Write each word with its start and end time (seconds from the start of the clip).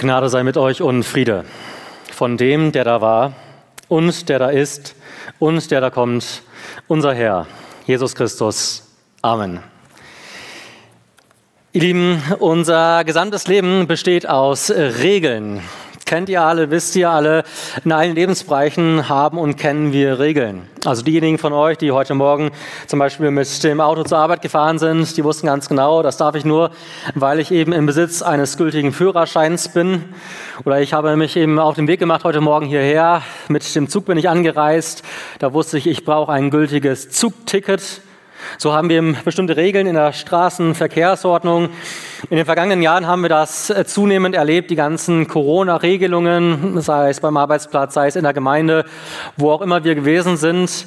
Gnade 0.00 0.28
sei 0.28 0.44
mit 0.44 0.56
euch 0.56 0.80
und 0.80 1.02
Friede 1.02 1.44
von 2.12 2.36
dem, 2.36 2.70
der 2.70 2.84
da 2.84 3.00
war 3.00 3.32
und 3.88 4.28
der 4.28 4.38
da 4.38 4.48
ist 4.48 4.94
und 5.40 5.72
der 5.72 5.80
da 5.80 5.90
kommt, 5.90 6.42
unser 6.86 7.12
Herr, 7.12 7.48
Jesus 7.84 8.14
Christus. 8.14 8.88
Amen. 9.22 9.58
Ihr 11.72 11.80
Lieben, 11.80 12.22
unser 12.38 13.02
gesamtes 13.02 13.48
Leben 13.48 13.88
besteht 13.88 14.28
aus 14.28 14.70
Regeln. 14.70 15.62
Kennt 16.08 16.30
ihr 16.30 16.40
alle, 16.40 16.70
wisst 16.70 16.96
ihr 16.96 17.10
alle, 17.10 17.44
in 17.84 17.92
allen 17.92 18.14
Lebensbereichen 18.14 19.10
haben 19.10 19.36
und 19.36 19.58
kennen 19.58 19.92
wir 19.92 20.18
Regeln. 20.18 20.66
Also 20.86 21.02
diejenigen 21.02 21.36
von 21.36 21.52
euch, 21.52 21.76
die 21.76 21.92
heute 21.92 22.14
Morgen 22.14 22.50
zum 22.86 22.98
Beispiel 22.98 23.30
mit 23.30 23.62
dem 23.62 23.82
Auto 23.82 24.04
zur 24.04 24.16
Arbeit 24.16 24.40
gefahren 24.40 24.78
sind, 24.78 25.14
die 25.18 25.22
wussten 25.22 25.48
ganz 25.48 25.68
genau, 25.68 26.02
das 26.02 26.16
darf 26.16 26.34
ich 26.34 26.46
nur, 26.46 26.70
weil 27.14 27.40
ich 27.40 27.50
eben 27.50 27.74
im 27.74 27.84
Besitz 27.84 28.22
eines 28.22 28.56
gültigen 28.56 28.94
Führerscheins 28.94 29.68
bin. 29.68 30.02
Oder 30.64 30.80
ich 30.80 30.94
habe 30.94 31.14
mich 31.14 31.36
eben 31.36 31.58
auf 31.58 31.74
den 31.74 31.86
Weg 31.88 32.00
gemacht 32.00 32.24
heute 32.24 32.40
Morgen 32.40 32.64
hierher. 32.64 33.20
Mit 33.48 33.74
dem 33.74 33.90
Zug 33.90 34.06
bin 34.06 34.16
ich 34.16 34.30
angereist. 34.30 35.02
Da 35.40 35.52
wusste 35.52 35.76
ich, 35.76 35.86
ich 35.86 36.06
brauche 36.06 36.32
ein 36.32 36.48
gültiges 36.48 37.10
Zugticket. 37.10 38.00
So 38.58 38.72
haben 38.72 38.88
wir 38.88 39.14
bestimmte 39.24 39.56
Regeln 39.56 39.86
in 39.86 39.94
der 39.94 40.12
Straßenverkehrsordnung. 40.12 41.70
In 42.30 42.36
den 42.36 42.46
vergangenen 42.46 42.82
Jahren 42.82 43.06
haben 43.06 43.22
wir 43.22 43.28
das 43.28 43.70
äh, 43.70 43.84
zunehmend 43.84 44.34
erlebt, 44.34 44.70
die 44.70 44.76
ganzen 44.76 45.28
Corona-Regelungen, 45.28 46.80
sei 46.80 47.10
es 47.10 47.20
beim 47.20 47.36
Arbeitsplatz, 47.36 47.94
sei 47.94 48.08
es 48.08 48.16
in 48.16 48.24
der 48.24 48.32
Gemeinde, 48.32 48.84
wo 49.36 49.50
auch 49.50 49.62
immer 49.62 49.84
wir 49.84 49.94
gewesen 49.94 50.36
sind, 50.36 50.86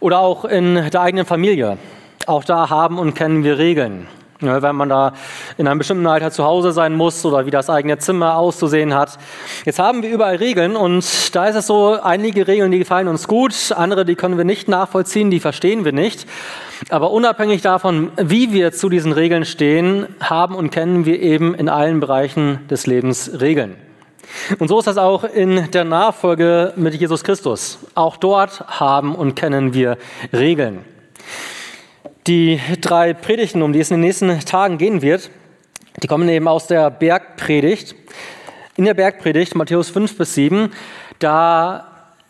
oder 0.00 0.20
auch 0.20 0.44
in 0.44 0.74
der 0.90 1.00
eigenen 1.00 1.26
Familie. 1.26 1.78
Auch 2.26 2.44
da 2.44 2.70
haben 2.70 2.98
und 2.98 3.14
kennen 3.14 3.44
wir 3.44 3.58
Regeln. 3.58 4.06
Ja, 4.40 4.62
wenn 4.62 4.76
man 4.76 4.88
da 4.88 5.14
in 5.56 5.66
einem 5.66 5.78
bestimmten 5.78 6.06
Alter 6.06 6.30
zu 6.30 6.44
Hause 6.44 6.70
sein 6.70 6.94
muss 6.94 7.24
oder 7.24 7.44
wie 7.44 7.50
das 7.50 7.68
eigene 7.68 7.98
Zimmer 7.98 8.36
auszusehen 8.36 8.94
hat. 8.94 9.18
Jetzt 9.64 9.80
haben 9.80 10.04
wir 10.04 10.10
überall 10.10 10.36
Regeln 10.36 10.76
und 10.76 11.34
da 11.34 11.46
ist 11.46 11.56
es 11.56 11.66
so, 11.66 11.98
einige 12.00 12.46
Regeln, 12.46 12.70
die 12.70 12.78
gefallen 12.78 13.08
uns 13.08 13.26
gut, 13.26 13.72
andere, 13.74 14.04
die 14.04 14.14
können 14.14 14.36
wir 14.36 14.44
nicht 14.44 14.68
nachvollziehen, 14.68 15.32
die 15.32 15.40
verstehen 15.40 15.84
wir 15.84 15.92
nicht. 15.92 16.26
Aber 16.88 17.10
unabhängig 17.10 17.62
davon, 17.62 18.12
wie 18.16 18.52
wir 18.52 18.70
zu 18.70 18.88
diesen 18.88 19.10
Regeln 19.10 19.44
stehen, 19.44 20.06
haben 20.20 20.54
und 20.54 20.70
kennen 20.70 21.04
wir 21.04 21.20
eben 21.20 21.56
in 21.56 21.68
allen 21.68 21.98
Bereichen 21.98 22.60
des 22.68 22.86
Lebens 22.86 23.40
Regeln. 23.40 23.74
Und 24.60 24.68
so 24.68 24.78
ist 24.78 24.86
das 24.86 24.98
auch 24.98 25.24
in 25.24 25.68
der 25.72 25.82
Nachfolge 25.82 26.74
mit 26.76 26.94
Jesus 26.94 27.24
Christus. 27.24 27.78
Auch 27.96 28.16
dort 28.16 28.60
haben 28.68 29.16
und 29.16 29.34
kennen 29.34 29.74
wir 29.74 29.98
Regeln. 30.32 30.84
Die 32.28 32.60
drei 32.82 33.14
Predigten, 33.14 33.62
um 33.62 33.72
die 33.72 33.80
es 33.80 33.90
in 33.90 33.94
den 33.94 34.02
nächsten 34.02 34.40
Tagen 34.40 34.76
gehen 34.76 35.00
wird, 35.00 35.30
die 36.02 36.06
kommen 36.08 36.28
eben 36.28 36.46
aus 36.46 36.66
der 36.66 36.90
Bergpredigt. 36.90 37.94
In 38.76 38.84
der 38.84 38.92
Bergpredigt, 38.92 39.54
Matthäus 39.54 39.88
5 39.88 40.18
bis 40.18 40.34
7, 40.34 40.70
da 41.20 41.86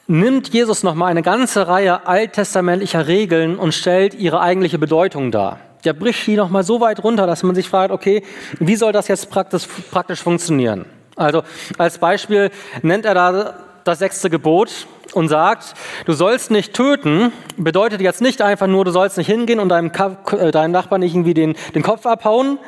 nimmt 0.07 0.51
Jesus 0.55 0.85
nochmal 0.85 1.11
eine 1.11 1.23
ganze 1.23 1.67
Reihe 1.67 2.07
alttestamentlicher 2.07 3.09
Regeln 3.09 3.59
und 3.59 3.75
stellt 3.75 4.15
ihre 4.15 4.41
eigentliche 4.41 4.79
Bedeutung 4.79 5.33
dar. 5.33 5.59
Der 5.85 5.95
bricht 5.95 6.25
die 6.29 6.37
nochmal 6.37 6.63
so 6.63 6.81
weit 6.81 7.03
runter, 7.03 7.27
dass 7.27 7.43
man 7.43 7.57
sich 7.57 7.69
fragt, 7.69 7.91
okay, 7.91 8.23
wie 8.61 8.77
soll 8.77 8.93
das 8.93 9.09
jetzt 9.09 9.29
praktisch, 9.33 9.67
praktisch 9.91 10.23
funktionieren? 10.23 10.85
Also 11.17 11.43
als 11.77 11.99
Beispiel 11.99 12.53
nennt 12.83 13.05
er 13.05 13.15
da 13.15 13.68
das 13.89 13.99
sechste 13.99 14.31
Gebot 14.31 14.87
und 15.15 15.29
sagt, 15.29 15.75
du 16.05 16.13
sollst 16.13 16.51
nicht 16.51 16.75
töten, 16.75 17.33
bedeutet 17.57 18.01
jetzt 18.01 18.21
nicht 18.21 18.43
einfach 18.43 18.67
nur, 18.67 18.85
du 18.85 18.91
sollst 18.91 19.17
nicht 19.17 19.27
hingehen 19.27 19.61
und 19.61 19.71
deinem, 19.71 19.91
äh, 20.39 20.51
deinem 20.51 20.73
Nachbarn 20.73 21.01
nicht 21.01 21.15
irgendwie 21.15 21.35
den, 21.35 21.57
den 21.75 21.83
Kopf 21.83 22.07
abhauen, 22.07 22.59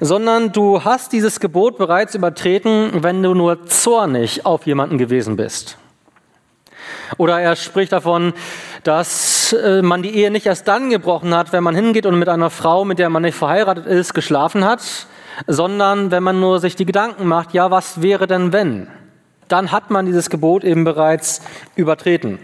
sondern 0.00 0.52
du 0.52 0.84
hast 0.84 1.12
dieses 1.12 1.40
Gebot 1.40 1.76
bereits 1.78 2.14
übertreten, 2.14 3.02
wenn 3.02 3.22
du 3.22 3.34
nur 3.34 3.66
zornig 3.66 4.46
auf 4.46 4.66
jemanden 4.66 4.98
gewesen 4.98 5.36
bist. 5.36 5.76
Oder 7.16 7.40
er 7.40 7.56
spricht 7.56 7.92
davon, 7.92 8.32
dass 8.84 9.52
äh, 9.52 9.82
man 9.82 10.02
die 10.02 10.14
Ehe 10.14 10.30
nicht 10.30 10.46
erst 10.46 10.68
dann 10.68 10.90
gebrochen 10.90 11.34
hat, 11.34 11.52
wenn 11.52 11.64
man 11.64 11.74
hingeht 11.74 12.06
und 12.06 12.18
mit 12.18 12.28
einer 12.28 12.50
Frau, 12.50 12.84
mit 12.84 12.98
der 12.98 13.10
man 13.10 13.22
nicht 13.22 13.36
verheiratet 13.36 13.86
ist, 13.86 14.14
geschlafen 14.14 14.64
hat, 14.64 14.82
sondern 15.46 16.10
wenn 16.10 16.22
man 16.22 16.38
nur 16.40 16.60
sich 16.60 16.76
die 16.76 16.86
Gedanken 16.86 17.26
macht, 17.26 17.54
ja, 17.54 17.70
was 17.70 18.02
wäre 18.02 18.26
denn 18.26 18.52
wenn? 18.52 18.88
Dann 19.48 19.72
hat 19.72 19.90
man 19.90 20.06
dieses 20.06 20.30
Gebot 20.30 20.64
eben 20.64 20.84
bereits 20.84 21.40
übertreten. 21.74 22.38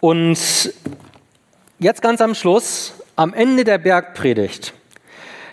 Und 0.00 0.38
jetzt 1.78 2.02
ganz 2.02 2.20
am 2.20 2.34
Schluss, 2.34 2.94
am 3.16 3.34
Ende 3.34 3.64
der 3.64 3.78
Bergpredigt, 3.78 4.72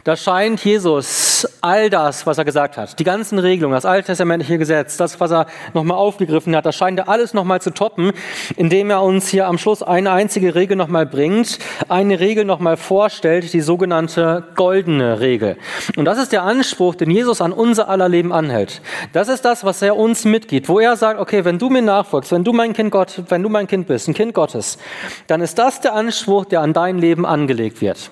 da 0.04 0.16
scheint 0.16 0.64
Jesus 0.64 1.27
all 1.68 1.90
das, 1.90 2.26
was 2.26 2.38
er 2.38 2.46
gesagt 2.46 2.78
hat, 2.78 2.98
die 2.98 3.04
ganzen 3.04 3.40
Regelungen, 3.40 3.76
das 3.76 3.86
alttestamentliche 3.86 4.58
Gesetz, 4.58 4.96
das, 4.96 5.20
was 5.20 5.32
er 5.32 5.48
nochmal 5.74 5.98
aufgegriffen 5.98 6.56
hat, 6.56 6.66
das 6.66 6.76
scheint 6.76 6.98
er 6.98 7.10
alles 7.10 7.34
nochmal 7.34 7.62
zu 7.62 7.72
toppen, 7.72 8.14
indem 8.56 8.90
er 8.90 9.04
uns 9.04 9.28
hier 9.28 9.48
am 9.48 9.58
Schluss 9.58 9.84
eine 9.84 10.12
einzige 10.12 10.56
Regel 10.56 10.78
nochmal 10.78 11.06
bringt, 11.06 11.60
eine 11.90 12.22
Regel 12.22 12.46
nochmal 12.46 12.78
vorstellt, 12.78 13.52
die 13.52 13.60
sogenannte 13.60 14.46
goldene 14.56 15.20
Regel. 15.20 15.58
Und 15.98 16.06
das 16.06 16.18
ist 16.18 16.32
der 16.32 16.44
Anspruch, 16.44 16.96
den 16.96 17.12
Jesus 17.12 17.42
an 17.42 17.52
unser 17.52 17.90
aller 17.90 18.08
Leben 18.08 18.32
anhält. 18.32 18.82
Das 19.12 19.28
ist 19.28 19.44
das, 19.44 19.66
was 19.66 19.82
er 19.82 19.98
uns 19.98 20.24
mitgibt, 20.24 20.70
wo 20.70 20.80
er 20.80 20.96
sagt, 20.96 21.20
okay, 21.20 21.44
wenn 21.44 21.60
du 21.60 21.70
mir 21.70 21.82
nachfolgst, 21.82 22.32
wenn 22.32 22.46
du 22.46 22.54
mein 22.54 22.72
Kind 22.72 22.92
Gott, 22.92 23.24
wenn 23.28 23.44
du 23.44 23.50
mein 23.50 23.68
Kind 23.68 23.88
bist, 23.88 24.08
ein 24.08 24.14
Kind 24.14 24.34
Gottes, 24.34 24.78
dann 25.28 25.42
ist 25.42 25.60
das 25.60 25.82
der 25.82 25.94
Anspruch, 25.94 26.46
der 26.46 26.62
an 26.62 26.72
dein 26.72 26.98
Leben 26.98 27.26
angelegt 27.26 27.82
wird. 27.82 28.10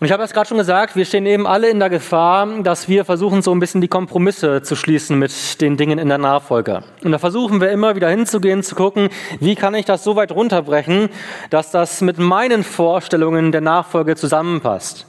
Und 0.00 0.06
ich 0.06 0.12
habe 0.12 0.22
es 0.22 0.32
gerade 0.32 0.46
schon 0.46 0.58
gesagt, 0.58 0.94
wir 0.94 1.04
stehen 1.04 1.26
eben 1.26 1.44
alle 1.44 1.68
in 1.70 1.80
der 1.80 1.90
Gefahr, 1.90 2.46
dass 2.62 2.88
wir 2.88 3.04
versuchen, 3.04 3.42
so 3.42 3.50
ein 3.50 3.58
bisschen 3.58 3.80
die 3.80 3.88
Kompromisse 3.88 4.62
zu 4.62 4.76
schließen 4.76 5.18
mit 5.18 5.60
den 5.60 5.76
Dingen 5.76 5.98
in 5.98 6.08
der 6.08 6.18
Nachfolge. 6.18 6.84
Und 7.02 7.10
da 7.10 7.18
versuchen 7.18 7.60
wir 7.60 7.72
immer 7.72 7.96
wieder 7.96 8.08
hinzugehen, 8.08 8.62
zu 8.62 8.76
gucken, 8.76 9.08
wie 9.40 9.56
kann 9.56 9.74
ich 9.74 9.86
das 9.86 10.04
so 10.04 10.14
weit 10.14 10.30
runterbrechen, 10.30 11.08
dass 11.50 11.72
das 11.72 12.00
mit 12.00 12.18
meinen 12.18 12.62
Vorstellungen 12.62 13.50
der 13.50 13.60
Nachfolge 13.60 14.14
zusammenpasst. 14.14 15.06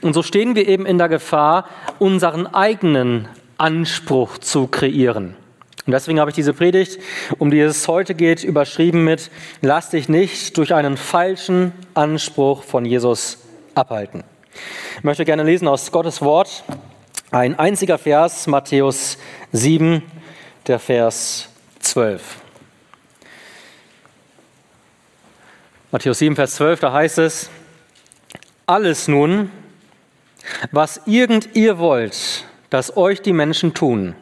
Und 0.00 0.12
so 0.12 0.22
stehen 0.22 0.54
wir 0.54 0.68
eben 0.68 0.86
in 0.86 0.98
der 0.98 1.08
Gefahr, 1.08 1.64
unseren 1.98 2.46
eigenen 2.46 3.26
Anspruch 3.58 4.38
zu 4.38 4.68
kreieren. 4.68 5.34
Und 5.86 5.92
deswegen 5.92 6.20
habe 6.20 6.30
ich 6.30 6.36
diese 6.36 6.52
Predigt, 6.52 7.00
um 7.38 7.50
die 7.50 7.58
es 7.58 7.88
heute 7.88 8.14
geht, 8.14 8.44
überschrieben 8.44 9.02
mit, 9.02 9.28
lass 9.60 9.90
dich 9.90 10.08
nicht 10.08 10.56
durch 10.56 10.72
einen 10.72 10.96
falschen 10.96 11.72
Anspruch 11.94 12.62
von 12.62 12.84
Jesus 12.84 13.38
abhalten. 13.74 14.24
Ich 14.96 15.04
möchte 15.04 15.24
gerne 15.24 15.42
lesen 15.42 15.68
aus 15.68 15.92
Gottes 15.92 16.20
Wort 16.20 16.64
ein 17.30 17.58
einziger 17.58 17.98
Vers, 17.98 18.46
Matthäus 18.46 19.16
7, 19.52 20.02
der 20.66 20.78
Vers 20.78 21.48
12. 21.78 22.22
Matthäus 25.92 26.18
7, 26.18 26.36
Vers 26.36 26.54
12, 26.56 26.80
da 26.80 26.92
heißt 26.92 27.18
es, 27.18 27.50
alles 28.66 29.08
nun, 29.08 29.50
was 30.70 31.02
irgend 31.06 31.54
ihr 31.54 31.78
wollt, 31.78 32.44
dass 32.70 32.96
euch 32.96 33.22
die 33.22 33.32
Menschen 33.32 33.74
tun, 33.74 34.14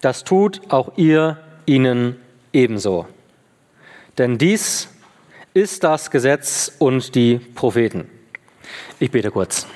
das 0.00 0.24
tut 0.24 0.60
auch 0.70 0.92
ihr 0.96 1.38
ihnen 1.66 2.16
ebenso. 2.52 3.06
Denn 4.18 4.38
dies 4.38 4.88
ist 5.54 5.84
das 5.84 6.10
Gesetz 6.10 6.72
und 6.78 7.14
die 7.14 7.38
Propheten. 7.38 8.08
Ich 9.02 9.10
bete 9.10 9.30
kurz. 9.30 9.66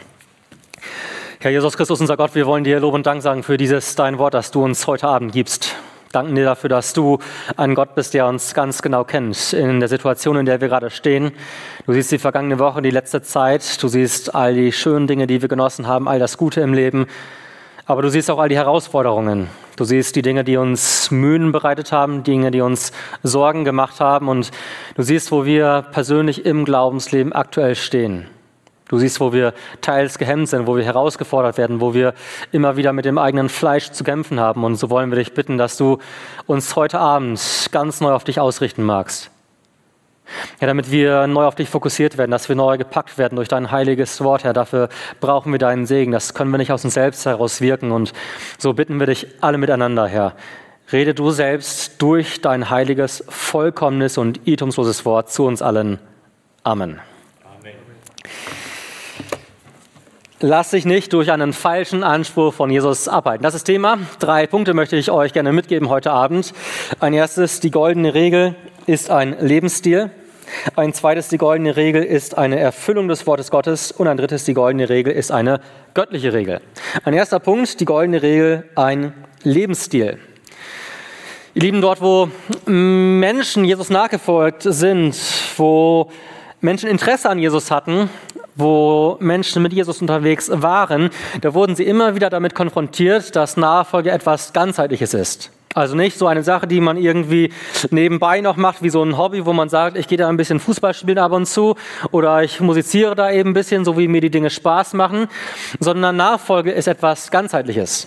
Herr 1.40 1.50
Jesus 1.50 1.78
Christus, 1.78 1.98
unser 1.98 2.18
Gott, 2.18 2.34
wir 2.34 2.44
wollen 2.44 2.62
dir 2.62 2.78
Lob 2.78 2.92
und 2.92 3.06
Dank 3.06 3.22
sagen 3.22 3.42
für 3.42 3.56
dieses 3.56 3.94
dein 3.94 4.18
Wort, 4.18 4.34
das 4.34 4.50
du 4.50 4.62
uns 4.62 4.86
heute 4.86 5.08
Abend 5.08 5.32
gibst. 5.32 5.76
Danken 6.12 6.34
dir 6.34 6.44
dafür, 6.44 6.68
dass 6.68 6.92
du 6.92 7.18
ein 7.56 7.74
Gott 7.74 7.94
bist, 7.94 8.12
der 8.12 8.26
uns 8.26 8.52
ganz 8.52 8.82
genau 8.82 9.04
kennt 9.04 9.54
in 9.54 9.80
der 9.80 9.88
Situation, 9.88 10.36
in 10.36 10.44
der 10.44 10.60
wir 10.60 10.68
gerade 10.68 10.90
stehen. 10.90 11.32
Du 11.86 11.94
siehst 11.94 12.12
die 12.12 12.18
vergangene 12.18 12.58
Woche, 12.58 12.82
die 12.82 12.90
letzte 12.90 13.22
Zeit. 13.22 13.82
Du 13.82 13.88
siehst 13.88 14.34
all 14.34 14.52
die 14.54 14.72
schönen 14.72 15.06
Dinge, 15.06 15.26
die 15.26 15.40
wir 15.40 15.48
genossen 15.48 15.86
haben, 15.86 16.06
all 16.06 16.18
das 16.18 16.36
Gute 16.36 16.60
im 16.60 16.74
Leben. 16.74 17.06
Aber 17.86 18.02
du 18.02 18.10
siehst 18.10 18.30
auch 18.30 18.38
all 18.38 18.50
die 18.50 18.56
Herausforderungen. 18.56 19.48
Du 19.76 19.84
siehst 19.84 20.16
die 20.16 20.22
Dinge, 20.22 20.44
die 20.44 20.58
uns 20.58 21.10
Mühen 21.10 21.50
bereitet 21.50 21.92
haben, 21.92 22.24
Dinge, 22.24 22.50
die 22.50 22.60
uns 22.60 22.92
Sorgen 23.22 23.64
gemacht 23.64 24.00
haben. 24.00 24.28
Und 24.28 24.50
du 24.96 25.02
siehst, 25.02 25.32
wo 25.32 25.46
wir 25.46 25.86
persönlich 25.92 26.44
im 26.44 26.66
Glaubensleben 26.66 27.32
aktuell 27.32 27.74
stehen. 27.74 28.26
Du 28.94 29.00
siehst, 29.00 29.18
wo 29.18 29.32
wir 29.32 29.54
teils 29.80 30.18
gehemmt 30.18 30.48
sind, 30.48 30.68
wo 30.68 30.76
wir 30.76 30.84
herausgefordert 30.84 31.58
werden, 31.58 31.80
wo 31.80 31.94
wir 31.94 32.14
immer 32.52 32.76
wieder 32.76 32.92
mit 32.92 33.04
dem 33.04 33.18
eigenen 33.18 33.48
Fleisch 33.48 33.90
zu 33.90 34.04
kämpfen 34.04 34.38
haben. 34.38 34.62
Und 34.62 34.76
so 34.76 34.88
wollen 34.88 35.10
wir 35.10 35.16
dich 35.16 35.34
bitten, 35.34 35.58
dass 35.58 35.76
du 35.76 35.98
uns 36.46 36.76
heute 36.76 37.00
Abend 37.00 37.40
ganz 37.72 38.00
neu 38.00 38.12
auf 38.12 38.22
dich 38.22 38.38
ausrichten 38.38 38.84
magst. 38.84 39.32
Ja, 40.60 40.68
damit 40.68 40.92
wir 40.92 41.26
neu 41.26 41.44
auf 41.44 41.56
dich 41.56 41.68
fokussiert 41.68 42.18
werden, 42.18 42.30
dass 42.30 42.48
wir 42.48 42.54
neu 42.54 42.78
gepackt 42.78 43.18
werden 43.18 43.34
durch 43.34 43.48
dein 43.48 43.72
heiliges 43.72 44.22
Wort, 44.22 44.44
Herr. 44.44 44.52
Dafür 44.52 44.90
brauchen 45.18 45.50
wir 45.50 45.58
deinen 45.58 45.86
Segen. 45.86 46.12
Das 46.12 46.32
können 46.32 46.52
wir 46.52 46.58
nicht 46.58 46.70
aus 46.70 46.84
uns 46.84 46.94
selbst 46.94 47.26
heraus 47.26 47.60
wirken. 47.60 47.90
Und 47.90 48.12
so 48.58 48.74
bitten 48.74 49.00
wir 49.00 49.08
dich 49.08 49.26
alle 49.40 49.58
miteinander, 49.58 50.06
Herr. 50.06 50.34
Rede 50.92 51.14
du 51.14 51.32
selbst 51.32 52.00
durch 52.00 52.42
dein 52.42 52.70
heiliges, 52.70 53.24
vollkommenes 53.28 54.18
und 54.18 54.46
irrtumsloses 54.46 55.04
Wort 55.04 55.32
zu 55.32 55.46
uns 55.46 55.62
allen. 55.62 55.98
Amen. 56.62 57.00
Lass 60.40 60.70
dich 60.70 60.84
nicht 60.84 61.12
durch 61.12 61.30
einen 61.30 61.52
falschen 61.52 62.02
Anspruch 62.02 62.54
von 62.54 62.68
Jesus 62.68 63.06
abhalten. 63.06 63.44
Das 63.44 63.54
ist 63.54 63.64
Thema. 63.64 63.98
Drei 64.18 64.48
Punkte 64.48 64.74
möchte 64.74 64.96
ich 64.96 65.12
euch 65.12 65.32
gerne 65.32 65.52
mitgeben 65.52 65.88
heute 65.88 66.10
Abend. 66.10 66.52
Ein 66.98 67.12
erstes, 67.12 67.60
die 67.60 67.70
goldene 67.70 68.14
Regel 68.14 68.56
ist 68.86 69.10
ein 69.10 69.36
Lebensstil. 69.38 70.10
Ein 70.74 70.92
zweites, 70.92 71.28
die 71.28 71.38
goldene 71.38 71.76
Regel 71.76 72.02
ist 72.02 72.36
eine 72.36 72.58
Erfüllung 72.58 73.06
des 73.06 73.28
Wortes 73.28 73.52
Gottes. 73.52 73.92
Und 73.92 74.08
ein 74.08 74.16
drittes, 74.16 74.44
die 74.44 74.54
goldene 74.54 74.88
Regel 74.88 75.12
ist 75.12 75.30
eine 75.30 75.60
göttliche 75.94 76.32
Regel. 76.32 76.60
Ein 77.04 77.14
erster 77.14 77.38
Punkt, 77.38 77.78
die 77.78 77.84
goldene 77.84 78.20
Regel, 78.20 78.64
ein 78.74 79.14
Lebensstil. 79.44 80.18
Ihr 81.54 81.62
Lieben, 81.62 81.80
dort, 81.80 82.00
wo 82.00 82.28
Menschen 82.66 83.64
Jesus 83.64 83.88
nachgefolgt 83.88 84.64
sind, 84.64 85.16
wo 85.56 86.10
Menschen 86.60 86.88
Interesse 86.88 87.30
an 87.30 87.38
Jesus 87.38 87.70
hatten, 87.70 88.10
wo 88.56 89.16
Menschen 89.20 89.62
mit 89.62 89.72
Jesus 89.72 90.00
unterwegs 90.00 90.50
waren, 90.52 91.10
da 91.40 91.54
wurden 91.54 91.76
sie 91.76 91.84
immer 91.84 92.14
wieder 92.14 92.30
damit 92.30 92.54
konfrontiert, 92.54 93.34
dass 93.36 93.56
Nachfolge 93.56 94.10
etwas 94.10 94.52
ganzheitliches 94.52 95.14
ist. 95.14 95.50
Also 95.74 95.96
nicht 95.96 96.16
so 96.16 96.28
eine 96.28 96.44
Sache, 96.44 96.68
die 96.68 96.80
man 96.80 96.96
irgendwie 96.96 97.52
nebenbei 97.90 98.40
noch 98.40 98.56
macht, 98.56 98.82
wie 98.82 98.90
so 98.90 99.02
ein 99.02 99.18
Hobby, 99.18 99.44
wo 99.44 99.52
man 99.52 99.68
sagt, 99.68 99.98
ich 99.98 100.06
gehe 100.06 100.18
da 100.18 100.28
ein 100.28 100.36
bisschen 100.36 100.60
Fußball 100.60 100.94
spielen 100.94 101.18
ab 101.18 101.32
und 101.32 101.46
zu 101.46 101.74
oder 102.12 102.44
ich 102.44 102.60
musiziere 102.60 103.16
da 103.16 103.30
eben 103.32 103.50
ein 103.50 103.54
bisschen, 103.54 103.84
so 103.84 103.98
wie 103.98 104.06
mir 104.06 104.20
die 104.20 104.30
Dinge 104.30 104.50
Spaß 104.50 104.92
machen, 104.94 105.26
sondern 105.80 106.16
Nachfolge 106.16 106.70
ist 106.70 106.86
etwas 106.86 107.30
ganzheitliches. 107.32 108.06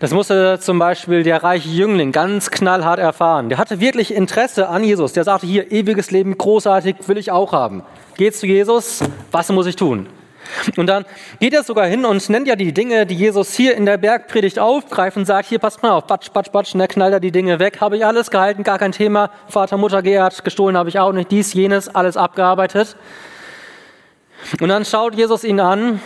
Das 0.00 0.12
musste 0.12 0.58
zum 0.60 0.78
Beispiel 0.78 1.22
der 1.22 1.42
reiche 1.42 1.68
Jüngling 1.68 2.12
ganz 2.12 2.50
knallhart 2.50 2.98
erfahren. 2.98 3.48
Der 3.48 3.58
hatte 3.58 3.80
wirklich 3.80 4.14
Interesse 4.14 4.68
an 4.68 4.84
Jesus. 4.84 5.12
Der 5.12 5.24
sagte 5.24 5.46
hier, 5.46 5.70
ewiges 5.70 6.10
Leben, 6.10 6.36
großartig, 6.36 6.96
will 7.06 7.18
ich 7.18 7.30
auch 7.30 7.52
haben. 7.52 7.82
Geht 8.16 8.36
zu 8.36 8.46
Jesus, 8.46 9.00
was 9.30 9.48
muss 9.50 9.66
ich 9.66 9.76
tun? 9.76 10.08
Und 10.76 10.86
dann 10.86 11.04
geht 11.38 11.52
er 11.54 11.62
sogar 11.62 11.86
hin 11.86 12.04
und 12.04 12.28
nennt 12.28 12.48
ja 12.48 12.56
die 12.56 12.72
Dinge, 12.72 13.06
die 13.06 13.14
Jesus 13.14 13.54
hier 13.54 13.76
in 13.76 13.86
der 13.86 13.98
Bergpredigt 13.98 14.58
aufgreift 14.58 15.16
und 15.16 15.24
sagt, 15.24 15.48
hier 15.48 15.58
passt 15.58 15.82
mal 15.82 15.90
auf, 15.90 16.06
batsch, 16.06 16.30
batsch, 16.32 16.50
batsch, 16.50 16.74
und 16.74 16.80
er 16.80 16.88
knallt 16.88 17.12
er 17.12 17.20
die 17.20 17.30
Dinge 17.30 17.58
weg. 17.58 17.80
Habe 17.80 17.96
ich 17.96 18.04
alles 18.04 18.30
gehalten, 18.30 18.62
gar 18.62 18.78
kein 18.78 18.92
Thema. 18.92 19.30
Vater, 19.48 19.76
Mutter 19.76 20.02
geehrt, 20.02 20.44
gestohlen 20.44 20.76
habe 20.76 20.88
ich 20.88 20.98
auch 20.98 21.12
nicht, 21.12 21.30
dies, 21.30 21.52
jenes, 21.54 21.94
alles 21.94 22.16
abgearbeitet. 22.16 22.96
Und 24.60 24.68
dann 24.68 24.84
schaut 24.84 25.14
Jesus 25.14 25.44
ihn 25.44 25.60
an 25.60 26.00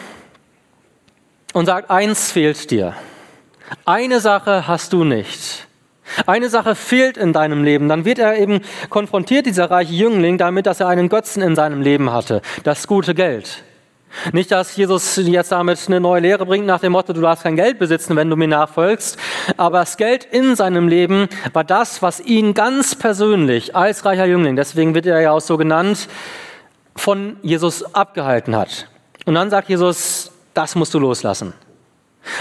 und 1.53 1.67
sagt, 1.67 1.91
eins 1.91 2.33
fehlt 2.33 2.71
dir. 2.71 2.95
Eine 3.85 4.21
Sache 4.21 4.67
hast 4.69 4.93
du 4.93 5.05
nicht. 5.05 5.67
Eine 6.27 6.49
Sache 6.49 6.75
fehlt 6.75 7.17
in 7.17 7.33
deinem 7.33 7.65
Leben. 7.65 7.89
Dann 7.89 8.05
wird 8.05 8.19
er 8.19 8.39
eben 8.39 8.61
konfrontiert, 8.91 9.47
dieser 9.47 9.71
reiche 9.71 9.95
Jüngling, 9.95 10.39
damit, 10.39 10.67
dass 10.67 10.81
er 10.81 10.89
einen 10.89 11.09
Götzen 11.09 11.43
in 11.43 11.57
seinem 11.57 11.81
Leben 11.81 12.13
hatte. 12.13 12.43
Das 12.63 12.87
gute 12.87 13.15
Geld. 13.15 13.63
Nicht, 14.33 14.53
dass 14.53 14.77
Jesus 14.77 15.17
jetzt 15.17 15.51
damit 15.51 15.81
eine 15.87 16.01
neue 16.01 16.21
Lehre 16.21 16.47
bringt 16.47 16.67
nach 16.67 16.81
dem 16.81 16.93
Motto, 16.93 17.13
du 17.13 17.21
darfst 17.21 17.43
kein 17.43 17.57
Geld 17.57 17.79
besitzen, 17.79 18.15
wenn 18.15 18.31
du 18.31 18.37
mir 18.37 18.47
nachfolgst. 18.47 19.19
Aber 19.57 19.81
das 19.81 19.97
Geld 19.97 20.25
in 20.25 20.55
seinem 20.55 20.87
Leben 20.87 21.29
war 21.53 21.65
das, 21.65 22.01
was 22.01 22.21
ihn 22.21 22.55
ganz 22.55 22.95
persönlich 22.95 23.75
als 23.75 24.05
reicher 24.05 24.27
Jüngling, 24.27 24.55
deswegen 24.57 24.95
wird 24.95 25.07
er 25.07 25.21
ja 25.21 25.33
auch 25.33 25.41
so 25.41 25.57
genannt, 25.57 26.09
von 26.95 27.39
Jesus 27.43 27.95
abgehalten 27.95 28.55
hat. 28.55 28.89
Und 29.27 29.35
dann 29.35 29.51
sagt 29.51 29.69
Jesus, 29.69 30.31
das 30.55 30.77
musst 30.77 30.95
du 30.95 31.01
loslassen. 31.01 31.53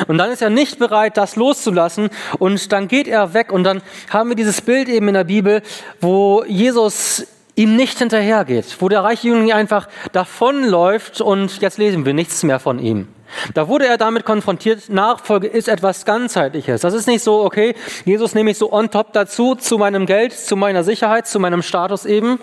Und 0.07 0.17
dann 0.17 0.31
ist 0.31 0.41
er 0.41 0.49
nicht 0.49 0.79
bereit, 0.79 1.17
das 1.17 1.35
loszulassen 1.35 2.09
und 2.39 2.71
dann 2.71 2.87
geht 2.87 3.07
er 3.07 3.33
weg 3.33 3.51
und 3.51 3.63
dann 3.63 3.81
haben 4.09 4.29
wir 4.29 4.35
dieses 4.35 4.61
Bild 4.61 4.89
eben 4.89 5.07
in 5.07 5.13
der 5.13 5.23
Bibel, 5.23 5.61
wo 5.99 6.43
Jesus 6.47 7.27
ihm 7.55 7.75
nicht 7.75 7.99
hinterhergeht, 7.99 8.77
wo 8.79 8.89
der 8.89 9.03
reiche 9.03 9.27
Jüngling 9.27 9.53
einfach 9.53 9.87
davonläuft 10.11 11.21
und 11.21 11.61
jetzt 11.61 11.77
lesen 11.77 12.05
wir 12.05 12.13
nichts 12.13 12.43
mehr 12.43 12.59
von 12.59 12.79
ihm. 12.79 13.07
Da 13.53 13.67
wurde 13.67 13.87
er 13.87 13.97
damit 13.97 14.25
konfrontiert, 14.25 14.89
Nachfolge 14.89 15.47
ist 15.47 15.67
etwas 15.67 16.05
ganzheitliches. 16.05 16.81
Das 16.81 16.93
ist 16.93 17.07
nicht 17.07 17.23
so, 17.23 17.43
okay, 17.43 17.75
Jesus 18.05 18.35
nehme 18.35 18.51
ich 18.51 18.57
so 18.57 18.71
on 18.71 18.91
top 18.91 19.13
dazu, 19.13 19.55
zu 19.55 19.77
meinem 19.77 20.05
Geld, 20.05 20.33
zu 20.33 20.55
meiner 20.55 20.83
Sicherheit, 20.83 21.27
zu 21.27 21.39
meinem 21.39 21.61
Status 21.61 22.05
eben, 22.05 22.39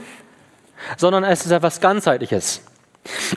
sondern 0.97 1.25
es 1.25 1.45
ist 1.45 1.53
etwas 1.53 1.81
ganzheitliches. 1.81 2.63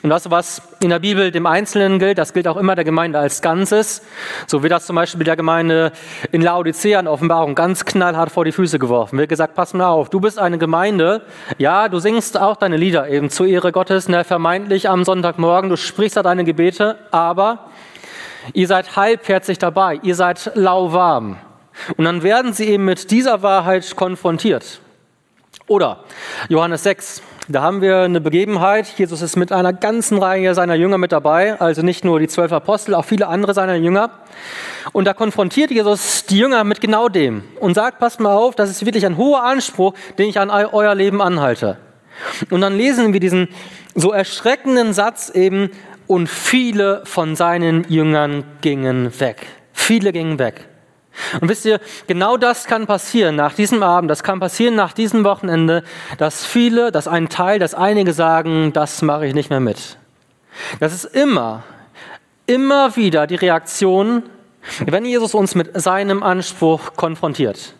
Und 0.02 0.10
das, 0.10 0.30
was 0.30 0.60
in 0.80 0.90
der 0.90 0.98
Bibel 0.98 1.30
dem 1.30 1.46
Einzelnen 1.46 1.98
gilt, 1.98 2.18
das 2.18 2.34
gilt 2.34 2.46
auch 2.46 2.58
immer 2.58 2.74
der 2.74 2.84
Gemeinde 2.84 3.18
als 3.18 3.40
Ganzes. 3.40 4.02
So 4.46 4.62
wird 4.62 4.72
das 4.72 4.84
zum 4.84 4.96
Beispiel 4.96 5.24
der 5.24 5.36
Gemeinde 5.36 5.92
in 6.32 6.42
Laodicea 6.42 7.00
in 7.00 7.08
Offenbarung 7.08 7.54
ganz 7.54 7.84
knallhart 7.84 8.30
vor 8.30 8.44
die 8.44 8.52
Füße 8.52 8.78
geworfen. 8.78 9.18
Wird 9.18 9.30
gesagt, 9.30 9.54
pass 9.54 9.72
mal 9.72 9.88
auf, 9.88 10.10
du 10.10 10.20
bist 10.20 10.38
eine 10.38 10.58
Gemeinde. 10.58 11.22
Ja, 11.56 11.88
du 11.88 11.98
singst 11.98 12.38
auch 12.38 12.56
deine 12.56 12.76
Lieder 12.76 13.08
eben 13.08 13.30
zur 13.30 13.46
Ehre 13.46 13.72
Gottes, 13.72 14.08
ne, 14.08 14.24
vermeintlich 14.24 14.90
am 14.90 15.04
Sonntagmorgen. 15.04 15.70
Du 15.70 15.76
sprichst 15.76 16.16
da 16.18 16.22
deine 16.22 16.44
Gebete, 16.44 16.98
aber 17.10 17.70
ihr 18.52 18.66
seid 18.66 18.96
halbherzig 18.96 19.58
dabei. 19.58 19.98
Ihr 20.02 20.14
seid 20.14 20.52
lauwarm. 20.54 21.38
Und 21.96 22.04
dann 22.04 22.22
werden 22.22 22.52
sie 22.52 22.68
eben 22.68 22.84
mit 22.84 23.10
dieser 23.10 23.42
Wahrheit 23.42 23.96
konfrontiert. 23.96 24.80
Oder 25.66 26.04
Johannes 26.48 26.82
6, 26.82 27.22
da 27.48 27.62
haben 27.62 27.80
wir 27.80 28.00
eine 28.00 28.20
Begebenheit. 28.20 28.86
Jesus 28.96 29.20
ist 29.22 29.36
mit 29.36 29.52
einer 29.52 29.72
ganzen 29.72 30.18
Reihe 30.18 30.54
seiner 30.54 30.74
Jünger 30.74 30.98
mit 30.98 31.12
dabei, 31.12 31.60
also 31.60 31.82
nicht 31.82 32.04
nur 32.04 32.18
die 32.18 32.28
zwölf 32.28 32.52
Apostel, 32.52 32.94
auch 32.94 33.04
viele 33.04 33.28
andere 33.28 33.54
seiner 33.54 33.74
Jünger. 33.74 34.10
Und 34.92 35.06
da 35.06 35.14
konfrontiert 35.14 35.70
Jesus 35.70 36.24
die 36.26 36.38
Jünger 36.38 36.64
mit 36.64 36.80
genau 36.80 37.08
dem 37.08 37.42
und 37.60 37.74
sagt, 37.74 37.98
passt 37.98 38.20
mal 38.20 38.34
auf, 38.34 38.54
das 38.54 38.70
ist 38.70 38.84
wirklich 38.84 39.06
ein 39.06 39.16
hoher 39.16 39.42
Anspruch, 39.44 39.94
den 40.18 40.28
ich 40.28 40.38
an 40.38 40.50
euer 40.50 40.94
Leben 40.94 41.20
anhalte. 41.20 41.78
Und 42.50 42.60
dann 42.60 42.76
lesen 42.76 43.12
wir 43.12 43.20
diesen 43.20 43.48
so 43.94 44.12
erschreckenden 44.12 44.92
Satz 44.92 45.30
eben, 45.30 45.70
und 46.06 46.28
viele 46.28 47.02
von 47.04 47.34
seinen 47.34 47.84
Jüngern 47.88 48.44
gingen 48.60 49.18
weg. 49.20 49.46
Viele 49.72 50.12
gingen 50.12 50.38
weg. 50.38 50.66
Und 51.40 51.48
wisst 51.48 51.64
ihr, 51.64 51.80
genau 52.06 52.36
das 52.36 52.66
kann 52.66 52.86
passieren 52.86 53.36
nach 53.36 53.54
diesem 53.54 53.82
Abend, 53.82 54.10
das 54.10 54.22
kann 54.22 54.40
passieren 54.40 54.74
nach 54.74 54.92
diesem 54.92 55.24
Wochenende, 55.24 55.84
dass 56.18 56.44
viele, 56.44 56.90
dass 56.90 57.08
ein 57.08 57.28
Teil, 57.28 57.58
dass 57.58 57.74
einige 57.74 58.12
sagen, 58.12 58.72
das 58.72 59.02
mache 59.02 59.26
ich 59.26 59.34
nicht 59.34 59.50
mehr 59.50 59.60
mit. 59.60 59.96
Das 60.80 60.92
ist 60.92 61.04
immer, 61.04 61.62
immer 62.46 62.96
wieder 62.96 63.26
die 63.26 63.36
Reaktion, 63.36 64.24
wenn 64.86 65.04
Jesus 65.04 65.34
uns 65.34 65.54
mit 65.54 65.80
seinem 65.80 66.22
Anspruch 66.22 66.94
konfrontiert. 66.96 67.74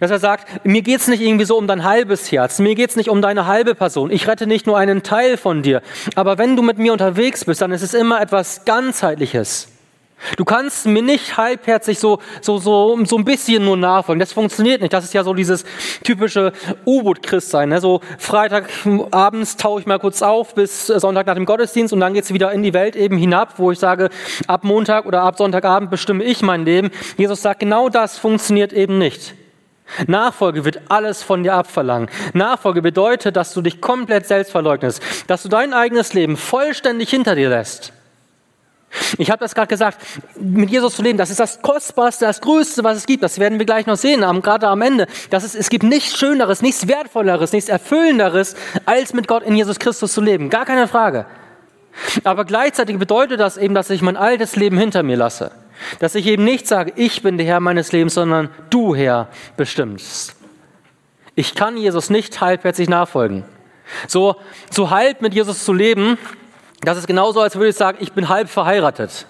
Dass 0.00 0.10
er 0.10 0.20
sagt, 0.20 0.64
mir 0.64 0.82
geht 0.82 1.00
es 1.00 1.08
nicht 1.08 1.20
irgendwie 1.20 1.44
so 1.44 1.56
um 1.58 1.66
dein 1.66 1.82
halbes 1.82 2.30
Herz, 2.30 2.58
mir 2.60 2.74
geht 2.74 2.90
es 2.90 2.96
nicht 2.96 3.08
um 3.08 3.20
deine 3.20 3.46
halbe 3.46 3.74
Person, 3.74 4.10
ich 4.10 4.28
rette 4.28 4.46
nicht 4.46 4.66
nur 4.66 4.78
einen 4.78 5.02
Teil 5.02 5.36
von 5.36 5.62
dir, 5.62 5.82
aber 6.14 6.38
wenn 6.38 6.54
du 6.54 6.62
mit 6.62 6.78
mir 6.78 6.92
unterwegs 6.92 7.44
bist, 7.44 7.60
dann 7.60 7.72
ist 7.72 7.82
es 7.82 7.92
immer 7.92 8.20
etwas 8.20 8.64
ganzheitliches. 8.64 9.73
Du 10.36 10.44
kannst 10.44 10.86
mir 10.86 11.02
nicht 11.02 11.36
halbherzig 11.36 11.98
so, 11.98 12.18
so, 12.40 12.58
so, 12.58 12.98
so 13.04 13.16
ein 13.16 13.24
bisschen 13.24 13.64
nur 13.64 13.76
nachfolgen. 13.76 14.20
Das 14.20 14.32
funktioniert 14.32 14.80
nicht. 14.80 14.92
Das 14.92 15.04
ist 15.04 15.14
ja 15.14 15.24
so 15.24 15.34
dieses 15.34 15.64
typische 16.02 16.52
U-Boot-Christsein. 16.86 17.68
Ne? 17.68 17.80
So 17.80 18.00
Freitagabends 18.18 19.56
taue 19.56 19.80
ich 19.80 19.86
mal 19.86 19.98
kurz 19.98 20.22
auf 20.22 20.54
bis 20.54 20.86
Sonntag 20.86 21.26
nach 21.26 21.34
dem 21.34 21.46
Gottesdienst 21.46 21.92
und 21.92 22.00
dann 22.00 22.14
geht 22.14 22.24
es 22.24 22.32
wieder 22.32 22.52
in 22.52 22.62
die 22.62 22.74
Welt 22.74 22.96
eben 22.96 23.16
hinab, 23.16 23.54
wo 23.58 23.70
ich 23.70 23.78
sage, 23.78 24.10
ab 24.46 24.64
Montag 24.64 25.06
oder 25.06 25.22
ab 25.22 25.36
Sonntagabend 25.36 25.90
bestimme 25.90 26.24
ich 26.24 26.42
mein 26.42 26.64
Leben. 26.64 26.90
Jesus 27.16 27.42
sagt, 27.42 27.60
genau 27.60 27.88
das 27.88 28.18
funktioniert 28.18 28.72
eben 28.72 28.98
nicht. 28.98 29.34
Nachfolge 30.06 30.64
wird 30.64 30.80
alles 30.88 31.22
von 31.22 31.42
dir 31.42 31.54
abverlangen. 31.54 32.08
Nachfolge 32.32 32.80
bedeutet, 32.80 33.36
dass 33.36 33.52
du 33.52 33.60
dich 33.60 33.80
komplett 33.80 34.26
selbst 34.26 34.50
verleugnest, 34.50 35.02
dass 35.26 35.42
du 35.42 35.48
dein 35.48 35.74
eigenes 35.74 36.14
Leben 36.14 36.36
vollständig 36.36 37.10
hinter 37.10 37.34
dir 37.34 37.50
lässt 37.50 37.92
ich 39.18 39.30
habe 39.30 39.40
das 39.40 39.54
gerade 39.54 39.68
gesagt, 39.68 39.98
mit 40.36 40.70
Jesus 40.70 40.96
zu 40.96 41.02
leben, 41.02 41.18
das 41.18 41.30
ist 41.30 41.40
das 41.40 41.60
Kostbarste, 41.62 42.26
das 42.26 42.40
Größte, 42.40 42.84
was 42.84 42.98
es 42.98 43.06
gibt. 43.06 43.22
Das 43.22 43.38
werden 43.38 43.58
wir 43.58 43.66
gleich 43.66 43.86
noch 43.86 43.96
sehen, 43.96 44.20
gerade 44.42 44.68
am 44.68 44.82
Ende. 44.82 45.06
Das 45.30 45.44
ist, 45.44 45.54
es 45.54 45.68
gibt 45.68 45.84
nichts 45.84 46.16
Schöneres, 46.16 46.62
nichts 46.62 46.86
Wertvolleres, 46.86 47.52
nichts 47.52 47.68
Erfüllenderes, 47.68 48.54
als 48.86 49.12
mit 49.12 49.28
Gott 49.28 49.42
in 49.42 49.56
Jesus 49.56 49.78
Christus 49.78 50.12
zu 50.12 50.20
leben. 50.20 50.50
Gar 50.50 50.64
keine 50.64 50.88
Frage. 50.88 51.26
Aber 52.24 52.44
gleichzeitig 52.44 52.98
bedeutet 52.98 53.40
das 53.40 53.56
eben, 53.56 53.74
dass 53.74 53.90
ich 53.90 54.02
mein 54.02 54.16
altes 54.16 54.56
Leben 54.56 54.78
hinter 54.78 55.02
mir 55.02 55.16
lasse. 55.16 55.52
Dass 55.98 56.14
ich 56.14 56.26
eben 56.26 56.44
nicht 56.44 56.66
sage, 56.66 56.92
ich 56.96 57.22
bin 57.22 57.36
der 57.36 57.46
Herr 57.46 57.60
meines 57.60 57.92
Lebens, 57.92 58.14
sondern 58.14 58.48
du, 58.70 58.94
Herr, 58.94 59.28
bestimmst. 59.56 60.34
Ich 61.34 61.54
kann 61.54 61.76
Jesus 61.76 62.10
nicht 62.10 62.40
halbherzig 62.40 62.88
nachfolgen. 62.88 63.44
So, 64.06 64.36
so 64.70 64.90
halb 64.90 65.20
mit 65.20 65.34
Jesus 65.34 65.64
zu 65.64 65.72
leben, 65.72 66.18
das 66.86 66.98
ist 66.98 67.06
genauso, 67.06 67.40
als 67.40 67.56
würde 67.56 67.68
ich 67.68 67.76
sagen, 67.76 67.98
ich 68.00 68.12
bin 68.12 68.28
halb 68.28 68.48
verheiratet. 68.48 69.26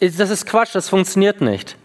Das 0.00 0.30
ist 0.30 0.46
Quatsch, 0.46 0.74
das 0.74 0.88
funktioniert 0.88 1.40
nicht. 1.40 1.76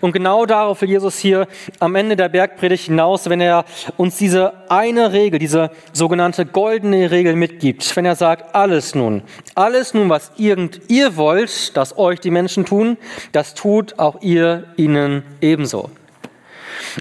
Und 0.00 0.12
genau 0.12 0.46
darauf 0.46 0.80
will 0.82 0.88
Jesus 0.88 1.18
hier 1.18 1.48
am 1.80 1.94
Ende 1.94 2.16
der 2.16 2.28
Bergpredigt 2.28 2.84
hinaus, 2.84 3.28
wenn 3.28 3.40
er 3.40 3.64
uns 3.96 4.16
diese 4.16 4.52
eine 4.70 5.12
Regel, 5.12 5.38
diese 5.38 5.70
sogenannte 5.92 6.46
goldene 6.46 7.10
Regel 7.10 7.34
mitgibt, 7.34 7.96
wenn 7.96 8.04
er 8.04 8.14
sagt, 8.14 8.54
alles 8.54 8.94
nun, 8.94 9.22
alles 9.54 9.94
nun, 9.94 10.08
was 10.08 10.32
irgend 10.36 10.80
ihr 10.88 11.16
wollt, 11.16 11.76
dass 11.76 11.98
euch 11.98 12.20
die 12.20 12.30
Menschen 12.30 12.64
tun, 12.64 12.96
das 13.32 13.54
tut 13.54 13.98
auch 13.98 14.22
ihr 14.22 14.64
ihnen 14.76 15.24
ebenso. 15.40 15.90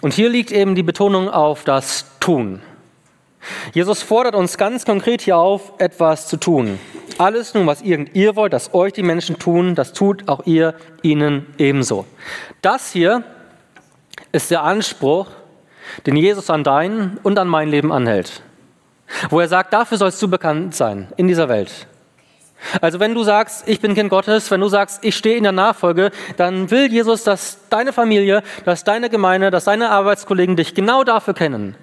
Und 0.01 0.13
hier 0.13 0.29
liegt 0.29 0.51
eben 0.51 0.75
die 0.75 0.83
Betonung 0.83 1.29
auf 1.29 1.63
das 1.63 2.05
Tun. 2.19 2.61
Jesus 3.73 4.01
fordert 4.01 4.35
uns 4.35 4.57
ganz 4.57 4.85
konkret 4.85 5.21
hier 5.21 5.37
auf, 5.37 5.73
etwas 5.77 6.27
zu 6.27 6.37
tun. 6.37 6.79
Alles 7.17 7.53
nun, 7.53 7.67
was 7.67 7.81
irgend 7.81 8.15
ihr 8.15 8.35
wollt, 8.35 8.53
dass 8.53 8.73
euch 8.73 8.93
die 8.93 9.03
Menschen 9.03 9.37
tun, 9.37 9.75
das 9.75 9.93
tut 9.93 10.27
auch 10.27 10.45
ihr 10.45 10.75
ihnen 11.01 11.45
ebenso. 11.57 12.05
Das 12.61 12.91
hier 12.91 13.23
ist 14.31 14.49
der 14.51 14.63
Anspruch, 14.63 15.27
den 16.05 16.15
Jesus 16.15 16.49
an 16.49 16.63
dein 16.63 17.17
und 17.23 17.37
an 17.37 17.47
mein 17.47 17.69
Leben 17.69 17.91
anhält. 17.91 18.41
Wo 19.29 19.39
er 19.39 19.47
sagt, 19.47 19.73
dafür 19.73 19.97
sollst 19.97 20.21
du 20.21 20.27
bekannt 20.27 20.75
sein 20.75 21.07
in 21.17 21.27
dieser 21.27 21.49
Welt. 21.49 21.87
Also 22.81 22.99
wenn 22.99 23.13
du 23.13 23.23
sagst, 23.23 23.67
ich 23.67 23.81
bin 23.81 23.93
Kind 23.93 24.09
Gottes, 24.09 24.49
wenn 24.49 24.61
du 24.61 24.69
sagst, 24.69 25.03
ich 25.03 25.15
stehe 25.15 25.37
in 25.37 25.43
der 25.43 25.51
Nachfolge, 25.51 26.11
dann 26.37 26.71
will 26.71 26.91
Jesus, 26.91 27.23
dass 27.23 27.57
deine 27.69 27.93
Familie, 27.93 28.41
dass 28.65 28.83
deine 28.83 29.09
Gemeinde, 29.09 29.51
dass 29.51 29.65
deine 29.65 29.89
Arbeitskollegen 29.89 30.55
dich 30.55 30.73
genau 30.73 31.03
dafür 31.03 31.33
kennen. 31.33 31.75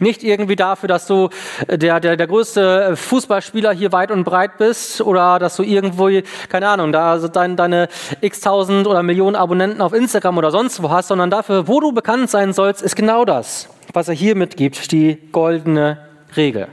Nicht 0.00 0.22
irgendwie 0.22 0.56
dafür, 0.56 0.88
dass 0.88 1.06
du 1.06 1.28
der, 1.68 2.00
der, 2.00 2.16
der 2.16 2.26
größte 2.26 2.96
Fußballspieler 2.96 3.72
hier 3.72 3.92
weit 3.92 4.10
und 4.10 4.24
breit 4.24 4.58
bist 4.58 5.00
oder 5.00 5.38
dass 5.38 5.56
du 5.56 5.62
irgendwo, 5.62 6.08
keine 6.48 6.68
Ahnung, 6.68 6.92
da 6.92 7.18
dein, 7.18 7.56
deine 7.56 7.88
x 8.20 8.40
tausend 8.40 8.86
oder 8.86 9.02
Millionen 9.02 9.36
Abonnenten 9.36 9.80
auf 9.80 9.92
Instagram 9.92 10.38
oder 10.38 10.50
sonst 10.50 10.82
wo 10.82 10.90
hast, 10.90 11.08
sondern 11.08 11.30
dafür, 11.30 11.68
wo 11.68 11.80
du 11.80 11.92
bekannt 11.92 12.30
sein 12.30 12.52
sollst, 12.52 12.82
ist 12.82 12.96
genau 12.96 13.24
das, 13.24 13.68
was 13.92 14.08
er 14.08 14.14
hier 14.14 14.36
mitgibt, 14.36 14.92
die 14.92 15.18
goldene 15.32 15.98
Regel. 16.36 16.68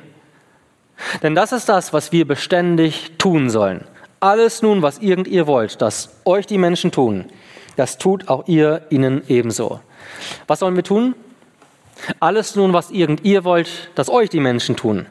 Denn 1.21 1.35
das 1.35 1.51
ist 1.51 1.69
das, 1.69 1.93
was 1.93 2.11
wir 2.11 2.27
beständig 2.27 3.13
tun 3.17 3.49
sollen. 3.49 3.85
Alles 4.19 4.61
nun, 4.61 4.81
was 4.81 4.99
irgend 4.99 5.27
ihr 5.27 5.47
wollt, 5.47 5.81
dass 5.81 6.21
euch 6.23 6.45
die 6.45 6.57
Menschen 6.57 6.91
tun, 6.91 7.25
das 7.75 7.97
tut 7.97 8.29
auch 8.29 8.47
ihr 8.47 8.83
ihnen 8.89 9.23
ebenso. 9.27 9.79
Was 10.47 10.59
sollen 10.59 10.75
wir 10.75 10.83
tun? 10.83 11.15
Alles 12.19 12.55
nun, 12.55 12.73
was 12.73 12.91
irgend 12.91 13.23
ihr 13.23 13.43
wollt, 13.43 13.89
dass 13.95 14.09
euch 14.09 14.29
die 14.29 14.39
Menschen 14.39 14.75
tun. 14.75 15.05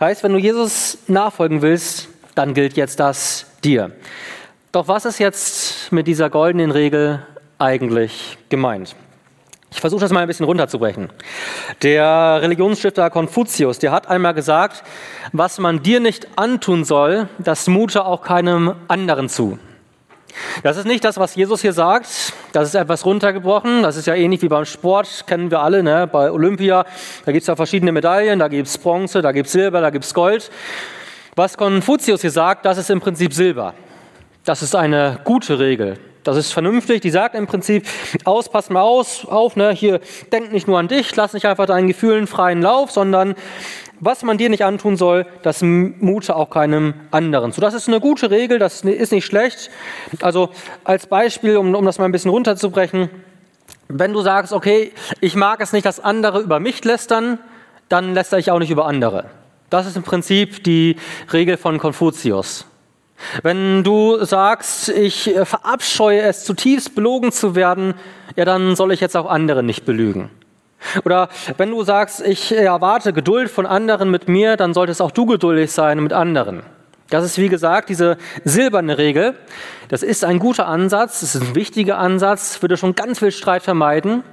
Heißt, 0.00 0.22
wenn 0.22 0.32
du 0.32 0.38
Jesus 0.38 0.98
nachfolgen 1.06 1.62
willst, 1.62 2.08
dann 2.34 2.54
gilt 2.54 2.76
jetzt 2.76 3.00
das 3.00 3.46
dir. 3.64 3.92
Doch 4.72 4.88
was 4.88 5.04
ist 5.04 5.18
jetzt 5.18 5.90
mit 5.92 6.06
dieser 6.06 6.30
goldenen 6.30 6.70
Regel 6.70 7.22
eigentlich 7.58 8.38
gemeint? 8.48 8.94
Ich 9.70 9.80
versuche 9.80 10.00
das 10.00 10.12
mal 10.12 10.20
ein 10.20 10.28
bisschen 10.28 10.46
runterzubrechen. 10.46 11.10
Der 11.82 12.38
Religionsstifter 12.40 13.10
Konfuzius, 13.10 13.78
der 13.78 13.90
hat 13.90 14.08
einmal 14.08 14.34
gesagt, 14.34 14.84
was 15.32 15.58
man 15.58 15.82
dir 15.82 16.00
nicht 16.00 16.28
antun 16.36 16.84
soll, 16.84 17.28
das 17.38 17.66
mute 17.66 18.04
auch 18.04 18.22
keinem 18.22 18.74
anderen 18.88 19.28
zu. 19.28 19.58
Das 20.62 20.76
ist 20.76 20.86
nicht 20.86 21.04
das, 21.04 21.18
was 21.18 21.34
Jesus 21.34 21.62
hier 21.62 21.72
sagt. 21.72 22.32
Das 22.56 22.68
ist 22.68 22.74
etwas 22.74 23.04
runtergebrochen. 23.04 23.82
Das 23.82 23.98
ist 23.98 24.06
ja 24.06 24.14
ähnlich 24.14 24.40
wie 24.40 24.48
beim 24.48 24.64
Sport, 24.64 25.24
kennen 25.26 25.50
wir 25.50 25.60
alle. 25.60 25.82
Ne? 25.82 26.08
Bei 26.10 26.30
Olympia, 26.32 26.86
da 27.26 27.32
gibt 27.32 27.42
es 27.42 27.48
ja 27.48 27.54
verschiedene 27.54 27.92
Medaillen. 27.92 28.38
Da 28.38 28.48
gibt 28.48 28.66
es 28.66 28.78
Bronze, 28.78 29.20
da 29.20 29.32
gibt 29.32 29.48
es 29.48 29.52
Silber, 29.52 29.82
da 29.82 29.90
gibt 29.90 30.06
es 30.06 30.14
Gold. 30.14 30.50
Was 31.34 31.58
Konfuzius 31.58 32.22
hier 32.22 32.30
sagt, 32.30 32.64
das 32.64 32.78
ist 32.78 32.88
im 32.88 32.98
Prinzip 32.98 33.34
Silber. 33.34 33.74
Das 34.46 34.62
ist 34.62 34.74
eine 34.74 35.20
gute 35.24 35.58
Regel. 35.58 35.98
Das 36.24 36.38
ist 36.38 36.50
vernünftig. 36.50 37.02
Die 37.02 37.10
sagt 37.10 37.34
im 37.34 37.46
Prinzip, 37.46 37.86
aus, 38.24 38.48
pass 38.48 38.70
mal 38.70 38.80
aus, 38.80 39.26
auf, 39.26 39.56
ne, 39.56 39.72
hier, 39.72 40.00
denk 40.32 40.50
nicht 40.50 40.66
nur 40.66 40.78
an 40.78 40.88
dich, 40.88 41.14
lass 41.14 41.34
nicht 41.34 41.44
einfach 41.44 41.66
deinen 41.66 41.88
Gefühlen 41.88 42.26
freien 42.26 42.62
Lauf, 42.62 42.90
sondern 42.90 43.34
was 44.00 44.22
man 44.22 44.38
dir 44.38 44.48
nicht 44.48 44.64
antun 44.64 44.96
soll, 44.96 45.26
das 45.42 45.62
mute 45.62 46.36
auch 46.36 46.50
keinem 46.50 46.94
anderen 47.10 47.52
zu. 47.52 47.60
Das 47.60 47.74
ist 47.74 47.88
eine 47.88 48.00
gute 48.00 48.30
Regel, 48.30 48.58
das 48.58 48.82
ist 48.82 49.12
nicht 49.12 49.24
schlecht. 49.24 49.70
Also 50.20 50.50
als 50.84 51.06
Beispiel, 51.06 51.56
um, 51.56 51.74
um 51.74 51.84
das 51.84 51.98
mal 51.98 52.04
ein 52.04 52.12
bisschen 52.12 52.30
runterzubrechen, 52.30 53.10
wenn 53.88 54.12
du 54.12 54.20
sagst, 54.22 54.52
okay, 54.52 54.92
ich 55.20 55.36
mag 55.36 55.60
es 55.60 55.72
nicht, 55.72 55.86
dass 55.86 56.00
andere 56.00 56.40
über 56.40 56.60
mich 56.60 56.84
lästern, 56.84 57.38
dann 57.88 58.14
lästere 58.14 58.40
ich 58.40 58.50
auch 58.50 58.58
nicht 58.58 58.70
über 58.70 58.86
andere. 58.86 59.26
Das 59.70 59.86
ist 59.86 59.96
im 59.96 60.02
Prinzip 60.02 60.64
die 60.64 60.96
Regel 61.32 61.56
von 61.56 61.78
Konfuzius. 61.78 62.66
Wenn 63.42 63.82
du 63.82 64.22
sagst, 64.24 64.90
ich 64.90 65.34
äh, 65.34 65.44
verabscheue 65.44 66.20
es 66.20 66.44
zutiefst 66.44 66.94
belogen 66.94 67.32
zu 67.32 67.54
werden, 67.54 67.94
ja, 68.36 68.44
dann 68.44 68.76
soll 68.76 68.92
ich 68.92 69.00
jetzt 69.00 69.16
auch 69.16 69.26
andere 69.26 69.62
nicht 69.62 69.84
belügen. 69.84 70.30
Oder 71.04 71.28
wenn 71.56 71.70
du 71.70 71.82
sagst, 71.82 72.20
ich 72.20 72.52
erwarte 72.52 73.12
Geduld 73.12 73.50
von 73.50 73.66
anderen 73.66 74.10
mit 74.10 74.28
mir, 74.28 74.56
dann 74.56 74.74
solltest 74.74 75.02
auch 75.02 75.10
du 75.10 75.26
geduldig 75.26 75.72
sein 75.72 76.02
mit 76.02 76.12
anderen. 76.12 76.62
Das 77.10 77.24
ist 77.24 77.38
wie 77.38 77.48
gesagt 77.48 77.88
diese 77.88 78.16
silberne 78.44 78.98
Regel. 78.98 79.36
Das 79.88 80.02
ist 80.02 80.24
ein 80.24 80.38
guter 80.38 80.66
Ansatz, 80.66 81.20
das 81.20 81.34
ist 81.34 81.42
ein 81.42 81.54
wichtiger 81.54 81.98
Ansatz, 81.98 82.60
würde 82.62 82.76
schon 82.76 82.94
ganz 82.94 83.20
viel 83.20 83.30
Streit 83.30 83.62
vermeiden. 83.62 84.24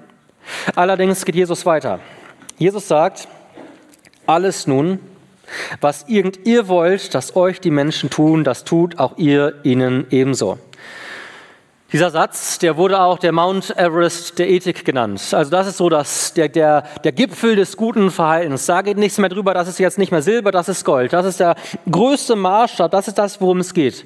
Allerdings 0.75 1.23
geht 1.25 1.35
Jesus 1.35 1.65
weiter. 1.65 1.99
Jesus 2.57 2.87
sagt, 2.87 3.27
alles 4.25 4.67
nun, 4.67 4.99
was 5.81 6.05
irgend 6.07 6.45
ihr 6.45 6.67
wollt, 6.67 7.13
dass 7.13 7.35
euch 7.35 7.59
die 7.61 7.71
Menschen 7.71 8.09
tun, 8.09 8.43
das 8.43 8.63
tut 8.63 8.97
auch 8.99 9.17
ihr 9.17 9.59
ihnen 9.63 10.07
ebenso. 10.09 10.57
Dieser 11.93 12.09
Satz, 12.09 12.57
der 12.57 12.75
wurde 12.75 12.99
auch 12.99 13.19
der 13.19 13.31
Mount 13.31 13.77
Everest 13.77 14.39
der 14.39 14.49
Ethik 14.49 14.83
genannt. 14.83 15.21
Also 15.31 15.51
das 15.51 15.67
ist 15.67 15.77
so 15.77 15.89
das, 15.89 16.33
der, 16.33 16.49
der, 16.49 16.81
der 17.03 17.11
Gipfel 17.11 17.55
des 17.55 17.77
guten 17.77 18.09
Verhaltens. 18.09 18.65
Da 18.65 18.81
geht 18.81 18.97
nichts 18.97 19.19
mehr 19.19 19.29
drüber, 19.29 19.53
das 19.53 19.67
ist 19.67 19.77
jetzt 19.77 19.99
nicht 19.99 20.11
mehr 20.11 20.23
Silber, 20.23 20.51
das 20.51 20.69
ist 20.69 20.85
Gold. 20.85 21.13
Das 21.13 21.23
ist 21.23 21.39
der 21.39 21.55
größte 21.87 22.35
Maßstab, 22.35 22.89
das 22.89 23.09
ist 23.09 23.19
das, 23.19 23.39
worum 23.39 23.59
es 23.59 23.75
geht. 23.75 24.05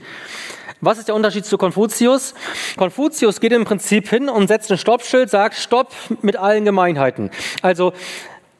Was 0.81 0.97
ist 0.97 1.07
der 1.07 1.15
Unterschied 1.15 1.45
zu 1.45 1.57
Konfuzius? 1.57 2.33
Konfuzius 2.75 3.39
geht 3.39 3.53
im 3.53 3.63
Prinzip 3.63 4.09
hin 4.09 4.27
und 4.27 4.49
setzt 4.49 4.69
ein 4.69 4.77
Stoppschild, 4.77 5.29
sagt 5.29 5.55
Stopp 5.55 5.93
mit 6.21 6.35
allen 6.35 6.65
Gemeinheiten. 6.65 7.31
Also 7.61 7.93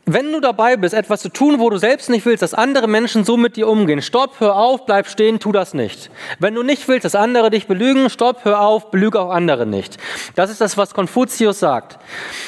wenn 0.10 0.32
du 0.32 0.40
dabei 0.40 0.78
bist, 0.78 0.94
etwas 0.94 1.22
zu 1.22 1.28
tun, 1.28 1.60
wo 1.60 1.70
du 1.70 1.78
selbst 1.78 2.10
nicht 2.10 2.26
willst, 2.26 2.42
dass 2.42 2.54
andere 2.54 2.88
Menschen 2.88 3.26
so 3.26 3.36
mit 3.36 3.58
dir 3.58 3.68
umgehen, 3.68 4.02
stopp, 4.02 4.40
hör 4.40 4.56
auf, 4.56 4.86
bleib 4.86 5.08
stehen, 5.08 5.40
tu 5.40 5.52
das 5.52 5.74
nicht. 5.74 6.10
Wenn 6.40 6.56
du 6.56 6.64
nicht 6.64 6.88
willst, 6.88 7.04
dass 7.04 7.14
andere 7.14 7.50
dich 7.50 7.68
belügen, 7.68 8.10
stopp, 8.10 8.46
hör 8.46 8.62
auf, 8.62 8.90
belüge 8.90 9.20
auch 9.20 9.32
andere 9.32 9.66
nicht. 9.66 9.98
Das 10.36 10.50
ist 10.50 10.62
das, 10.62 10.78
was 10.78 10.94
Konfuzius 10.94 11.60
sagt. 11.60 12.00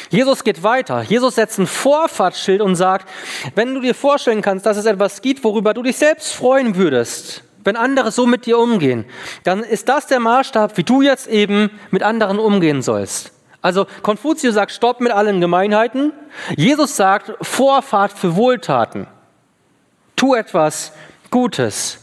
Jesus 0.10 0.46
geht 0.46 0.64
weiter. 0.64 1.02
Jesus 1.02 1.36
setzt 1.36 1.60
ein 1.60 1.68
Vorfahrtsschild 1.68 2.62
und 2.62 2.78
sagt, 2.78 3.10
wenn 3.56 3.76
du 3.76 3.82
dir 3.82 3.94
vorstellen 3.94 4.42
kannst, 4.42 4.66
dass 4.66 4.78
es 4.78 4.86
etwas 4.86 5.22
gibt, 5.22 5.44
worüber 5.44 5.74
du 5.74 5.84
dich 5.84 5.98
selbst 5.98 6.34
freuen 6.34 6.78
würdest, 6.78 7.44
wenn 7.66 7.76
andere 7.76 8.14
so 8.14 8.26
mit 8.26 8.46
dir 8.46 8.58
umgehen, 8.58 9.04
dann 9.44 9.64
ist 9.64 9.90
das 9.90 10.08
der 10.08 10.22
Maßstab, 10.22 10.78
wie 10.78 10.84
du 10.84 11.02
jetzt 11.02 11.28
eben 11.28 11.72
mit 11.92 12.04
anderen 12.04 12.40
umgehen 12.40 12.82
sollst. 12.82 13.34
Also 13.62 13.88
Konfuzius 14.02 14.56
sagt 14.56 14.72
Stopp 14.72 15.02
mit 15.02 15.12
allen 15.12 15.42
Gemeinheiten. 15.42 16.14
Jesus 16.56 16.96
sagt 16.96 17.34
Vorfahrt 17.42 18.14
für 18.14 18.36
Wohltaten. 18.36 19.08
Tu 20.16 20.34
etwas 20.34 20.94
Gutes. 21.30 22.00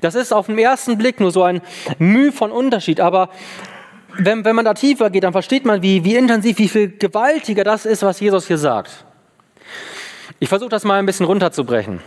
Das 0.00 0.14
ist 0.14 0.32
auf 0.32 0.46
den 0.46 0.58
ersten 0.58 0.98
Blick 0.98 1.20
nur 1.20 1.30
so 1.30 1.42
ein 1.42 1.60
Mühe 1.98 2.32
von 2.32 2.50
Unterschied, 2.50 3.00
aber 3.00 3.28
wenn, 4.18 4.44
wenn 4.44 4.56
man 4.56 4.64
da 4.64 4.74
tiefer 4.74 5.08
geht, 5.10 5.24
dann 5.24 5.32
versteht 5.32 5.64
man, 5.64 5.82
wie, 5.82 6.04
wie 6.04 6.16
intensiv, 6.16 6.58
wie 6.58 6.68
viel 6.68 6.90
gewaltiger 6.90 7.64
das 7.64 7.86
ist, 7.86 8.02
was 8.02 8.20
Jesus 8.20 8.46
hier 8.46 8.58
sagt. 8.58 9.04
Ich 10.38 10.48
versuche 10.48 10.70
das 10.70 10.84
mal 10.84 10.98
ein 10.98 11.06
bisschen 11.06 11.26
runterzubrechen. 11.26 12.00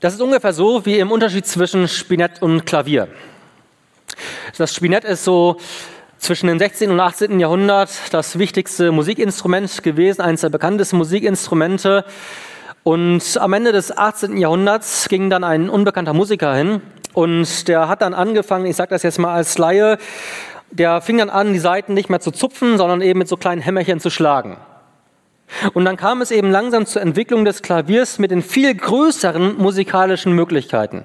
Das 0.00 0.14
ist 0.14 0.20
ungefähr 0.20 0.52
so 0.52 0.84
wie 0.84 0.98
im 0.98 1.10
Unterschied 1.10 1.46
zwischen 1.46 1.88
Spinett 1.88 2.42
und 2.42 2.66
Klavier. 2.66 3.08
Das 4.56 4.74
Spinett 4.74 5.04
ist 5.04 5.24
so 5.24 5.56
zwischen 6.18 6.46
dem 6.46 6.58
16. 6.58 6.90
und 6.90 7.00
18. 7.00 7.40
Jahrhundert 7.40 7.90
das 8.10 8.38
wichtigste 8.38 8.92
Musikinstrument 8.92 9.82
gewesen, 9.82 10.22
eines 10.22 10.40
der 10.40 10.50
bekanntesten 10.50 10.96
Musikinstrumente. 10.96 12.04
Und 12.82 13.38
am 13.38 13.52
Ende 13.52 13.72
des 13.72 13.96
18. 13.96 14.36
Jahrhunderts 14.36 15.08
ging 15.08 15.30
dann 15.30 15.44
ein 15.44 15.68
unbekannter 15.68 16.12
Musiker 16.12 16.54
hin 16.54 16.80
und 17.12 17.68
der 17.68 17.88
hat 17.88 18.02
dann 18.02 18.14
angefangen, 18.14 18.66
ich 18.66 18.76
sage 18.76 18.90
das 18.90 19.02
jetzt 19.02 19.18
mal 19.18 19.34
als 19.34 19.58
Laie, 19.58 19.98
der 20.70 21.00
fing 21.00 21.18
dann 21.18 21.30
an, 21.30 21.52
die 21.52 21.58
Saiten 21.58 21.94
nicht 21.94 22.10
mehr 22.10 22.20
zu 22.20 22.30
zupfen, 22.30 22.76
sondern 22.78 23.00
eben 23.00 23.18
mit 23.18 23.28
so 23.28 23.36
kleinen 23.36 23.62
Hämmerchen 23.62 24.00
zu 24.00 24.10
schlagen. 24.10 24.58
Und 25.74 25.84
dann 25.84 25.96
kam 25.96 26.20
es 26.22 26.30
eben 26.30 26.50
langsam 26.50 26.86
zur 26.86 27.02
Entwicklung 27.02 27.44
des 27.44 27.62
Klaviers 27.62 28.18
mit 28.18 28.30
den 28.30 28.42
viel 28.42 28.74
größeren 28.74 29.56
musikalischen 29.58 30.32
Möglichkeiten. 30.32 31.04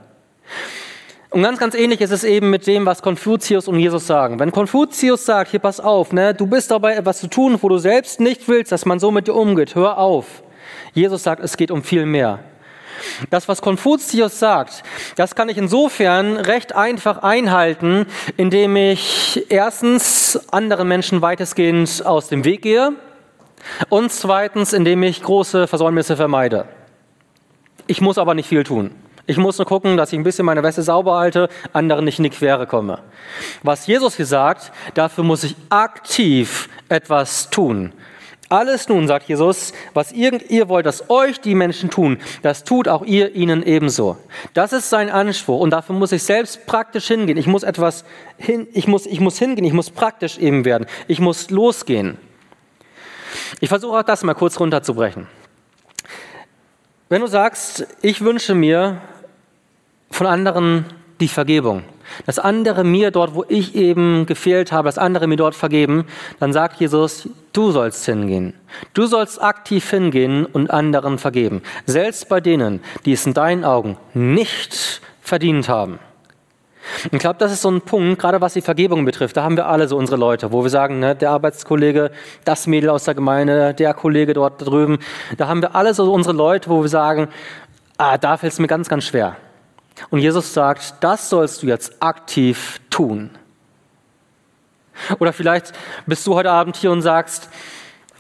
Und 1.32 1.44
ganz, 1.44 1.60
ganz 1.60 1.76
ähnlich 1.76 2.02
ist 2.02 2.12
es 2.12 2.26
eben 2.26 2.50
mit 2.50 2.68
dem, 2.68 2.86
was 2.86 3.02
Konfuzius 3.02 3.70
und 3.70 3.80
Jesus 3.80 4.06
sagen. 4.06 4.38
Wenn 4.38 4.52
Konfuzius 4.52 5.26
sagt, 5.26 5.52
hier 5.52 5.62
pass 5.62 5.80
auf, 5.80 6.12
ne, 6.12 6.34
du 6.34 6.46
bist 6.46 6.70
dabei 6.72 6.96
etwas 6.96 7.20
zu 7.20 7.28
tun, 7.28 7.58
wo 7.62 7.70
du 7.70 7.78
selbst 7.78 8.20
nicht 8.20 8.50
willst, 8.50 8.74
dass 8.74 8.86
man 8.86 9.00
so 9.00 9.12
mit 9.12 9.28
dir 9.28 9.34
umgeht, 9.36 9.74
hör 9.74 9.98
auf. 9.98 10.44
Jesus 10.94 11.24
sagt, 11.24 11.42
es 11.42 11.56
geht 11.56 11.72
um 11.72 11.84
viel 11.84 12.06
mehr. 12.06 12.40
Das, 13.30 13.48
was 13.48 13.62
Konfuzius 13.62 14.40
sagt, 14.40 14.84
das 15.16 15.34
kann 15.34 15.48
ich 15.48 15.58
insofern 15.58 16.36
recht 16.36 16.76
einfach 16.76 17.20
einhalten, 17.20 18.08
indem 18.36 18.76
ich 18.76 19.46
erstens 19.48 20.38
anderen 20.52 20.90
Menschen 20.90 21.22
weitestgehend 21.22 22.06
aus 22.06 22.28
dem 22.28 22.44
Weg 22.44 22.62
gehe 22.62 22.92
und 23.88 24.12
zweitens, 24.12 24.74
indem 24.74 25.02
ich 25.04 25.24
große 25.24 25.68
Versäumnisse 25.68 26.18
vermeide. 26.18 26.66
Ich 27.88 28.02
muss 28.02 28.18
aber 28.18 28.34
nicht 28.34 28.50
viel 28.50 28.66
tun. 28.66 28.92
Ich 29.32 29.38
muss 29.38 29.58
nur 29.58 29.66
gucken, 29.66 29.96
dass 29.96 30.12
ich 30.12 30.20
ein 30.20 30.24
bisschen 30.24 30.46
meine 30.46 30.62
Wäsche 30.62 30.82
sauber 30.82 31.18
halte, 31.18 31.48
anderen 31.72 32.04
nicht 32.04 32.20
in 32.20 32.24
die 32.24 32.30
Quere 32.30 32.68
komme. 32.68 33.00
Was 33.64 33.88
Jesus 33.88 34.18
hier 34.18 34.26
sagt, 34.26 34.74
dafür 34.94 35.24
muss 35.24 35.46
ich 35.46 35.56
aktiv 35.70 36.68
etwas 36.90 37.50
tun. 37.50 37.94
Alles 38.50 38.90
nun, 38.90 39.08
sagt 39.08 39.30
Jesus, 39.30 39.72
was 39.94 40.12
irgend 40.12 40.50
ihr 40.50 40.68
wollt, 40.68 40.86
dass 40.86 41.10
euch 41.10 41.40
die 41.40 41.56
Menschen 41.56 41.90
tun, 41.90 42.18
das 42.42 42.66
tut 42.66 42.90
auch 42.90 43.06
ihr 43.06 43.34
ihnen 43.34 43.64
ebenso. 43.64 44.18
Das 44.54 44.74
ist 44.74 44.90
sein 44.90 45.10
Anspruch 45.10 45.62
und 45.62 45.70
dafür 45.70 45.96
muss 45.96 46.12
ich 46.12 46.24
selbst 46.24 46.66
praktisch 46.66 47.08
hingehen. 47.08 47.38
Ich 47.38 47.48
muss 47.48 47.64
etwas 47.64 48.04
hin, 48.36 48.68
ich 48.74 48.90
muss, 48.90 49.06
ich 49.06 49.22
muss 49.22 49.40
hingehen, 49.40 49.64
ich 49.64 49.72
muss 49.72 49.92
praktisch 49.92 50.40
eben 50.40 50.66
werden. 50.66 50.88
Ich 51.08 51.22
muss 51.22 51.50
losgehen. 51.50 52.18
Ich 53.62 53.70
versuche 53.70 53.98
auch 53.98 54.04
das 54.04 54.24
mal 54.24 54.34
kurz 54.34 54.60
runterzubrechen. 54.60 55.28
Wenn 57.08 57.22
du 57.22 57.28
sagst, 57.28 57.88
ich 58.02 58.20
wünsche 58.20 58.56
mir 58.56 59.00
von 60.12 60.28
anderen 60.28 60.86
die 61.20 61.28
Vergebung, 61.28 61.84
dass 62.26 62.40
andere 62.40 62.84
mir 62.84 63.12
dort, 63.12 63.36
wo 63.36 63.46
ich 63.48 63.76
eben 63.76 64.26
gefehlt 64.26 64.72
habe, 64.72 64.88
dass 64.88 64.98
andere 64.98 65.28
mir 65.28 65.38
dort 65.38 65.56
vergeben, 65.56 66.06
dann 66.40 66.52
sagt 66.52 66.80
Jesus, 66.80 67.30
du 67.54 67.72
sollst 67.72 68.06
hingehen. 68.06 68.54
Du 68.94 69.06
sollst 69.06 69.42
aktiv 69.42 69.90
hingehen 69.90 70.46
und 70.46 70.72
anderen 70.72 71.18
vergeben. 71.18 71.62
Selbst 71.86 72.28
bei 72.28 72.42
denen, 72.42 72.82
die 73.06 73.14
es 73.14 73.26
in 73.26 73.34
deinen 73.34 73.64
Augen 73.64 73.98
nicht 74.14 75.02
verdient 75.22 75.70
haben. 75.70 76.00
Ich 77.12 77.20
glaube, 77.20 77.38
das 77.38 77.52
ist 77.52 77.62
so 77.62 77.70
ein 77.70 77.82
Punkt, 77.82 78.20
gerade 78.20 78.42
was 78.42 78.54
die 78.54 78.62
Vergebung 78.62 79.06
betrifft. 79.06 79.38
Da 79.38 79.44
haben 79.44 79.56
wir 79.56 79.68
alle 79.68 79.88
so 79.88 79.98
unsere 79.98 80.18
Leute, 80.18 80.52
wo 80.52 80.64
wir 80.64 80.70
sagen, 80.70 81.00
ne, 81.00 81.16
der 81.16 81.30
Arbeitskollege, 81.30 82.12
das 82.44 82.66
Mädel 82.66 82.90
aus 82.90 83.04
der 83.04 83.14
Gemeinde, 83.14 83.76
der 83.76 83.94
Kollege 83.94 84.34
dort 84.34 84.66
drüben. 84.66 84.98
Da 85.38 85.48
haben 85.48 85.62
wir 85.62 85.76
alle 85.76 85.94
so 85.94 86.12
unsere 86.12 86.36
Leute, 86.36 86.70
wo 86.70 86.82
wir 86.82 86.90
sagen, 86.90 87.28
ah, 87.98 88.18
da 88.18 88.36
fällt 88.36 88.54
es 88.54 88.60
mir 88.60 88.68
ganz, 88.68 88.90
ganz 88.90 89.06
schwer. 89.06 89.38
Und 90.10 90.20
Jesus 90.20 90.54
sagt, 90.54 90.96
das 91.02 91.30
sollst 91.30 91.64
du 91.64 91.68
jetzt 91.68 92.02
aktiv 92.02 92.82
tun. 92.90 93.32
Oder 95.20 95.34
vielleicht 95.34 95.74
bist 96.06 96.26
du 96.28 96.36
heute 96.36 96.52
Abend 96.52 96.76
hier 96.76 96.92
und 96.92 97.02
sagst, 97.02 97.50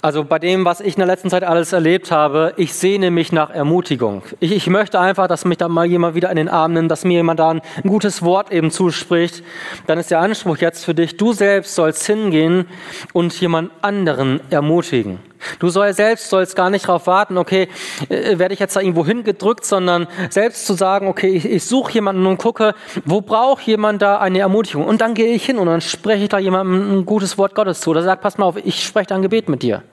also 0.03 0.23
bei 0.23 0.39
dem, 0.39 0.65
was 0.65 0.81
ich 0.81 0.95
in 0.95 1.00
der 1.00 1.05
letzten 1.05 1.29
Zeit 1.29 1.43
alles 1.43 1.73
erlebt 1.73 2.09
habe, 2.09 2.53
ich 2.57 2.73
sehne 2.73 3.11
mich 3.11 3.31
nach 3.31 3.51
Ermutigung. 3.51 4.23
Ich, 4.39 4.51
ich 4.51 4.65
möchte 4.65 5.00
einfach, 5.00 5.27
dass 5.27 5.45
mich 5.45 5.59
da 5.59 5.67
mal 5.67 5.85
jemand 5.85 6.15
wieder 6.15 6.31
in 6.31 6.38
den 6.38 6.50
Arm 6.50 6.73
nimmt, 6.73 6.89
dass 6.89 7.03
mir 7.03 7.13
jemand 7.13 7.39
da 7.39 7.51
ein, 7.51 7.61
gutes 7.83 8.23
Wort 8.23 8.51
eben 8.51 8.71
zuspricht. 8.71 9.43
Dann 9.85 10.00
ist 10.00 10.09
der 10.09 10.19
Anspruch 10.19 10.57
jetzt 10.57 10.85
für 10.85 10.95
dich, 10.95 11.17
du 11.17 11.33
selbst 11.33 11.75
sollst 11.75 12.03
hingehen 12.07 12.65
und 13.13 13.39
jemand 13.39 13.71
anderen 13.83 14.41
ermutigen. 14.50 15.19
Du 15.60 15.69
soll, 15.69 15.93
selbst 15.93 16.29
sollst 16.29 16.55
gar 16.55 16.69
nicht 16.69 16.88
darauf 16.88 17.07
warten, 17.07 17.38
okay, 17.38 17.67
äh, 18.10 18.38
werde 18.38 18.53
ich 18.53 18.60
jetzt 18.60 18.75
da 18.75 18.81
irgendwo 18.81 19.05
hingedrückt, 19.05 19.65
sondern 19.65 20.07
selbst 20.29 20.65
zu 20.65 20.74
sagen, 20.74 21.07
okay, 21.07 21.29
ich, 21.29 21.45
ich 21.45 21.65
suche 21.65 21.93
jemanden 21.93 22.25
und 22.25 22.38
gucke, 22.38 22.74
wo 23.05 23.21
braucht 23.21 23.63
jemand 23.63 24.01
da 24.01 24.17
eine 24.17 24.39
Ermutigung? 24.39 24.86
Und 24.86 25.01
dann 25.01 25.13
gehe 25.13 25.33
ich 25.33 25.45
hin 25.45 25.57
und 25.57 25.67
dann 25.67 25.81
spreche 25.81 26.24
ich 26.24 26.29
da 26.29 26.39
jemandem 26.39 27.00
ein 27.00 27.05
gutes 27.05 27.38
Wort 27.38 27.55
Gottes 27.55 27.81
zu. 27.81 27.91
Oder 27.91 28.03
sag, 28.03 28.21
pass 28.21 28.38
mal 28.38 28.45
auf, 28.45 28.57
ich 28.63 28.83
spreche 28.83 29.07
da 29.07 29.15
ein 29.15 29.21
Gebet 29.21 29.50
mit 29.50 29.63
dir. 29.63 29.83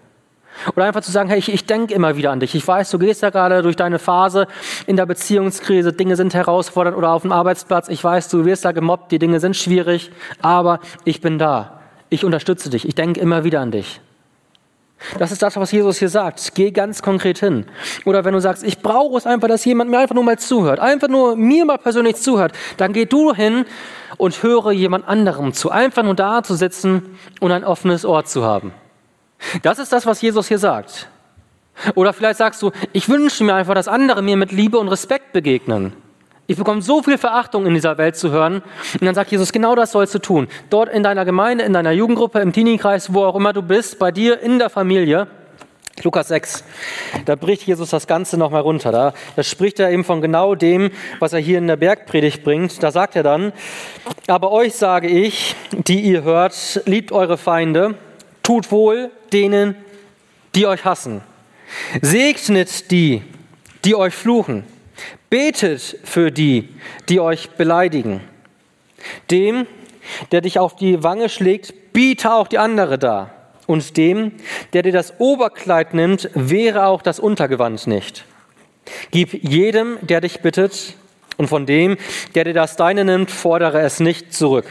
Oder 0.74 0.86
einfach 0.86 1.02
zu 1.02 1.12
sagen, 1.12 1.28
hey, 1.28 1.38
ich, 1.38 1.52
ich 1.52 1.66
denke 1.66 1.94
immer 1.94 2.16
wieder 2.16 2.30
an 2.30 2.40
dich. 2.40 2.54
Ich 2.54 2.66
weiß, 2.66 2.90
du 2.90 2.98
gehst 2.98 3.22
da 3.22 3.30
gerade 3.30 3.62
durch 3.62 3.76
deine 3.76 3.98
Phase 3.98 4.46
in 4.86 4.96
der 4.96 5.06
Beziehungskrise, 5.06 5.92
Dinge 5.92 6.16
sind 6.16 6.34
herausfordernd 6.34 6.96
oder 6.96 7.12
auf 7.12 7.22
dem 7.22 7.32
Arbeitsplatz. 7.32 7.88
Ich 7.88 8.02
weiß, 8.02 8.28
du 8.28 8.44
wirst 8.44 8.64
da 8.64 8.72
gemobbt, 8.72 9.12
die 9.12 9.18
Dinge 9.18 9.40
sind 9.40 9.56
schwierig, 9.56 10.10
aber 10.42 10.80
ich 11.04 11.20
bin 11.20 11.38
da. 11.38 11.80
Ich 12.10 12.24
unterstütze 12.24 12.70
dich. 12.70 12.88
Ich 12.88 12.94
denke 12.94 13.20
immer 13.20 13.44
wieder 13.44 13.60
an 13.60 13.70
dich. 13.70 14.00
Das 15.18 15.30
ist 15.30 15.42
das, 15.42 15.56
was 15.56 15.70
Jesus 15.70 15.98
hier 15.98 16.08
sagt. 16.08 16.54
Geh 16.54 16.70
ganz 16.70 17.02
konkret 17.02 17.38
hin. 17.38 17.66
Oder 18.04 18.24
wenn 18.24 18.34
du 18.34 18.40
sagst, 18.40 18.64
ich 18.64 18.80
brauche 18.80 19.16
es 19.16 19.26
einfach, 19.26 19.48
dass 19.48 19.64
jemand 19.64 19.90
mir 19.90 19.98
einfach 19.98 20.14
nur 20.14 20.24
mal 20.24 20.38
zuhört, 20.38 20.80
einfach 20.80 21.08
nur 21.08 21.36
mir 21.36 21.64
mal 21.64 21.78
persönlich 21.78 22.16
zuhört, 22.16 22.52
dann 22.76 22.92
geh 22.92 23.04
du 23.04 23.32
hin 23.32 23.64
und 24.16 24.42
höre 24.42 24.72
jemand 24.72 25.06
anderem 25.06 25.52
zu. 25.52 25.70
Einfach 25.70 26.02
nur 26.02 26.14
da 26.14 26.42
zu 26.42 26.54
sitzen 26.54 27.18
und 27.40 27.52
ein 27.52 27.64
offenes 27.64 28.04
Ohr 28.04 28.24
zu 28.24 28.44
haben. 28.44 28.72
Das 29.62 29.78
ist 29.78 29.92
das, 29.92 30.04
was 30.04 30.20
Jesus 30.20 30.48
hier 30.48 30.58
sagt. 30.58 31.08
Oder 31.94 32.12
vielleicht 32.12 32.38
sagst 32.38 32.60
du, 32.60 32.72
ich 32.92 33.08
wünsche 33.08 33.44
mir 33.44 33.54
einfach, 33.54 33.74
dass 33.74 33.86
andere 33.86 34.20
mir 34.20 34.36
mit 34.36 34.50
Liebe 34.50 34.78
und 34.78 34.88
Respekt 34.88 35.32
begegnen. 35.32 35.92
Ich 36.50 36.56
bekomme 36.56 36.80
so 36.80 37.02
viel 37.02 37.18
Verachtung 37.18 37.66
in 37.66 37.74
dieser 37.74 37.98
Welt 37.98 38.16
zu 38.16 38.30
hören. 38.30 38.62
Und 38.94 39.02
dann 39.02 39.14
sagt 39.14 39.30
Jesus, 39.30 39.52
genau 39.52 39.74
das 39.74 39.92
sollst 39.92 40.14
du 40.14 40.18
tun. 40.18 40.48
Dort 40.70 40.88
in 40.88 41.02
deiner 41.02 41.26
Gemeinde, 41.26 41.62
in 41.64 41.74
deiner 41.74 41.92
Jugendgruppe, 41.92 42.40
im 42.40 42.54
Teenie-Kreis, 42.54 43.12
wo 43.12 43.24
auch 43.24 43.36
immer 43.36 43.52
du 43.52 43.60
bist, 43.60 43.98
bei 43.98 44.10
dir 44.10 44.40
in 44.40 44.58
der 44.58 44.70
Familie. 44.70 45.26
Lukas 46.02 46.28
6, 46.28 46.64
da 47.26 47.34
bricht 47.34 47.64
Jesus 47.64 47.90
das 47.90 48.06
Ganze 48.06 48.38
nochmal 48.38 48.62
runter. 48.62 48.92
Da, 48.92 49.12
da 49.36 49.42
spricht 49.42 49.78
er 49.78 49.90
eben 49.90 50.04
von 50.04 50.22
genau 50.22 50.54
dem, 50.54 50.90
was 51.18 51.34
er 51.34 51.38
hier 51.38 51.58
in 51.58 51.66
der 51.66 51.76
Bergpredigt 51.76 52.42
bringt. 52.44 52.82
Da 52.82 52.92
sagt 52.92 53.14
er 53.14 53.22
dann, 53.22 53.52
aber 54.26 54.50
euch 54.50 54.72
sage 54.72 55.08
ich, 55.08 55.54
die 55.72 56.00
ihr 56.00 56.22
hört, 56.22 56.80
liebt 56.86 57.12
eure 57.12 57.36
Feinde, 57.36 57.94
tut 58.42 58.72
wohl 58.72 59.10
denen, 59.34 59.74
die 60.54 60.66
euch 60.66 60.86
hassen. 60.86 61.20
Segnet 62.00 62.90
die, 62.90 63.22
die 63.84 63.94
euch 63.94 64.14
fluchen. 64.14 64.64
Betet 65.30 65.98
für 66.04 66.30
die, 66.30 66.68
die 67.08 67.20
euch 67.20 67.50
beleidigen. 67.50 68.20
Dem, 69.30 69.66
der 70.32 70.40
dich 70.40 70.58
auf 70.58 70.76
die 70.76 71.02
Wange 71.02 71.28
schlägt, 71.28 71.92
biete 71.92 72.32
auch 72.32 72.48
die 72.48 72.58
andere 72.58 72.98
dar. 72.98 73.30
Und 73.66 73.96
dem, 73.96 74.32
der 74.72 74.82
dir 74.82 74.92
das 74.92 75.20
Oberkleid 75.20 75.92
nimmt, 75.92 76.30
wäre 76.34 76.86
auch 76.86 77.02
das 77.02 77.20
Untergewand 77.20 77.86
nicht. 77.86 78.24
Gib 79.10 79.34
jedem, 79.44 79.98
der 80.00 80.22
dich 80.22 80.40
bittet, 80.40 80.94
und 81.36 81.46
von 81.46 81.66
dem, 81.66 81.96
der 82.34 82.44
dir 82.44 82.54
das 82.54 82.76
Deine 82.76 83.04
nimmt, 83.04 83.30
fordere 83.30 83.80
es 83.80 84.00
nicht 84.00 84.34
zurück. 84.34 84.66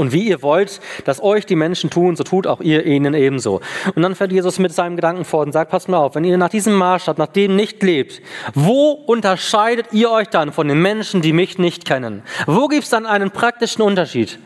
Und 0.00 0.12
wie 0.12 0.28
ihr 0.28 0.40
wollt, 0.40 0.80
dass 1.04 1.22
euch 1.22 1.44
die 1.44 1.56
Menschen 1.56 1.90
tun, 1.90 2.16
so 2.16 2.24
tut 2.24 2.46
auch 2.46 2.62
ihr 2.62 2.86
ihnen 2.86 3.12
ebenso. 3.12 3.60
Und 3.94 4.00
dann 4.00 4.14
fährt 4.14 4.32
Jesus 4.32 4.58
mit 4.58 4.72
seinem 4.72 4.96
Gedanken 4.96 5.26
fort 5.26 5.44
und 5.44 5.52
sagt, 5.52 5.70
passt 5.70 5.90
mal 5.90 5.98
auf, 5.98 6.14
wenn 6.14 6.24
ihr 6.24 6.38
nach 6.38 6.48
diesem 6.48 6.72
Maßstab, 6.72 7.18
nach 7.18 7.26
dem 7.26 7.54
nicht 7.54 7.82
lebt, 7.82 8.22
wo 8.54 8.92
unterscheidet 8.92 9.88
ihr 9.92 10.10
euch 10.10 10.28
dann 10.28 10.52
von 10.54 10.68
den 10.68 10.80
Menschen, 10.80 11.20
die 11.20 11.34
mich 11.34 11.58
nicht 11.58 11.84
kennen? 11.84 12.22
Wo 12.46 12.68
gibt 12.68 12.84
es 12.84 12.88
dann 12.88 13.04
einen 13.04 13.30
praktischen 13.30 13.82
Unterschied? 13.82 14.38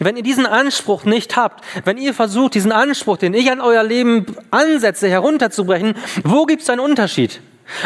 Wenn 0.00 0.16
ihr 0.16 0.24
diesen 0.24 0.44
Anspruch 0.44 1.04
nicht 1.04 1.36
habt, 1.36 1.64
wenn 1.84 1.96
ihr 1.96 2.12
versucht, 2.12 2.54
diesen 2.54 2.72
Anspruch, 2.72 3.16
den 3.16 3.32
ich 3.32 3.48
an 3.48 3.60
euer 3.60 3.84
Leben 3.84 4.26
ansetze, 4.50 5.08
herunterzubrechen, 5.08 5.94
wo 6.24 6.46
gibt 6.46 6.62
es 6.62 6.68
einen 6.68 6.80
Unterschied? 6.80 7.40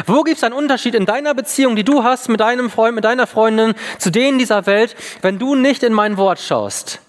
Wo 0.06 0.22
gibt 0.22 0.38
es 0.38 0.44
einen 0.44 0.54
Unterschied 0.54 0.94
in 0.94 1.06
deiner 1.06 1.34
Beziehung, 1.34 1.76
die 1.76 1.84
du 1.84 2.04
hast 2.04 2.28
mit 2.28 2.40
deinem 2.40 2.70
Freund, 2.70 2.94
mit 2.94 3.04
deiner 3.04 3.26
Freundin, 3.26 3.74
zu 3.98 4.10
denen 4.10 4.38
dieser 4.38 4.66
Welt, 4.66 4.96
wenn 5.22 5.38
du 5.38 5.54
nicht 5.54 5.82
in 5.82 5.92
mein 5.92 6.16
Wort 6.16 6.40
schaust? 6.40 7.00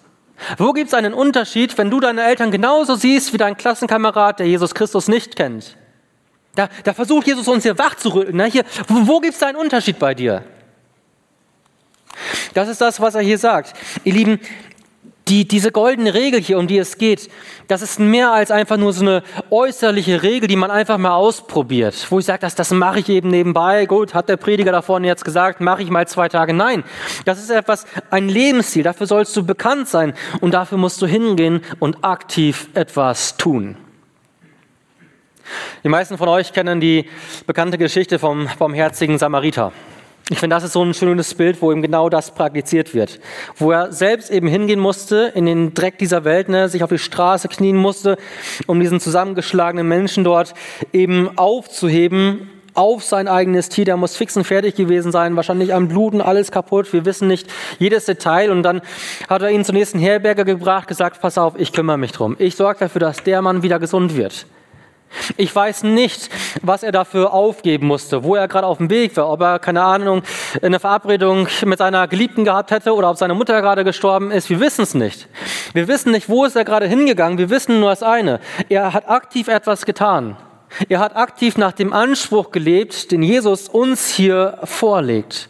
Wo 0.58 0.74
gibt 0.74 0.90
es 0.90 0.94
einen 0.94 1.14
Unterschied, 1.14 1.78
wenn 1.78 1.90
du 1.90 2.00
deine 2.00 2.24
Eltern 2.24 2.52
genauso 2.52 2.96
siehst 2.96 3.34
wie 3.34 3.38
dein 3.38 3.56
Klassenkamerad, 3.56 4.40
der 4.40 4.48
Jesus 4.48 4.76
Christus 4.76 5.08
nicht 5.08 5.36
kennt? 5.36 5.78
Da, 6.56 6.70
da 6.84 6.94
versucht 6.94 7.28
Jesus 7.28 7.48
uns 7.48 7.64
hier 7.64 7.78
wach. 7.78 7.96
Ne? 8.32 8.46
Hier, 8.46 8.64
wo, 8.88 9.08
wo 9.08 9.20
gibt 9.20 9.36
es 9.36 9.44
einen 9.44 9.58
Unterschied 9.58 10.00
bei 10.00 10.14
dir? 10.14 10.44
Das 12.54 12.70
ist 12.70 12.80
das, 12.80 13.00
was 13.00 13.16
er 13.16 13.22
hier 13.22 13.38
sagt. 13.38 13.74
Ihr 14.04 14.14
Lieben, 14.14 14.40
die, 15.28 15.48
diese 15.48 15.72
goldene 15.72 16.14
Regel 16.14 16.40
hier, 16.40 16.60
um 16.60 16.68
die 16.68 16.78
es 16.78 16.98
geht, 16.98 17.30
das 17.68 17.82
ist 17.82 18.00
mehr 18.00 18.32
als 18.32 18.52
einfach 18.52 18.78
nur 18.78 18.94
so 18.94 19.02
eine 19.02 19.24
äußerliche 19.50 20.22
Regel, 20.22 20.48
die 20.48 20.56
man 20.56 20.70
einfach 20.70 21.00
mal 21.00 21.16
ausprobiert. 21.16 22.08
Wo 22.10 22.20
ich 22.20 22.26
sage, 22.26 22.40
das, 22.42 22.54
das 22.54 22.72
mache 22.72 23.00
ich 23.00 23.10
eben 23.10 23.30
nebenbei. 23.30 23.88
Gut, 23.88 24.14
hat 24.14 24.30
der 24.30 24.38
Prediger 24.38 24.72
da 24.72 24.84
vorne 24.84 25.08
jetzt 25.08 25.26
gesagt, 25.26 25.62
mache 25.62 25.82
ich 25.82 25.90
mal 25.90 26.08
zwei 26.08 26.30
Tage. 26.30 26.54
Nein, 26.54 26.84
das 27.26 27.40
ist 27.40 27.50
etwas, 27.50 27.86
ein 28.12 28.30
Lebensstil. 28.30 28.84
Dafür 28.84 29.08
sollst 29.08 29.36
du 29.36 29.44
bekannt 29.44 29.88
sein 29.88 30.14
und 30.42 30.54
dafür 30.54 30.78
musst 30.78 31.02
du 31.02 31.08
hingehen 31.08 31.62
und 31.80 32.04
aktiv 32.04 32.70
etwas 32.76 33.38
tun. 33.38 33.78
Die 35.84 35.90
meisten 35.90 36.18
von 36.18 36.28
euch 36.28 36.54
kennen 36.54 36.80
die 36.80 37.10
bekannte 37.46 37.78
Geschichte 37.78 38.20
vom 38.20 38.48
barmherzigen 38.58 39.18
Samariter. 39.18 39.72
Ich 40.32 40.40
finde, 40.40 40.56
das 40.56 40.64
ist 40.64 40.74
so 40.74 40.84
ein 40.84 40.96
schönes 40.96 41.36
Bild, 41.36 41.62
wo 41.62 41.72
eben 41.72 41.84
genau 41.84 42.10
das 42.10 42.32
praktiziert 42.32 42.96
wird. 42.96 43.20
Wo 43.58 43.72
er 43.72 43.92
selbst 43.92 44.32
eben 44.32 44.48
hingehen 44.48 44.80
musste, 44.80 45.32
in 45.36 45.46
den 45.46 45.76
Dreck 45.76 46.00
dieser 46.00 46.24
Welt, 46.24 46.50
ne, 46.50 46.68
sich 46.68 46.84
auf 46.84 46.90
die 46.90 46.98
Straße 46.98 47.48
knien 47.48 47.78
musste, 47.78 48.18
um 48.66 48.80
diesen 48.80 49.00
zusammengeschlagenen 49.00 49.88
Menschen 49.88 50.24
dort 50.24 50.56
eben 50.94 51.38
aufzuheben, 51.38 52.50
auf 52.74 53.04
sein 53.04 53.28
eigenes 53.28 53.70
Tier, 53.70 53.86
der 53.86 53.98
muss 53.98 54.18
fix 54.18 54.36
und 54.36 54.46
fertig 54.46 54.76
gewesen 54.76 55.12
sein, 55.12 55.36
wahrscheinlich 55.36 55.74
am 55.74 55.88
Bluten, 55.88 56.22
alles 56.22 56.52
kaputt, 56.52 56.92
wir 56.92 57.06
wissen 57.06 57.28
nicht 57.28 57.48
jedes 57.78 58.06
Detail. 58.06 58.50
Und 58.50 58.64
dann 58.64 58.82
hat 59.30 59.44
er 59.44 59.52
ihn 59.52 59.64
zur 59.64 59.76
nächsten 59.76 60.00
Herberge 60.00 60.44
gebracht, 60.44 60.88
gesagt, 60.88 61.22
pass 61.22 61.38
auf, 61.38 61.54
ich 61.58 61.72
kümmere 61.72 62.00
mich 62.00 62.12
drum. 62.12 62.36
Ich 62.40 62.56
sorge 62.56 62.80
dafür, 62.80 63.00
dass 63.00 63.24
der 63.24 63.44
Mann 63.44 63.62
wieder 63.64 63.80
gesund 63.80 64.18
wird. 64.18 64.48
Ich 65.38 65.56
weiß 65.56 65.84
nicht, 65.84 66.30
was 66.62 66.84
er 66.84 66.92
dafür 66.92 67.34
aufgeben 67.34 67.88
musste, 67.88 68.24
wo 68.24 68.36
er 68.36 68.48
gerade 68.48 68.68
auf 68.68 68.78
dem 68.78 68.90
Weg 68.90 69.16
war, 69.18 69.30
ob 69.30 69.42
er, 69.42 69.60
keine 69.60 69.82
Ahnung, 69.82 70.24
eine 70.62 70.80
Verabredung 70.80 71.48
mit 71.66 71.80
seiner 71.80 72.08
Geliebten 72.08 72.44
gehabt 72.44 72.72
hätte 72.72 72.94
oder 72.94 73.10
ob 73.10 73.18
seine 73.18 73.34
Mutter 73.34 73.62
gerade 73.62 73.84
gestorben 73.84 74.32
ist. 74.32 74.50
Wir 74.50 74.60
wissen 74.60 74.82
es 74.82 74.94
nicht. 74.94 75.28
Wir 75.74 75.88
wissen 75.88 76.12
nicht, 76.12 76.30
wo 76.30 76.46
ist 76.46 76.56
er 76.56 76.66
gerade 76.66 76.88
hingegangen. 76.88 77.38
Wir 77.38 77.50
wissen 77.50 77.80
nur 77.80 77.90
das 77.90 78.04
eine. 78.04 78.40
Er 78.70 78.94
hat 78.94 79.10
aktiv 79.10 79.48
etwas 79.48 79.86
getan. 79.86 80.38
Er 80.90 81.00
hat 81.00 81.16
aktiv 81.16 81.58
nach 81.58 81.72
dem 81.72 81.94
Anspruch 81.94 82.52
gelebt, 82.52 83.12
den 83.12 83.24
Jesus 83.24 83.70
uns 83.70 84.10
hier 84.10 84.58
vorlegt. 84.64 85.50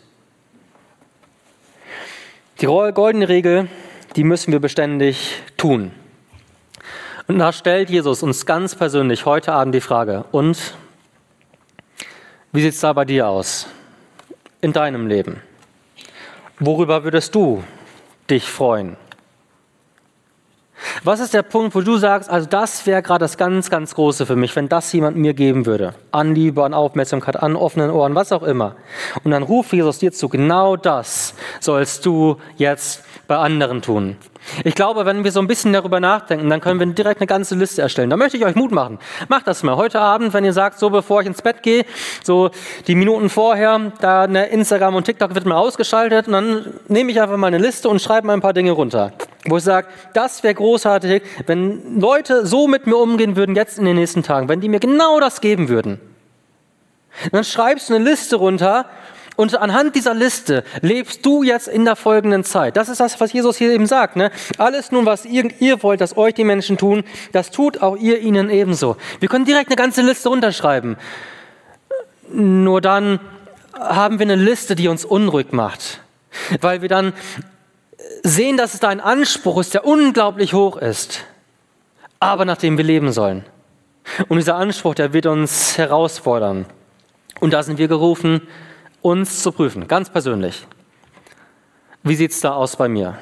Die 2.62 2.68
goldene 2.68 3.28
Regel, 3.28 3.68
die 4.16 4.24
müssen 4.24 4.52
wir 4.52 4.60
beständig 4.60 5.42
tun. 5.58 5.92
Und 7.28 7.40
da 7.40 7.52
stellt 7.52 7.90
Jesus 7.90 8.22
uns 8.22 8.46
ganz 8.46 8.76
persönlich 8.76 9.26
heute 9.26 9.52
Abend 9.54 9.74
die 9.74 9.82
Frage, 9.82 10.26
und 10.32 10.76
wie 12.52 12.62
sieht 12.62 12.74
es 12.74 12.80
da 12.80 12.94
bei 12.94 13.06
dir 13.06 13.28
aus? 13.28 13.68
In 14.62 14.74
deinem 14.74 15.08
Leben? 15.08 15.42
Worüber 16.60 17.04
würdest 17.04 17.34
du 17.34 17.64
dich 18.30 18.50
freuen? 18.50 18.96
Was 21.04 21.20
ist 21.20 21.34
der 21.34 21.42
Punkt, 21.42 21.74
wo 21.74 21.82
du 21.82 21.98
sagst, 21.98 22.30
also 22.30 22.48
das 22.48 22.86
wäre 22.86 23.02
gerade 23.02 23.24
das 23.24 23.38
ganz, 23.38 23.70
ganz 23.70 23.96
Große 23.96 24.26
für 24.26 24.36
mich, 24.36 24.56
wenn 24.56 24.70
das 24.70 24.92
jemand 24.94 25.18
mir 25.18 25.34
geben 25.34 25.66
würde? 25.66 25.96
An 26.12 26.36
Liebe, 26.36 26.64
an 26.64 26.74
Aufmerksamkeit, 26.74 27.42
an 27.42 27.56
offenen 27.56 27.92
Ohren, 27.92 28.14
was 28.14 28.32
auch 28.32 28.44
immer. 28.44 28.76
Und 29.24 29.32
dann 29.32 29.44
ruft 29.44 29.74
Jesus 29.74 30.00
dir 30.00 30.12
zu, 30.12 30.30
genau 30.30 30.76
das 30.76 31.34
sollst 31.60 32.06
du 32.06 32.38
jetzt 32.58 33.04
bei 33.28 33.38
anderen 33.38 33.82
tun. 33.82 34.18
Ich 34.64 34.76
glaube, 34.76 35.06
wenn 35.06 35.24
wir 35.24 35.32
so 35.32 35.40
ein 35.40 35.48
bisschen 35.48 35.74
darüber 35.74 36.00
nachdenken, 36.00 36.50
dann 36.50 36.62
können 36.62 36.80
wir 36.80 36.86
direkt 36.88 37.20
eine 37.20 37.28
ganze 37.28 37.56
Liste 37.56 37.82
erstellen. 37.82 38.10
Da 38.10 38.18
möchte 38.18 38.38
ich 38.38 38.46
euch 38.46 38.56
Mut 38.56 38.72
machen. 38.72 39.00
Macht 39.28 39.48
das 39.48 39.64
mal. 39.64 39.76
Heute 39.76 40.00
Abend, 40.00 40.34
wenn 40.34 40.46
ihr 40.46 40.54
sagt, 40.54 40.78
so 40.80 40.90
bevor 40.90 41.22
ich 41.22 41.28
ins 41.28 41.42
Bett 41.42 41.64
gehe, 41.64 41.86
so 42.24 42.52
die 42.88 42.96
Minuten 42.96 43.30
vorher, 43.30 43.92
da 44.00 44.24
eine 44.24 44.48
Instagram 44.48 44.96
und 44.96 45.06
TikTok 45.06 45.34
wird 45.34 45.46
mal 45.46 45.58
ausgeschaltet 45.58 46.28
und 46.28 46.34
dann 46.34 46.66
nehme 46.88 47.12
ich 47.12 47.22
einfach 47.22 47.38
mal 47.38 47.48
eine 47.48 47.58
Liste 47.58 47.90
und 47.90 48.02
schreibe 48.02 48.28
mal 48.28 48.34
ein 48.34 48.42
paar 48.42 48.54
Dinge 48.54 48.72
runter. 48.72 49.14
Wo 49.46 49.58
ich 49.58 49.64
sage, 49.64 49.88
das 50.14 50.44
wäre 50.44 50.54
großartig, 50.54 51.24
wenn 51.46 52.00
Leute 52.00 52.46
so 52.46 52.68
mit 52.68 52.88
mir 52.88 52.98
umgehen 52.98 53.36
würden 53.36 53.56
jetzt 53.56 53.78
in 53.78 53.86
den 53.86 53.96
nächsten 53.96 54.24
Tagen, 54.24 54.50
wenn 54.50 54.62
die 54.62 54.70
mir 54.70 54.80
genau 54.80 55.20
das 55.20 55.42
geben 55.42 55.70
würden. 55.70 56.00
Dann 57.32 57.44
schreibst 57.44 57.90
du 57.90 57.96
eine 57.96 58.04
Liste 58.04 58.36
runter 58.36 58.86
und 59.36 59.56
anhand 59.58 59.96
dieser 59.96 60.14
Liste 60.14 60.64
lebst 60.82 61.26
du 61.26 61.44
jetzt 61.44 61.68
in 61.68 61.86
der 61.86 61.96
folgenden 61.96 62.44
Zeit. 62.44 62.78
Das 62.78 62.90
ist 62.90 63.00
das, 63.00 63.20
was 63.20 63.34
Jesus 63.34 63.58
hier 63.58 63.72
eben 63.72 63.86
sagt. 63.86 64.16
Ne? 64.16 64.32
Alles 64.58 64.92
nun, 64.92 65.06
was 65.06 65.26
ihr, 65.26 65.50
ihr 65.60 65.84
wollt, 65.84 66.02
dass 66.02 66.16
euch 66.16 66.34
die 66.34 66.44
Menschen 66.44 66.78
tun, 66.78 67.04
das 67.34 67.52
tut 67.52 67.82
auch 67.82 67.98
ihr 67.98 68.20
ihnen 68.20 68.50
ebenso. 68.50 68.98
Wir 69.20 69.30
können 69.30 69.46
direkt 69.46 69.70
eine 69.70 69.76
ganze 69.76 70.02
Liste 70.02 70.30
runterschreiben. 70.30 70.98
Nur 72.32 72.82
dann 72.82 73.20
haben 73.74 74.20
wir 74.20 74.26
eine 74.26 74.36
Liste, 74.36 74.76
die 74.76 74.88
uns 74.88 75.04
unruhig 75.04 75.52
macht. 75.52 76.02
Weil 76.62 76.82
wir 76.82 76.90
dann 76.90 77.14
sehen, 78.24 78.58
dass 78.58 78.74
es 78.74 78.80
da 78.80 78.90
ein 78.90 79.02
Anspruch 79.02 79.60
ist, 79.60 79.74
der 79.74 79.86
unglaublich 79.86 80.54
hoch 80.54 80.78
ist, 80.78 81.26
aber 82.20 82.46
nach 82.46 82.58
dem 82.58 82.78
wir 82.78 82.86
leben 82.86 83.12
sollen. 83.12 83.46
Und 84.28 84.38
dieser 84.38 84.56
Anspruch, 84.56 84.96
der 84.96 85.14
wird 85.14 85.26
uns 85.26 85.78
herausfordern. 85.78 86.66
Und 87.40 87.52
da 87.52 87.64
sind 87.64 87.78
wir 87.78 87.88
gerufen, 87.88 88.42
uns 89.06 89.44
zu 89.44 89.52
prüfen, 89.52 89.88
ganz 89.88 90.10
persönlich. 90.10 90.66
Wie 92.02 92.16
sieht 92.16 92.32
es 92.32 92.40
da 92.40 92.54
aus 92.54 92.76
bei 92.76 92.88
mir? 92.88 93.20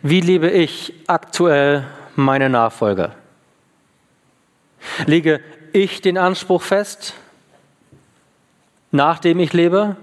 Wie 0.00 0.22
lebe 0.22 0.48
ich 0.48 0.94
aktuell 1.06 1.86
meine 2.14 2.48
Nachfolge? 2.48 3.12
Lege 5.04 5.42
ich 5.74 6.00
den 6.00 6.16
Anspruch 6.16 6.62
fest, 6.62 7.12
nachdem 8.92 9.40
ich 9.40 9.52
lebe? 9.52 9.96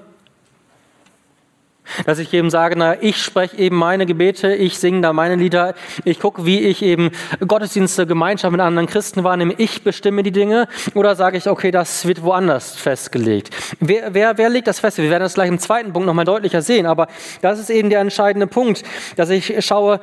Dass 2.05 2.19
ich 2.19 2.33
eben 2.33 2.49
sage, 2.49 2.75
na, 2.77 3.01
ich 3.01 3.21
spreche 3.21 3.57
eben 3.57 3.75
meine 3.75 4.05
Gebete, 4.05 4.53
ich 4.53 4.79
singe 4.79 5.01
da 5.01 5.13
meine 5.13 5.35
Lieder, 5.35 5.73
ich 6.03 6.19
gucke, 6.19 6.45
wie 6.45 6.59
ich 6.61 6.81
eben 6.81 7.11
Gottesdienste, 7.45 8.05
Gemeinschaft 8.05 8.51
mit 8.51 8.61
anderen 8.61 8.87
Christen 8.87 9.23
wahrnehme, 9.23 9.53
ich 9.57 9.83
bestimme 9.83 10.23
die 10.23 10.31
Dinge 10.31 10.67
oder 10.93 11.15
sage 11.15 11.37
ich, 11.37 11.47
okay, 11.47 11.71
das 11.71 12.05
wird 12.05 12.23
woanders 12.23 12.75
festgelegt. 12.75 13.49
Wer, 13.79 14.13
wer, 14.13 14.37
wer 14.37 14.49
legt 14.49 14.67
das 14.67 14.79
fest? 14.79 14.97
Wir 14.97 15.09
werden 15.09 15.23
das 15.23 15.35
gleich 15.35 15.49
im 15.49 15.59
zweiten 15.59 15.93
Punkt 15.93 16.05
nochmal 16.05 16.25
deutlicher 16.25 16.61
sehen, 16.61 16.85
aber 16.85 17.07
das 17.41 17.59
ist 17.59 17.69
eben 17.69 17.89
der 17.89 17.99
entscheidende 17.99 18.47
Punkt, 18.47 18.83
dass 19.15 19.29
ich 19.29 19.65
schaue, 19.65 19.99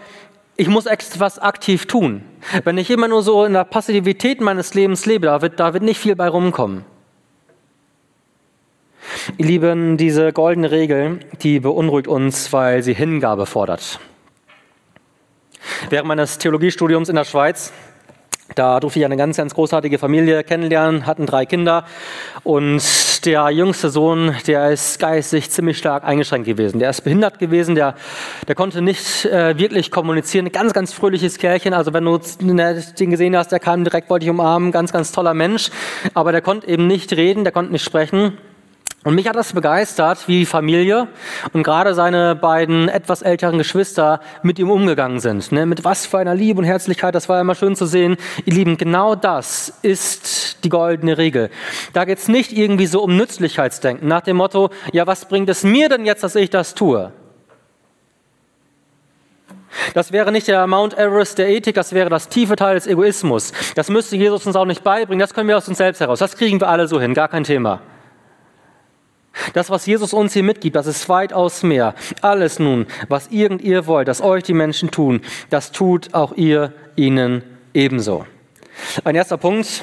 ich 0.57 0.69
muss 0.69 0.87
etwas 0.87 1.39
aktiv 1.39 1.87
tun. 1.87 2.23
Wenn 2.65 2.77
ich 2.77 2.91
immer 2.91 3.09
nur 3.09 3.23
so 3.23 3.45
in 3.45 3.55
der 3.55 3.65
Passivität 3.65 4.41
meines 4.41 4.75
Lebens 4.75 5.07
lebe, 5.07 5.27
da 5.27 5.41
wird, 5.41 5.59
da 5.59 5.73
wird 5.73 5.83
nicht 5.83 5.99
viel 5.99 6.17
bei 6.17 6.29
rumkommen. 6.29 6.85
Ihr 9.39 9.47
Lieben, 9.47 9.97
diese 9.97 10.33
goldene 10.33 10.71
Regel, 10.71 11.21
die 11.43 11.61
beunruhigt 11.61 12.09
uns, 12.09 12.53
weil 12.53 12.83
sie 12.83 12.95
Hingabe 12.95 13.47
fordert. 13.47 14.01
Während 15.89 16.09
meines 16.09 16.39
Theologiestudiums 16.39 17.09
in 17.09 17.17
der 17.17 17.25
Schweiz, 17.25 17.73
da 18.55 18.81
durfte 18.81 18.99
ich 18.99 19.05
eine 19.05 19.17
ganz, 19.17 19.37
ganz 19.37 19.55
großartige 19.55 19.99
Familie 19.99 20.43
kennenlernen, 20.43 21.07
hatten 21.07 21.27
drei 21.27 21.47
Kinder 21.47 21.85
und 22.43 22.83
der 23.25 23.51
jüngste 23.51 23.91
Sohn, 23.91 24.35
der 24.47 24.71
ist 24.71 24.99
geistig 24.99 25.51
ziemlich 25.51 25.79
stark 25.79 26.05
eingeschränkt 26.05 26.47
gewesen. 26.47 26.81
Der 26.81 26.91
ist 26.91 27.03
behindert 27.03 27.39
gewesen, 27.39 27.75
der, 27.75 27.95
der 28.49 28.55
konnte 28.55 28.81
nicht 28.83 29.27
äh, 29.27 29.57
wirklich 29.59 29.91
kommunizieren. 29.91 30.47
Ein 30.47 30.53
ganz, 30.53 30.73
ganz 30.73 30.93
fröhliches 30.93 31.39
Kerlchen. 31.39 31.75
Also 31.75 31.93
wenn 31.93 32.05
du 32.05 32.19
den 32.19 33.11
gesehen 33.11 33.37
hast, 33.37 33.53
der 33.53 33.61
kam 33.61 33.85
direkt, 33.85 34.09
wollte 34.11 34.25
ich 34.25 34.31
umarmen, 34.31 34.73
ganz, 34.73 34.93
ganz 34.93 35.13
toller 35.13 35.35
Mensch. 35.35 35.71
Aber 36.15 36.33
der 36.33 36.41
konnte 36.41 36.67
eben 36.67 36.87
nicht 36.87 37.13
reden, 37.13 37.45
der 37.45 37.53
konnte 37.53 37.73
nicht 37.73 37.85
sprechen. 37.85 38.39
Und 39.03 39.15
mich 39.15 39.27
hat 39.27 39.35
das 39.35 39.55
begeistert, 39.55 40.29
wie 40.29 40.41
die 40.41 40.47
Familie 40.47 41.09
und 41.55 41.63
gerade 41.63 41.95
seine 41.95 42.35
beiden 42.35 42.91
etwas 42.91 43.23
älteren 43.23 43.57
Geschwister 43.57 44.21
mit 44.43 44.59
ihm 44.59 44.71
umgegangen 44.71 45.21
sind. 45.21 45.53
Ne? 45.53 45.65
Mit 45.65 45.85
was 45.85 46.05
für 46.05 46.19
einer 46.19 46.35
Liebe 46.35 46.59
und 46.59 46.67
Herzlichkeit, 46.67 47.15
das 47.15 47.27
war 47.27 47.41
immer 47.41 47.55
schön 47.55 47.75
zu 47.75 47.87
sehen. 47.87 48.19
Ihr 48.45 48.53
Lieben, 48.53 48.77
genau 48.77 49.15
das 49.15 49.73
ist 49.81 50.63
die 50.65 50.69
goldene 50.69 51.17
Regel. 51.17 51.49
Da 51.95 52.05
geht 52.05 52.19
es 52.19 52.29
nicht 52.29 52.53
irgendwie 52.53 52.85
so 52.85 53.03
um 53.03 53.17
Nützlichkeitsdenken, 53.17 54.07
nach 54.07 54.21
dem 54.21 54.37
Motto, 54.37 54.69
ja, 54.93 55.07
was 55.07 55.25
bringt 55.25 55.49
es 55.49 55.65
mir 55.65 55.89
denn 55.89 56.05
jetzt, 56.05 56.23
dass 56.23 56.37
ich 56.37 56.51
das 56.51 56.75
tue? 56.75 57.11
Das 59.95 60.13
wäre 60.13 60.31
nicht 60.31 60.47
der 60.47 60.67
Mount 60.67 60.99
Everest 60.99 61.39
der 61.39 61.49
Ethik, 61.49 61.75
das 61.75 61.95
wäre 61.95 62.11
das 62.11 62.29
tiefe 62.29 62.55
Teil 62.55 62.75
des 62.75 62.87
Egoismus. 62.87 63.55
Das 63.77 63.89
müsste 63.89 64.17
Jesus 64.17 64.47
uns 64.47 64.57
auch 64.57 64.67
nicht 64.67 64.85
beibringen, 64.85 65.21
das 65.21 65.33
können 65.33 65.49
wir 65.49 65.57
aus 65.57 65.69
uns 65.69 65.79
selbst 65.79 66.01
heraus. 66.01 66.19
Das 66.19 66.37
kriegen 66.37 66.61
wir 66.61 66.69
alle 66.69 66.87
so 66.87 67.01
hin, 67.01 67.15
gar 67.15 67.29
kein 67.29 67.45
Thema. 67.45 67.81
Das, 69.53 69.71
was 69.71 69.87
Jesus 69.87 70.13
uns 70.13 70.33
hier 70.33 70.43
mitgibt, 70.43 70.77
das 70.77 70.87
ist 70.87 71.09
weitaus 71.09 71.63
mehr. 71.63 71.95
Alles 72.21 72.59
nun, 72.59 72.87
was 73.09 73.29
irgend 73.29 73.63
ihr 73.63 73.87
wollt, 73.87 74.09
dass 74.09 74.21
euch 74.21 74.43
die 74.43 74.55
Menschen 74.55 74.91
tun, 74.91 75.23
das 75.51 75.73
tut 75.73 76.15
auch 76.15 76.33
ihr 76.33 76.73
ihnen 76.97 77.43
ebenso. 77.73 78.27
Ein 79.05 79.15
erster 79.15 79.37
Punkt, 79.37 79.83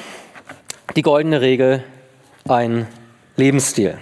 die 0.96 1.02
goldene 1.02 1.40
Regel, 1.40 1.84
ein 2.48 2.86
Lebensstil. 3.36 3.98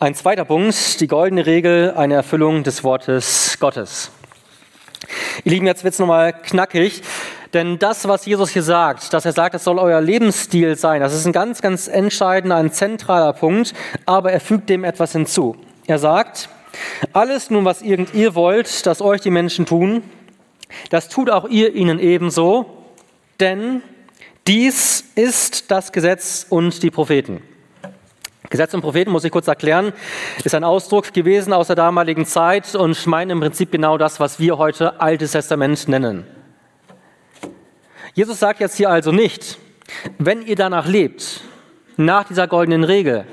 Ein 0.00 0.14
zweiter 0.14 0.44
Punkt, 0.44 1.00
die 1.00 1.06
goldene 1.06 1.46
Regel, 1.46 1.94
eine 1.96 2.14
Erfüllung 2.14 2.62
des 2.62 2.82
Wortes 2.82 3.56
Gottes. 3.60 4.10
Ihr 5.44 5.52
Lieben, 5.52 5.66
jetzt 5.66 5.84
wird 5.84 5.94
es 5.94 6.00
nochmal 6.00 6.32
knackig. 6.32 7.02
Denn 7.56 7.78
das, 7.78 8.06
was 8.06 8.26
Jesus 8.26 8.50
hier 8.50 8.62
sagt, 8.62 9.14
dass 9.14 9.24
er 9.24 9.32
sagt, 9.32 9.54
das 9.54 9.64
soll 9.64 9.78
euer 9.78 10.02
Lebensstil 10.02 10.76
sein, 10.76 11.00
das 11.00 11.14
ist 11.14 11.24
ein 11.24 11.32
ganz, 11.32 11.62
ganz 11.62 11.88
entscheidender, 11.88 12.56
ein 12.56 12.70
zentraler 12.70 13.32
Punkt, 13.32 13.72
aber 14.04 14.30
er 14.30 14.40
fügt 14.40 14.68
dem 14.68 14.84
etwas 14.84 15.12
hinzu. 15.12 15.56
Er 15.86 15.98
sagt, 15.98 16.50
alles 17.14 17.48
nun, 17.48 17.64
was 17.64 17.80
irgend 17.80 18.12
ihr 18.12 18.34
wollt, 18.34 18.84
dass 18.84 19.00
euch 19.00 19.22
die 19.22 19.30
Menschen 19.30 19.64
tun, 19.64 20.02
das 20.90 21.08
tut 21.08 21.30
auch 21.30 21.48
ihr 21.48 21.74
ihnen 21.74 21.98
ebenso, 21.98 22.66
denn 23.40 23.80
dies 24.46 25.02
ist 25.14 25.70
das 25.70 25.92
Gesetz 25.92 26.44
und 26.50 26.82
die 26.82 26.90
Propheten. 26.90 27.40
Gesetz 28.50 28.74
und 28.74 28.82
Propheten, 28.82 29.10
muss 29.10 29.24
ich 29.24 29.32
kurz 29.32 29.48
erklären, 29.48 29.94
ist 30.44 30.54
ein 30.54 30.62
Ausdruck 30.62 31.14
gewesen 31.14 31.54
aus 31.54 31.68
der 31.68 31.76
damaligen 31.76 32.26
Zeit 32.26 32.74
und 32.74 33.06
meint 33.06 33.32
im 33.32 33.40
Prinzip 33.40 33.72
genau 33.72 33.96
das, 33.96 34.20
was 34.20 34.38
wir 34.38 34.58
heute 34.58 35.00
Altes 35.00 35.30
Testament 35.30 35.88
nennen. 35.88 36.35
Jesus 38.16 38.40
sagt 38.40 38.60
jetzt 38.60 38.78
hier 38.78 38.88
also 38.88 39.12
nicht, 39.12 39.58
wenn 40.18 40.40
ihr 40.40 40.56
danach 40.56 40.86
lebt, 40.86 41.42
nach 41.98 42.24
dieser 42.24 42.48
goldenen 42.48 42.82
Regel, 42.82 43.26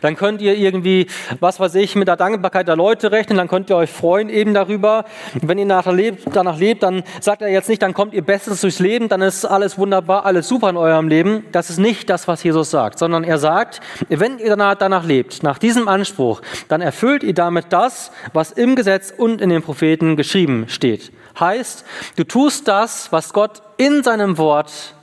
dann 0.00 0.16
könnt 0.16 0.40
ihr 0.40 0.54
irgendwie, 0.54 1.06
was 1.40 1.60
weiß 1.60 1.74
ich, 1.76 1.94
mit 1.96 2.08
der 2.08 2.16
Dankbarkeit 2.16 2.68
der 2.68 2.76
Leute 2.76 3.12
rechnen, 3.12 3.38
dann 3.38 3.48
könnt 3.48 3.70
ihr 3.70 3.76
euch 3.76 3.90
freuen 3.90 4.28
eben 4.28 4.54
darüber. 4.54 5.04
Wenn 5.40 5.58
ihr 5.58 5.66
danach 5.66 5.92
lebt, 5.92 6.24
danach 6.32 6.58
lebt, 6.58 6.82
dann 6.82 7.02
sagt 7.20 7.42
er 7.42 7.48
jetzt 7.48 7.68
nicht, 7.68 7.82
dann 7.82 7.94
kommt 7.94 8.14
ihr 8.14 8.22
bestens 8.22 8.60
durchs 8.60 8.78
Leben, 8.78 9.08
dann 9.08 9.22
ist 9.22 9.44
alles 9.44 9.78
wunderbar, 9.78 10.24
alles 10.24 10.48
super 10.48 10.70
in 10.70 10.76
eurem 10.76 11.08
Leben. 11.08 11.44
Das 11.52 11.70
ist 11.70 11.78
nicht 11.78 12.10
das, 12.10 12.28
was 12.28 12.42
Jesus 12.42 12.70
sagt, 12.70 12.98
sondern 12.98 13.24
er 13.24 13.38
sagt, 13.38 13.80
wenn 14.08 14.38
ihr 14.38 14.50
danach, 14.50 14.74
danach 14.74 15.04
lebt, 15.04 15.42
nach 15.42 15.58
diesem 15.58 15.88
Anspruch, 15.88 16.40
dann 16.68 16.80
erfüllt 16.80 17.22
ihr 17.22 17.34
damit 17.34 17.66
das, 17.70 18.10
was 18.32 18.52
im 18.52 18.76
Gesetz 18.76 19.12
und 19.16 19.40
in 19.40 19.50
den 19.50 19.62
Propheten 19.62 20.16
geschrieben 20.16 20.66
steht. 20.68 21.12
Heißt, 21.38 21.84
du 22.16 22.24
tust 22.24 22.66
das, 22.66 23.12
was 23.12 23.32
Gott 23.32 23.62
in 23.76 24.02
seinem 24.02 24.38
Wort 24.38 24.94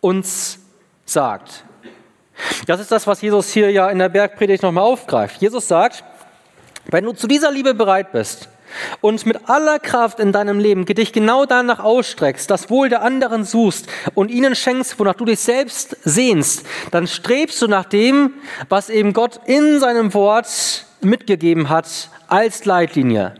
uns 0.00 0.58
sagt. 1.04 1.64
Das 2.66 2.80
ist 2.80 2.90
das, 2.90 3.06
was 3.06 3.22
Jesus 3.22 3.52
hier 3.52 3.70
ja 3.70 3.90
in 3.90 3.98
der 3.98 4.08
Bergpredigt 4.08 4.62
nochmal 4.62 4.84
aufgreift. 4.84 5.40
Jesus 5.40 5.68
sagt, 5.68 6.04
wenn 6.86 7.04
du 7.04 7.12
zu 7.12 7.26
dieser 7.26 7.50
Liebe 7.50 7.74
bereit 7.74 8.12
bist 8.12 8.48
und 9.00 9.24
mit 9.26 9.48
aller 9.48 9.78
Kraft 9.78 10.20
in 10.20 10.32
deinem 10.32 10.58
Leben 10.58 10.84
dich 10.84 11.12
genau 11.12 11.46
danach 11.46 11.80
ausstreckst, 11.80 12.50
das 12.50 12.70
Wohl 12.70 12.88
der 12.88 13.02
anderen 13.02 13.44
suchst 13.44 13.86
und 14.14 14.30
ihnen 14.30 14.54
schenkst, 14.54 14.98
wonach 14.98 15.14
du 15.14 15.24
dich 15.24 15.40
selbst 15.40 15.96
sehnst, 16.04 16.66
dann 16.90 17.06
strebst 17.06 17.60
du 17.62 17.68
nach 17.68 17.84
dem, 17.84 18.34
was 18.68 18.90
eben 18.90 19.12
Gott 19.12 19.40
in 19.46 19.80
seinem 19.80 20.12
Wort 20.14 20.86
mitgegeben 21.00 21.68
hat 21.68 22.08
als 22.28 22.64
Leitlinie. 22.64 23.34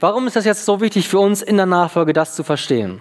Warum 0.00 0.26
ist 0.26 0.36
das 0.36 0.44
jetzt 0.44 0.64
so 0.64 0.80
wichtig 0.80 1.08
für 1.08 1.18
uns 1.18 1.42
in 1.42 1.56
der 1.56 1.66
Nachfolge, 1.66 2.12
das 2.12 2.34
zu 2.34 2.42
verstehen? 2.42 3.00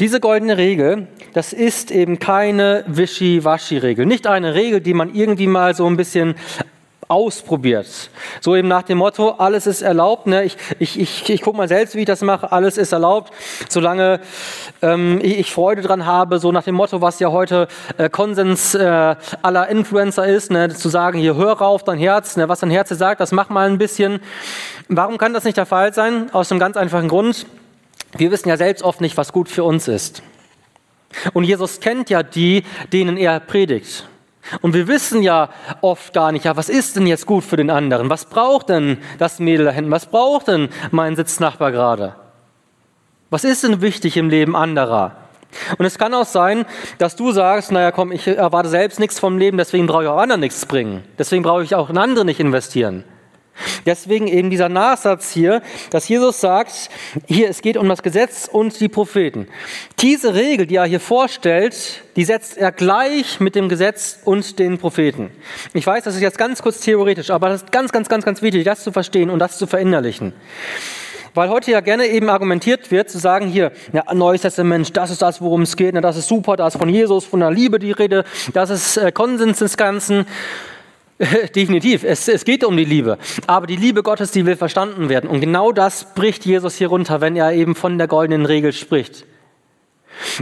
Diese 0.00 0.20
goldene 0.20 0.56
Regel, 0.56 1.08
das 1.34 1.52
ist 1.52 1.90
eben 1.90 2.18
keine 2.18 2.84
Wischi-Waschi-Regel. 2.88 4.06
Nicht 4.06 4.26
eine 4.26 4.54
Regel, 4.54 4.80
die 4.80 4.94
man 4.94 5.14
irgendwie 5.14 5.46
mal 5.46 5.74
so 5.74 5.86
ein 5.86 5.96
bisschen 5.96 6.34
ausprobiert. 7.12 8.10
So 8.40 8.56
eben 8.56 8.68
nach 8.68 8.82
dem 8.82 8.98
Motto, 8.98 9.32
alles 9.32 9.66
ist 9.66 9.82
erlaubt. 9.82 10.26
Ne? 10.26 10.44
Ich, 10.44 10.56
ich, 10.78 10.98
ich, 10.98 11.28
ich 11.30 11.42
gucke 11.42 11.56
mal 11.56 11.68
selbst, 11.68 11.94
wie 11.94 12.00
ich 12.00 12.06
das 12.06 12.22
mache, 12.22 12.50
alles 12.50 12.78
ist 12.78 12.92
erlaubt, 12.92 13.32
solange 13.68 14.20
ähm, 14.80 15.20
ich, 15.22 15.52
Freude 15.52 15.82
dran 15.82 16.06
habe, 16.06 16.38
so 16.38 16.50
nach 16.50 16.64
dem 16.64 16.74
Motto, 16.74 17.02
was 17.02 17.20
ja 17.20 17.30
heute 17.30 17.68
äh, 17.98 18.08
Konsens 18.08 18.74
äh, 18.74 19.14
aller 19.42 19.68
Influencer 19.68 20.26
ist, 20.26 20.50
ne? 20.50 20.70
zu 20.70 20.88
sagen, 20.88 21.18
hier 21.18 21.36
höre 21.36 21.60
auf 21.60 21.84
dein 21.84 21.98
Herz, 21.98 22.36
ne? 22.36 22.48
was 22.48 22.60
dein 22.60 22.70
Herz 22.70 22.88
sagt, 22.88 23.20
das 23.20 23.30
mach 23.30 23.50
mal 23.50 23.68
ein 23.68 23.78
bisschen. 23.78 24.20
Warum 24.88 25.18
kann 25.18 25.34
das 25.34 25.44
nicht 25.44 25.58
der 25.58 25.66
Fall 25.66 25.92
sein? 25.92 26.30
Aus 26.32 26.50
einem 26.50 26.58
ganz 26.60 26.76
einfachen 26.76 27.08
Grund. 27.08 27.46
Wir 28.16 28.30
wissen 28.30 28.48
ja 28.48 28.56
selbst 28.56 28.82
oft 28.82 29.00
nicht, 29.00 29.16
was 29.16 29.32
gut 29.32 29.48
für 29.48 29.64
uns 29.64 29.88
ist. 29.88 30.22
Und 31.34 31.44
Jesus 31.44 31.80
kennt 31.80 32.08
ja 32.08 32.22
die, 32.22 32.64
denen 32.92 33.16
er 33.16 33.40
predigt. 33.40 34.06
Und 34.60 34.74
wir 34.74 34.88
wissen 34.88 35.22
ja 35.22 35.50
oft 35.80 36.12
gar 36.12 36.32
nicht, 36.32 36.44
ja, 36.44 36.56
was 36.56 36.68
ist 36.68 36.96
denn 36.96 37.06
jetzt 37.06 37.26
gut 37.26 37.44
für 37.44 37.56
den 37.56 37.70
anderen? 37.70 38.10
Was 38.10 38.24
braucht 38.24 38.68
denn 38.68 38.98
das 39.18 39.38
Mädel 39.38 39.66
da 39.66 39.72
hinten? 39.72 39.90
Was 39.90 40.06
braucht 40.06 40.48
denn 40.48 40.68
mein 40.90 41.16
Sitznachbar 41.16 41.72
gerade? 41.72 42.16
Was 43.30 43.44
ist 43.44 43.64
denn 43.64 43.80
wichtig 43.80 44.16
im 44.16 44.28
Leben 44.28 44.56
anderer? 44.56 45.16
Und 45.78 45.86
es 45.86 45.98
kann 45.98 46.14
auch 46.14 46.26
sein, 46.26 46.64
dass 46.98 47.16
du 47.16 47.32
sagst, 47.32 47.72
naja, 47.72 47.92
komm, 47.92 48.12
ich 48.12 48.26
erwarte 48.26 48.68
selbst 48.68 48.98
nichts 48.98 49.18
vom 49.18 49.38
Leben, 49.38 49.58
deswegen 49.58 49.86
brauche 49.86 50.04
ich 50.04 50.08
auch 50.08 50.18
anderen 50.18 50.40
nichts 50.40 50.66
bringen. 50.66 51.04
Deswegen 51.18 51.42
brauche 51.42 51.62
ich 51.62 51.74
auch 51.74 51.90
in 51.90 51.98
andere 51.98 52.24
nicht 52.24 52.40
investieren. 52.40 53.04
Deswegen 53.86 54.28
eben 54.28 54.50
dieser 54.50 54.68
Nachsatz 54.68 55.30
hier, 55.32 55.62
dass 55.90 56.08
Jesus 56.08 56.40
sagt, 56.40 56.88
hier, 57.26 57.48
es 57.48 57.62
geht 57.62 57.76
um 57.76 57.88
das 57.88 58.02
Gesetz 58.02 58.48
und 58.50 58.78
die 58.80 58.88
Propheten. 58.88 59.48
Diese 60.00 60.34
Regel, 60.34 60.66
die 60.66 60.76
er 60.76 60.84
hier 60.84 61.00
vorstellt, 61.00 62.02
die 62.16 62.24
setzt 62.24 62.56
er 62.56 62.72
gleich 62.72 63.40
mit 63.40 63.54
dem 63.54 63.68
Gesetz 63.68 64.18
und 64.24 64.58
den 64.58 64.78
Propheten. 64.78 65.30
Ich 65.74 65.86
weiß, 65.86 66.04
das 66.04 66.14
ist 66.14 66.22
jetzt 66.22 66.38
ganz 66.38 66.62
kurz 66.62 66.80
theoretisch, 66.80 67.30
aber 67.30 67.48
das 67.48 67.62
ist 67.62 67.72
ganz, 67.72 67.92
ganz, 67.92 68.08
ganz, 68.08 68.24
ganz 68.24 68.42
wichtig, 68.42 68.64
das 68.64 68.82
zu 68.82 68.92
verstehen 68.92 69.30
und 69.30 69.38
das 69.38 69.58
zu 69.58 69.66
verinnerlichen. 69.66 70.32
Weil 71.34 71.48
heute 71.48 71.70
ja 71.70 71.80
gerne 71.80 72.06
eben 72.08 72.28
argumentiert 72.28 72.90
wird, 72.90 73.08
zu 73.08 73.18
sagen, 73.18 73.48
hier, 73.48 73.72
ja, 73.92 74.12
Neues 74.12 74.42
Testament, 74.42 74.94
das 74.96 75.10
ist 75.10 75.22
das, 75.22 75.40
worum 75.40 75.62
es 75.62 75.76
geht, 75.76 75.94
das 75.94 76.16
ist 76.18 76.28
super, 76.28 76.56
da 76.56 76.66
ist 76.66 76.76
von 76.76 76.90
Jesus, 76.90 77.24
von 77.24 77.40
der 77.40 77.50
Liebe 77.50 77.78
die 77.78 77.92
Rede, 77.92 78.24
das 78.52 78.68
ist 78.68 78.98
äh, 78.98 79.12
Konsens 79.12 79.58
des 79.58 79.78
Ganzen. 79.78 80.26
Definitiv, 81.54 82.04
es, 82.04 82.26
es 82.28 82.44
geht 82.44 82.64
um 82.64 82.76
die 82.76 82.84
Liebe. 82.84 83.18
Aber 83.46 83.66
die 83.66 83.76
Liebe 83.76 84.02
Gottes, 84.02 84.32
die 84.32 84.46
will 84.46 84.56
verstanden 84.56 85.08
werden. 85.08 85.28
Und 85.28 85.40
genau 85.40 85.72
das 85.72 86.14
bricht 86.14 86.44
Jesus 86.44 86.76
hier 86.76 86.88
runter, 86.88 87.20
wenn 87.20 87.36
er 87.36 87.52
eben 87.52 87.74
von 87.74 87.98
der 87.98 88.08
goldenen 88.08 88.46
Regel 88.46 88.72
spricht. 88.72 89.24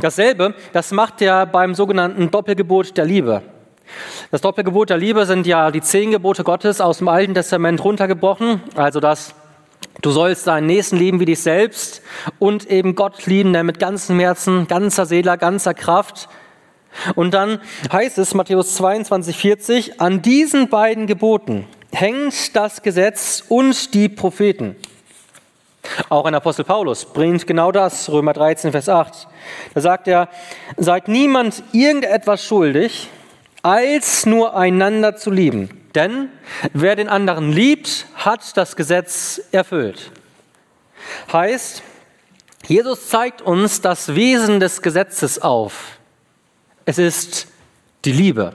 Dasselbe, 0.01 0.55
das 0.73 0.93
macht 0.93 1.23
er 1.23 1.47
beim 1.47 1.75
sogenannten 1.75 2.31
Doppelgebot 2.31 2.97
der 2.97 3.05
Liebe. 3.05 3.43
Das 4.31 4.41
Doppelgebot 4.41 4.91
der 4.91 4.99
Liebe 4.99 5.27
sind 5.27 5.47
ja 5.47 5.71
die 5.71 5.81
zehn 5.81 6.13
Gebote 6.13 6.45
Gottes 6.45 6.81
aus 6.81 6.99
dem 6.99 7.09
Alten 7.09 7.35
Testament 7.35 7.83
runtergebrochen. 7.83 8.63
Also 8.75 9.01
das, 9.01 9.35
du 10.01 10.11
sollst 10.11 10.47
deinen 10.47 10.67
Nächsten 10.67 10.97
lieben 10.97 11.21
wie 11.21 11.25
dich 11.25 11.41
selbst 11.41 12.03
und 12.39 12.71
eben 12.71 12.95
Gott 12.95 13.27
lieben, 13.27 13.53
der 13.53 13.65
mit 13.65 13.79
ganzem 13.79 14.19
Herzen, 14.19 14.67
ganzer 14.69 15.07
Seele, 15.07 15.37
ganzer 15.39 15.75
Kraft 15.75 16.29
und 17.15 17.33
dann 17.35 17.61
heißt 17.93 18.19
es, 18.19 18.35
Matthäus 18.35 18.75
22, 18.77 19.37
40, 19.37 20.01
an 20.01 20.23
diesen 20.23 20.69
beiden 20.69 21.07
Geboten 21.07 21.67
hängt 21.93 22.55
das 22.57 22.83
Gesetz 22.83 23.45
und 23.49 23.95
die 23.95 24.09
Propheten. 24.09 24.77
Auch 26.09 26.27
ein 26.27 26.35
Apostel 26.35 26.65
Paulus 26.65 27.05
bringt 27.05 27.47
genau 27.47 27.73
das, 27.73 28.11
Römer 28.11 28.33
13, 28.33 28.73
Vers 28.73 28.89
8. 28.89 29.29
Da 29.75 29.81
sagt 29.81 30.09
er, 30.09 30.29
seid 30.77 31.09
niemand 31.09 31.63
irgendetwas 31.73 32.45
schuldig, 32.45 33.09
als 33.63 34.27
nur 34.27 34.57
einander 34.57 35.17
zu 35.17 35.31
lieben. 35.31 35.71
Denn 35.95 36.29
wer 36.73 36.97
den 36.97 37.09
anderen 37.09 37.53
liebt, 37.53 38.07
hat 38.15 38.57
das 38.57 38.77
Gesetz 38.77 39.41
erfüllt. 39.53 40.13
Heißt, 41.33 41.83
Jesus 42.67 43.09
zeigt 43.09 43.43
uns 43.43 43.81
das 43.81 44.15
Wesen 44.15 44.61
des 44.61 44.83
Gesetzes 44.83 45.41
auf. 45.41 46.00
Es 46.85 46.99
ist 46.99 47.49
die 48.05 48.13
Liebe. 48.13 48.55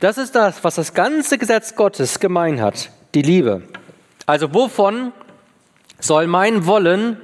Das 0.00 0.18
ist 0.18 0.34
das, 0.34 0.62
was 0.64 0.74
das 0.76 0.94
ganze 0.94 1.38
Gesetz 1.38 1.74
Gottes 1.74 2.18
gemein 2.18 2.60
hat, 2.60 2.90
die 3.14 3.22
Liebe. 3.22 3.62
Also 4.26 4.52
wovon 4.54 5.12
soll 5.98 6.26
mein 6.26 6.66
Wollen, 6.66 7.16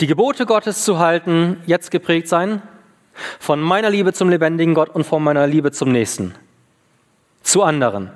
die 0.00 0.06
Gebote 0.06 0.46
Gottes 0.46 0.84
zu 0.84 0.98
halten, 0.98 1.62
jetzt 1.66 1.90
geprägt 1.90 2.28
sein? 2.28 2.62
Von 3.38 3.60
meiner 3.60 3.90
Liebe 3.90 4.12
zum 4.12 4.30
lebendigen 4.30 4.74
Gott 4.74 4.88
und 4.88 5.04
von 5.04 5.22
meiner 5.22 5.46
Liebe 5.46 5.72
zum 5.72 5.92
Nächsten, 5.92 6.34
zu 7.42 7.62
anderen. 7.62 8.10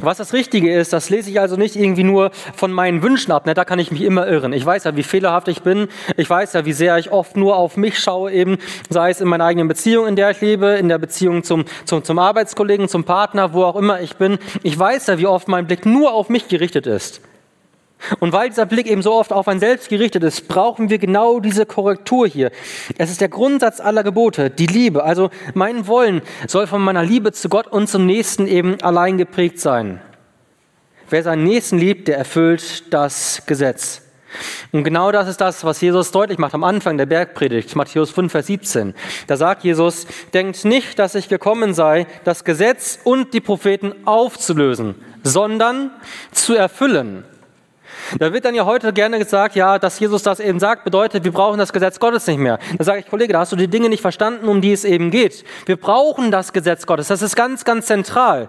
Was 0.00 0.18
das 0.18 0.32
Richtige 0.32 0.72
ist, 0.72 0.92
das 0.92 1.10
lese 1.10 1.30
ich 1.30 1.40
also 1.40 1.56
nicht 1.56 1.76
irgendwie 1.76 2.04
nur 2.04 2.30
von 2.54 2.72
meinen 2.72 3.02
Wünschen 3.02 3.32
ab. 3.32 3.46
Ne? 3.46 3.54
Da 3.54 3.64
kann 3.64 3.78
ich 3.78 3.90
mich 3.90 4.02
immer 4.02 4.26
irren. 4.26 4.52
Ich 4.52 4.64
weiß 4.64 4.84
ja, 4.84 4.96
wie 4.96 5.02
fehlerhaft 5.02 5.48
ich 5.48 5.62
bin. 5.62 5.88
Ich 6.16 6.30
weiß 6.30 6.52
ja, 6.52 6.64
wie 6.64 6.72
sehr 6.72 6.98
ich 6.98 7.10
oft 7.10 7.36
nur 7.36 7.56
auf 7.56 7.76
mich 7.76 7.98
schaue, 7.98 8.32
eben, 8.32 8.58
sei 8.88 9.10
es 9.10 9.20
in 9.20 9.28
meiner 9.28 9.44
eigenen 9.44 9.68
Beziehung, 9.68 10.06
in 10.06 10.16
der 10.16 10.30
ich 10.30 10.40
lebe, 10.40 10.66
in 10.68 10.88
der 10.88 10.98
Beziehung 10.98 11.42
zum, 11.42 11.64
zum, 11.84 12.04
zum 12.04 12.18
Arbeitskollegen, 12.18 12.88
zum 12.88 13.04
Partner, 13.04 13.52
wo 13.52 13.64
auch 13.64 13.76
immer 13.76 14.00
ich 14.00 14.16
bin. 14.16 14.38
Ich 14.62 14.78
weiß 14.78 15.08
ja, 15.08 15.18
wie 15.18 15.26
oft 15.26 15.48
mein 15.48 15.66
Blick 15.66 15.84
nur 15.84 16.12
auf 16.12 16.28
mich 16.28 16.48
gerichtet 16.48 16.86
ist. 16.86 17.20
Und 18.20 18.32
weil 18.32 18.50
dieser 18.50 18.66
Blick 18.66 18.86
eben 18.86 19.02
so 19.02 19.12
oft 19.14 19.32
auf 19.32 19.48
ein 19.48 19.58
Selbst 19.58 19.88
gerichtet 19.88 20.22
ist, 20.22 20.48
brauchen 20.48 20.90
wir 20.90 20.98
genau 20.98 21.40
diese 21.40 21.66
Korrektur 21.66 22.26
hier. 22.26 22.50
Es 22.98 23.10
ist 23.10 23.20
der 23.20 23.28
Grundsatz 23.28 23.80
aller 23.80 24.04
Gebote, 24.04 24.50
die 24.50 24.66
Liebe. 24.66 25.02
Also 25.02 25.30
mein 25.54 25.86
Wollen 25.86 26.22
soll 26.46 26.66
von 26.66 26.82
meiner 26.82 27.02
Liebe 27.02 27.32
zu 27.32 27.48
Gott 27.48 27.66
und 27.66 27.88
zum 27.88 28.06
Nächsten 28.06 28.46
eben 28.46 28.80
allein 28.82 29.18
geprägt 29.18 29.60
sein. 29.60 30.00
Wer 31.08 31.22
seinen 31.22 31.44
Nächsten 31.44 31.78
liebt, 31.78 32.08
der 32.08 32.18
erfüllt 32.18 32.92
das 32.92 33.42
Gesetz. 33.46 34.02
Und 34.72 34.84
genau 34.84 35.12
das 35.12 35.28
ist 35.28 35.40
das, 35.40 35.64
was 35.64 35.80
Jesus 35.80 36.10
deutlich 36.10 36.38
macht 36.38 36.54
am 36.54 36.64
Anfang 36.64 36.98
der 36.98 37.06
Bergpredigt, 37.06 37.74
Matthäus 37.76 38.10
5, 38.10 38.30
Vers 38.30 38.46
17. 38.48 38.94
Da 39.26 39.36
sagt 39.36 39.64
Jesus, 39.64 40.06
denkt 40.34 40.64
nicht, 40.64 40.98
dass 40.98 41.14
ich 41.14 41.28
gekommen 41.28 41.74
sei, 41.74 42.06
das 42.24 42.44
Gesetz 42.44 42.98
und 43.04 43.32
die 43.32 43.40
Propheten 43.40 43.94
aufzulösen, 44.04 44.96
sondern 45.22 45.90
zu 46.32 46.54
erfüllen. 46.54 47.24
Da 48.18 48.32
wird 48.32 48.44
dann 48.44 48.54
ja 48.54 48.64
heute 48.64 48.92
gerne 48.92 49.18
gesagt, 49.18 49.56
ja, 49.56 49.78
dass 49.78 49.98
Jesus 49.98 50.22
das 50.22 50.40
eben 50.40 50.58
sagt, 50.60 50.84
bedeutet, 50.84 51.24
wir 51.24 51.32
brauchen 51.32 51.58
das 51.58 51.72
Gesetz 51.72 51.98
Gottes 51.98 52.26
nicht 52.26 52.38
mehr. 52.38 52.58
Da 52.78 52.84
sage 52.84 53.00
ich, 53.00 53.06
Kollege, 53.08 53.32
da 53.32 53.40
hast 53.40 53.52
du 53.52 53.56
die 53.56 53.68
Dinge 53.68 53.88
nicht 53.88 54.00
verstanden, 54.00 54.48
um 54.48 54.60
die 54.60 54.72
es 54.72 54.84
eben 54.84 55.10
geht. 55.10 55.44
Wir 55.66 55.76
brauchen 55.76 56.30
das 56.30 56.52
Gesetz 56.52 56.86
Gottes. 56.86 57.08
Das 57.08 57.22
ist 57.22 57.36
ganz, 57.36 57.64
ganz 57.64 57.86
zentral. 57.86 58.48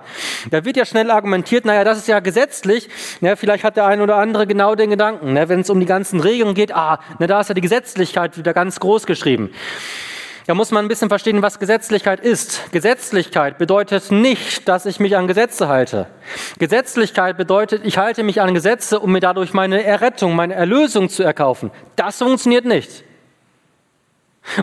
Da 0.52 0.65
wird 0.65 0.78
ja 0.78 0.86
schnell 0.86 1.12
argumentiert, 1.12 1.65
naja, 1.65 1.84
das 1.84 1.98
ist 1.98 2.08
ja 2.08 2.20
gesetzlich. 2.20 2.89
Ja, 3.22 3.36
vielleicht 3.36 3.63
hat 3.63 3.78
der 3.78 3.86
eine 3.86 4.04
oder 4.04 4.17
andere 4.17 4.48
genau 4.48 4.76
den 4.76 4.89
Gedanken, 4.89 5.34
ne, 5.34 5.50
wenn 5.50 5.62
es 5.62 5.70
um 5.70 5.80
die 5.80 5.86
ganzen 5.86 6.20
Regeln 6.20 6.54
geht, 6.54 6.74
ah, 6.76 7.00
ne, 7.20 7.28
da 7.28 7.41
ist 7.41 7.50
ja 7.50 7.56
die 7.56 7.62
Gesetzlichkeit 7.62 8.38
wieder 8.38 8.54
ganz 8.54 8.80
groß 8.80 9.06
geschrieben. 9.06 9.52
Da 10.48 10.54
muss 10.54 10.72
man 10.72 10.86
ein 10.86 10.88
bisschen 10.88 11.10
verstehen, 11.10 11.42
was 11.42 11.60
Gesetzlichkeit 11.60 12.22
ist. 12.22 12.72
Gesetzlichkeit 12.72 13.58
bedeutet 13.58 14.12
nicht, 14.12 14.66
dass 14.70 14.86
ich 14.86 14.98
mich 15.02 15.18
an 15.18 15.28
Gesetze 15.28 15.68
halte. 15.68 16.08
Gesetzlichkeit 16.58 17.36
bedeutet, 17.36 17.82
ich 17.84 17.98
halte 17.98 18.24
mich 18.24 18.40
an 18.40 18.54
Gesetze, 18.54 19.02
um 19.02 19.12
mir 19.12 19.20
dadurch 19.20 19.52
meine 19.52 19.84
Errettung, 19.84 20.38
meine 20.38 20.54
Erlösung 20.54 21.10
zu 21.10 21.22
erkaufen. 21.22 21.70
Das 21.98 22.20
funktioniert 22.20 22.64
nicht. 22.64 23.04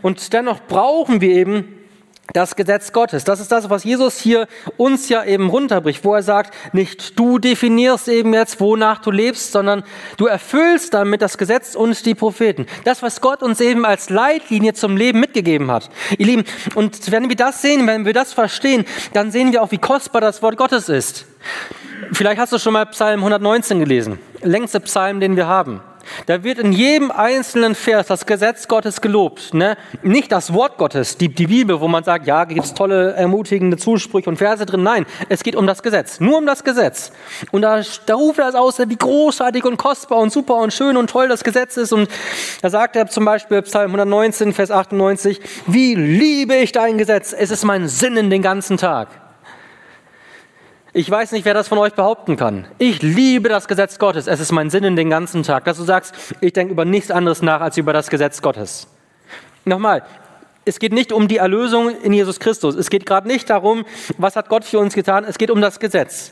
Und 0.01 0.33
dennoch 0.33 0.61
brauchen 0.67 1.21
wir 1.21 1.35
eben 1.35 1.84
das 2.33 2.57
Gesetz 2.57 2.93
Gottes. 2.93 3.25
Das 3.25 3.41
ist 3.41 3.53
das, 3.53 3.71
was 3.71 3.85
Jesus 3.85 4.19
hier 4.19 4.49
uns 4.77 5.09
ja 5.09 5.25
eben 5.25 5.51
runterbricht, 5.51 6.05
wo 6.05 6.15
er 6.15 6.23
sagt, 6.23 6.55
nicht 6.73 7.19
du 7.19 7.39
definierst 7.39 8.09
eben 8.09 8.33
jetzt, 8.33 8.61
wonach 8.61 9.01
du 9.01 9.11
lebst, 9.11 9.53
sondern 9.53 9.85
du 10.17 10.27
erfüllst 10.27 10.95
damit 10.95 11.23
das 11.23 11.39
Gesetz 11.39 11.75
und 11.75 12.05
die 12.07 12.15
Propheten. 12.15 12.67
Das, 12.85 13.03
was 13.03 13.21
Gott 13.21 13.43
uns 13.43 13.61
eben 13.61 13.85
als 13.85 14.11
Leitlinie 14.11 14.73
zum 14.75 14.97
Leben 14.97 15.21
mitgegeben 15.21 15.71
hat. 15.71 15.91
Ihr 16.19 16.27
Lieben, 16.27 16.45
und 16.75 17.11
wenn 17.13 17.29
wir 17.29 17.37
das 17.37 17.61
sehen, 17.61 17.87
wenn 17.87 18.07
wir 18.07 18.15
das 18.15 18.33
verstehen, 18.33 18.85
dann 19.13 19.31
sehen 19.31 19.53
wir 19.53 19.63
auch, 19.63 19.71
wie 19.71 19.79
kostbar 19.79 20.21
das 20.21 20.43
Wort 20.43 20.57
Gottes 20.57 20.89
ist. 20.89 21.27
Vielleicht 22.13 22.41
hast 22.41 22.53
du 22.53 22.59
schon 22.59 22.73
mal 22.73 22.87
Psalm 22.87 23.21
119 23.21 23.81
gelesen. 23.81 24.19
Längste 24.41 24.81
Psalm, 24.81 25.21
den 25.21 25.37
wir 25.37 25.47
haben. 25.47 25.83
Da 26.27 26.43
wird 26.45 26.59
in 26.59 26.73
jedem 26.73 27.11
einzelnen 27.11 27.75
Vers 27.75 28.07
das 28.07 28.27
Gesetz 28.27 28.69
Gottes 28.69 29.01
gelobt. 29.01 29.55
Ne? 29.55 29.77
Nicht 30.03 30.33
das 30.33 30.53
Wort 30.53 30.79
Gottes, 30.79 31.17
die, 31.17 31.29
die 31.29 31.47
Bibel, 31.47 31.81
wo 31.81 31.89
man 31.89 32.05
sagt, 32.05 32.27
ja, 32.27 32.45
gibt 32.45 32.65
es 32.65 32.75
tolle, 32.75 33.13
ermutigende 33.15 33.77
Zusprüche 33.77 34.29
und 34.29 34.37
Verse 34.37 34.65
drin. 34.67 34.83
Nein, 34.83 35.07
es 35.29 35.43
geht 35.43 35.57
um 35.57 35.67
das 35.67 35.83
Gesetz, 35.83 36.21
nur 36.21 36.39
um 36.39 36.47
das 36.47 36.65
Gesetz. 36.65 37.13
Und 37.53 37.63
da, 37.63 37.81
da 38.07 38.15
ruft 38.15 38.39
er 38.39 38.49
es 38.49 38.55
aus, 38.55 38.79
wie 38.79 38.97
großartig 38.97 39.65
und 39.65 39.77
kostbar 39.77 40.19
und 40.19 40.33
super 40.33 40.57
und 40.57 40.73
schön 40.73 40.97
und 40.97 41.11
toll 41.11 41.29
das 41.29 41.45
Gesetz 41.45 41.77
ist. 41.77 41.93
Und 41.93 42.09
da 42.63 42.71
sagt 42.71 42.97
er 42.97 43.07
zum 43.07 43.25
Beispiel 43.25 43.63
Psalm 43.63 43.91
119, 43.91 44.53
Vers 44.53 44.71
98, 44.71 45.41
wie 45.67 45.95
liebe 45.95 46.57
ich 46.57 46.73
dein 46.73 46.99
Gesetz, 46.99 47.33
es 47.33 47.51
ist 47.51 47.65
mein 47.65 47.89
Sinn 47.89 48.17
in 48.17 48.31
den 48.31 48.43
ganzen 48.43 48.77
Tag. 48.77 49.24
Ich 50.97 51.11
weiß 51.11 51.33
nicht, 51.33 51.45
wer 51.45 51.55
das 51.55 51.67
von 51.67 51.79
euch 51.79 51.95
behaupten 51.95 52.37
kann. 52.37 52.67
Ich 52.79 53.03
liebe 53.03 53.49
das 53.49 53.67
Gesetz 53.67 53.99
Gottes. 53.99 54.29
Es 54.29 54.39
ist 54.39 54.53
mein 54.53 54.71
Sinn 54.71 54.85
in 54.85 54.95
den 54.95 55.11
ganzen 55.11 55.43
Tag. 55.43 55.65
Dass 55.65 55.77
du 55.77 55.83
sagst, 55.83 56.15
ich 56.41 56.53
denke 56.53 56.73
über 56.73 56.85
nichts 56.85 57.11
anderes 57.11 57.43
nach 57.43 57.61
als 57.61 57.77
über 57.77 57.93
das 57.93 58.11
Gesetz 58.11 58.41
Gottes. 58.41 58.87
Nochmal, 59.65 60.05
es 60.65 60.79
geht 60.79 60.93
nicht 60.93 61.13
um 61.13 61.27
die 61.27 61.39
Erlösung 61.39 61.91
in 62.03 62.13
Jesus 62.13 62.39
Christus. 62.39 62.77
Es 62.77 62.91
geht 62.91 63.07
gerade 63.07 63.27
nicht 63.27 63.51
darum, 63.51 63.85
was 64.19 64.37
hat 64.37 64.49
Gott 64.49 64.65
für 64.65 64.79
uns 64.79 64.95
getan. 64.95 65.25
Es 65.25 65.37
geht 65.37 65.51
um 65.51 65.61
das 65.61 65.81
Gesetz. 65.81 66.31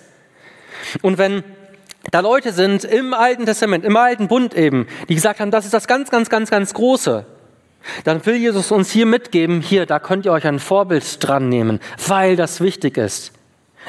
Und 1.03 1.19
wenn 1.19 1.43
da 2.13 2.21
Leute 2.21 2.53
sind 2.53 2.85
im 2.85 3.15
Alten 3.15 3.47
Testament, 3.47 3.85
im 3.85 3.97
Alten 3.97 4.29
Bund 4.29 4.55
eben, 4.55 4.87
die 5.09 5.17
gesagt 5.17 5.41
haben, 5.41 5.51
das 5.51 5.65
ist 5.65 5.75
das 5.75 5.89
ganz, 5.89 6.09
ganz, 6.09 6.31
ganz, 6.31 6.51
ganz 6.51 6.73
Große, 6.73 7.27
dann 8.05 8.25
will 8.25 8.37
Jesus 8.37 8.71
uns 8.71 8.93
hier 8.93 9.07
mitgeben, 9.07 9.61
hier, 9.61 9.87
da 9.87 9.99
könnt 9.99 10.25
ihr 10.25 10.31
euch 10.31 10.47
ein 10.47 10.61
Vorbild 10.61 11.17
dran 11.19 11.49
nehmen, 11.49 11.81
weil 12.07 12.37
das 12.37 12.61
wichtig 12.61 12.97
ist. 12.97 13.33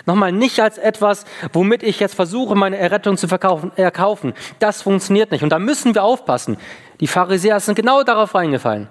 Nochmal, 0.06 0.32
nicht 0.32 0.60
als 0.60 0.78
etwas, 0.78 1.26
womit 1.54 1.84
ich 1.84 2.00
jetzt 2.00 2.16
versuche, 2.16 2.56
meine 2.56 2.78
Errettung 2.78 3.16
zu 3.18 3.28
erkaufen. 3.76 4.34
Das 4.60 4.82
funktioniert 4.82 5.32
nicht. 5.32 5.44
Und 5.44 5.50
da 5.50 5.60
müssen 5.60 5.94
wir 5.94 6.04
aufpassen. 6.04 6.58
Die 7.00 7.08
Pharisäer 7.08 7.60
sind 7.60 7.76
genau 7.76 8.04
darauf 8.04 8.36
reingefallen. 8.36 8.90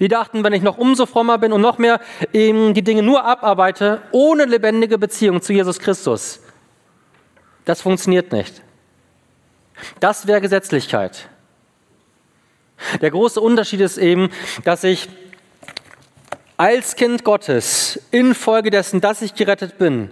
Die 0.00 0.08
dachten, 0.08 0.42
wenn 0.42 0.52
ich 0.52 0.62
noch 0.62 0.78
umso 0.78 1.06
frommer 1.06 1.38
bin 1.38 1.52
und 1.52 1.60
noch 1.60 1.78
mehr 1.78 2.00
die 2.32 2.82
Dinge 2.82 3.02
nur 3.02 3.24
abarbeite, 3.24 4.02
ohne 4.10 4.44
lebendige 4.44 4.98
Beziehung 4.98 5.40
zu 5.42 5.52
Jesus 5.52 5.78
Christus, 5.78 6.40
das 7.64 7.80
funktioniert 7.80 8.32
nicht. 8.32 8.62
Das 10.00 10.26
wäre 10.26 10.40
Gesetzlichkeit. 10.40 11.28
Der 13.00 13.10
große 13.10 13.40
Unterschied 13.40 13.80
ist 13.80 13.98
eben, 13.98 14.30
dass 14.64 14.84
ich 14.84 15.08
als 16.56 16.96
Kind 16.96 17.24
Gottes 17.24 18.00
infolgedessen, 18.10 19.00
dass 19.00 19.22
ich 19.22 19.34
gerettet 19.34 19.78
bin, 19.78 20.10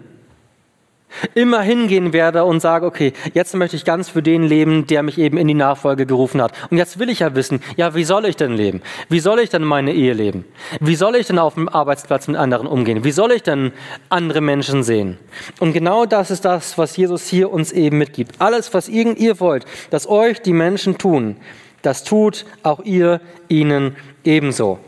immer 1.35 1.61
hingehen 1.61 2.13
werde 2.13 2.45
und 2.45 2.61
sage, 2.61 2.87
okay, 2.87 3.13
jetzt 3.35 3.55
möchte 3.55 3.77
ich 3.77 3.85
ganz 3.85 4.09
für 4.09 4.23
den 4.23 4.43
leben, 4.43 4.87
der 4.87 5.03
mich 5.03 5.19
eben 5.19 5.37
in 5.37 5.49
die 5.49 5.55
Nachfolge 5.55 6.07
gerufen 6.07 6.43
hat. 6.43 6.53
Und 6.71 6.79
jetzt 6.79 6.99
will 6.99 7.11
ich 7.11 7.21
ja 7.21 7.35
wissen, 7.35 7.61
ja, 7.77 7.95
wie 7.95 8.05
soll 8.05 8.25
ich 8.27 8.37
denn 8.37 8.57
leben? 8.57 8.83
Wie 9.09 9.21
soll 9.21 9.41
ich 9.41 9.51
denn 9.51 9.65
meine 9.65 9.93
Ehe 9.93 10.13
leben? 10.13 10.45
Wie 10.81 10.97
soll 10.97 11.17
ich 11.17 11.27
denn 11.27 11.39
auf 11.39 11.55
dem 11.55 11.69
Arbeitsplatz 11.69 12.29
mit 12.29 12.37
anderen 12.37 12.67
umgehen? 12.67 13.05
Wie 13.05 13.11
soll 13.11 13.33
ich 13.33 13.43
denn 13.43 13.73
andere 14.09 14.41
Menschen 14.41 14.83
sehen? 14.83 15.19
Und 15.61 15.73
genau 15.73 16.07
das 16.07 16.31
ist 16.31 16.45
das, 16.45 16.79
was 16.79 16.97
Jesus 16.97 17.27
hier 17.27 17.53
uns 17.53 17.73
eben 17.73 17.99
mitgibt. 17.99 18.37
Alles, 18.41 18.73
was 18.75 18.89
irgend 18.89 19.19
ihr 19.19 19.41
wollt, 19.41 19.65
dass 19.91 20.09
euch 20.09 20.41
die 20.43 20.53
Menschen 20.53 20.99
tun, 20.99 21.37
das 21.83 22.05
tut 22.05 22.47
auch 22.63 22.81
ihr 22.85 23.21
ihnen 23.49 23.97
ebenso. 24.25 24.79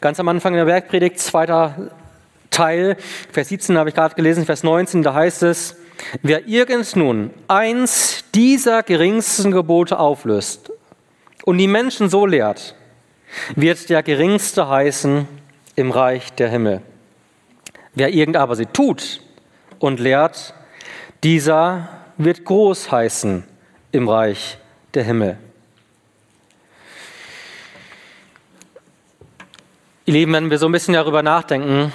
Ganz 0.00 0.20
am 0.20 0.28
Anfang 0.28 0.54
der 0.54 0.66
Bergpredigt, 0.66 1.18
zweiter 1.18 1.90
Teil, 2.52 2.96
Vers 3.32 3.48
17 3.48 3.76
habe 3.76 3.88
ich 3.88 3.94
gerade 3.96 4.14
gelesen, 4.14 4.46
Vers 4.46 4.62
19, 4.62 5.02
da 5.02 5.14
heißt 5.14 5.42
es, 5.42 5.76
wer 6.22 6.46
irgend 6.46 6.94
nun 6.94 7.30
eins 7.48 8.24
dieser 8.34 8.84
geringsten 8.84 9.50
Gebote 9.50 9.98
auflöst 9.98 10.70
und 11.44 11.58
die 11.58 11.66
Menschen 11.66 12.08
so 12.08 12.26
lehrt, 12.26 12.76
wird 13.56 13.90
der 13.90 14.02
geringste 14.02 14.68
heißen 14.68 15.26
im 15.74 15.90
Reich 15.90 16.32
der 16.34 16.48
Himmel. 16.48 16.82
Wer 17.94 18.10
irgend 18.10 18.36
aber 18.36 18.54
sie 18.56 18.66
tut 18.66 19.20
und 19.78 19.98
lehrt, 19.98 20.54
dieser 21.24 21.88
wird 22.16 22.44
groß 22.44 22.90
heißen 22.92 23.44
im 23.90 24.08
Reich 24.08 24.58
der 24.94 25.04
Himmel. 25.04 25.38
Ihr 30.04 30.14
Lieben, 30.14 30.32
wenn 30.32 30.50
wir 30.50 30.58
so 30.58 30.66
ein 30.66 30.72
bisschen 30.72 30.94
darüber 30.94 31.22
nachdenken, 31.22 31.92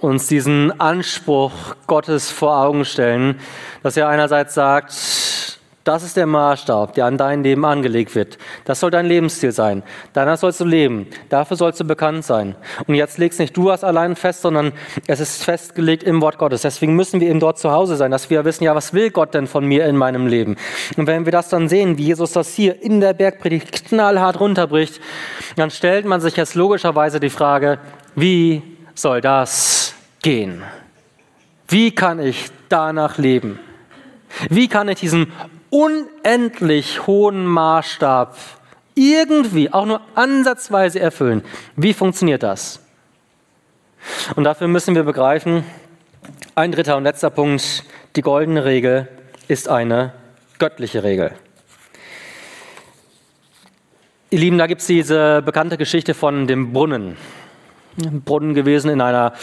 uns 0.00 0.26
diesen 0.26 0.78
Anspruch 0.80 1.52
Gottes 1.86 2.30
vor 2.30 2.56
Augen 2.58 2.84
stellen, 2.84 3.40
dass 3.82 3.96
er 3.96 4.08
einerseits 4.08 4.54
sagt, 4.54 4.92
das 5.84 6.02
ist 6.02 6.16
der 6.16 6.26
Maßstab, 6.26 6.94
der 6.94 7.04
an 7.04 7.18
dein 7.18 7.44
Leben 7.44 7.66
angelegt 7.66 8.14
wird. 8.14 8.38
Das 8.64 8.80
soll 8.80 8.90
dein 8.90 9.04
Lebensziel 9.04 9.52
sein. 9.52 9.82
Danach 10.14 10.38
sollst 10.38 10.60
du 10.60 10.64
leben. 10.64 11.06
Dafür 11.28 11.58
sollst 11.58 11.78
du 11.78 11.84
bekannt 11.84 12.24
sein. 12.24 12.56
Und 12.86 12.94
jetzt 12.94 13.18
legst 13.18 13.38
nicht 13.38 13.54
du 13.54 13.66
was 13.66 13.84
allein 13.84 14.16
fest, 14.16 14.40
sondern 14.40 14.72
es 15.06 15.20
ist 15.20 15.44
festgelegt 15.44 16.02
im 16.02 16.22
Wort 16.22 16.38
Gottes. 16.38 16.62
Deswegen 16.62 16.96
müssen 16.96 17.20
wir 17.20 17.28
eben 17.28 17.38
dort 17.38 17.58
zu 17.58 17.70
Hause 17.70 17.96
sein, 17.96 18.10
dass 18.10 18.30
wir 18.30 18.46
wissen, 18.46 18.64
ja, 18.64 18.74
was 18.74 18.94
will 18.94 19.10
Gott 19.10 19.34
denn 19.34 19.46
von 19.46 19.66
mir 19.66 19.84
in 19.84 19.98
meinem 19.98 20.26
Leben? 20.26 20.56
Und 20.96 21.06
wenn 21.06 21.26
wir 21.26 21.32
das 21.32 21.50
dann 21.50 21.68
sehen, 21.68 21.98
wie 21.98 22.04
Jesus 22.04 22.32
das 22.32 22.54
hier 22.54 22.82
in 22.82 23.00
der 23.00 23.12
Bergpredigt 23.12 23.84
knallhart 23.84 24.40
runterbricht, 24.40 25.02
dann 25.56 25.70
stellt 25.70 26.06
man 26.06 26.22
sich 26.22 26.34
jetzt 26.36 26.54
logischerweise 26.54 27.20
die 27.20 27.28
Frage, 27.28 27.78
wie 28.14 28.62
soll 28.94 29.20
das 29.20 29.83
gehen? 30.24 30.62
Wie 31.68 31.94
kann 31.94 32.18
ich 32.18 32.48
danach 32.68 33.18
leben? 33.18 33.60
Wie 34.48 34.68
kann 34.68 34.88
ich 34.88 34.98
diesen 34.98 35.30
unendlich 35.70 37.06
hohen 37.06 37.46
Maßstab 37.46 38.36
irgendwie 38.94 39.72
auch 39.72 39.86
nur 39.86 40.00
ansatzweise 40.14 40.98
erfüllen? 40.98 41.44
Wie 41.76 41.92
funktioniert 41.92 42.42
das? 42.42 42.80
Und 44.34 44.44
dafür 44.44 44.66
müssen 44.66 44.94
wir 44.94 45.02
begreifen, 45.02 45.62
ein 46.54 46.72
dritter 46.72 46.96
und 46.96 47.04
letzter 47.04 47.30
Punkt, 47.30 47.84
die 48.16 48.22
goldene 48.22 48.64
Regel 48.64 49.08
ist 49.48 49.68
eine 49.68 50.14
göttliche 50.58 51.02
Regel. 51.02 51.32
Ihr 54.30 54.38
Lieben, 54.38 54.56
da 54.56 54.66
gibt 54.66 54.80
es 54.80 54.86
diese 54.86 55.42
bekannte 55.42 55.76
Geschichte 55.76 56.14
von 56.14 56.46
dem 56.46 56.72
Brunnen. 56.72 57.16
Ein 58.02 58.22
Brunnen 58.22 58.54
gewesen 58.54 58.90
in 58.90 59.00
einer 59.00 59.34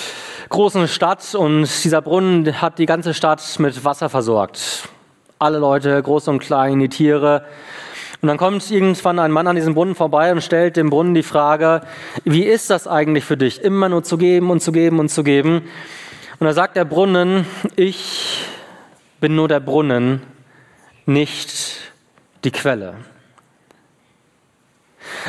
großen 0.51 0.87
Stadt 0.87 1.33
und 1.33 1.67
dieser 1.83 2.01
Brunnen 2.01 2.61
hat 2.61 2.77
die 2.77 2.85
ganze 2.85 3.13
Stadt 3.13 3.41
mit 3.57 3.83
Wasser 3.83 4.09
versorgt. 4.09 4.89
Alle 5.39 5.57
Leute, 5.57 6.01
groß 6.03 6.27
und 6.27 6.39
klein, 6.39 6.79
die 6.79 6.89
Tiere. 6.89 7.45
Und 8.21 8.27
dann 8.27 8.37
kommt 8.37 8.69
irgendwann 8.69 9.17
ein 9.17 9.31
Mann 9.31 9.47
an 9.47 9.55
diesem 9.55 9.73
Brunnen 9.73 9.95
vorbei 9.95 10.31
und 10.31 10.43
stellt 10.43 10.75
dem 10.77 10.91
Brunnen 10.91 11.15
die 11.15 11.23
Frage, 11.23 11.81
wie 12.25 12.43
ist 12.43 12.69
das 12.69 12.85
eigentlich 12.85 13.25
für 13.25 13.37
dich, 13.37 13.63
immer 13.63 13.89
nur 13.89 14.03
zu 14.03 14.17
geben 14.17 14.51
und 14.51 14.61
zu 14.61 14.71
geben 14.71 14.99
und 14.99 15.09
zu 15.09 15.23
geben? 15.23 15.63
Und 16.39 16.45
da 16.45 16.53
sagt 16.53 16.75
der 16.75 16.85
Brunnen, 16.85 17.47
ich 17.75 18.45
bin 19.19 19.35
nur 19.35 19.47
der 19.47 19.61
Brunnen, 19.61 20.21
nicht 21.05 21.93
die 22.43 22.51
Quelle. 22.51 22.95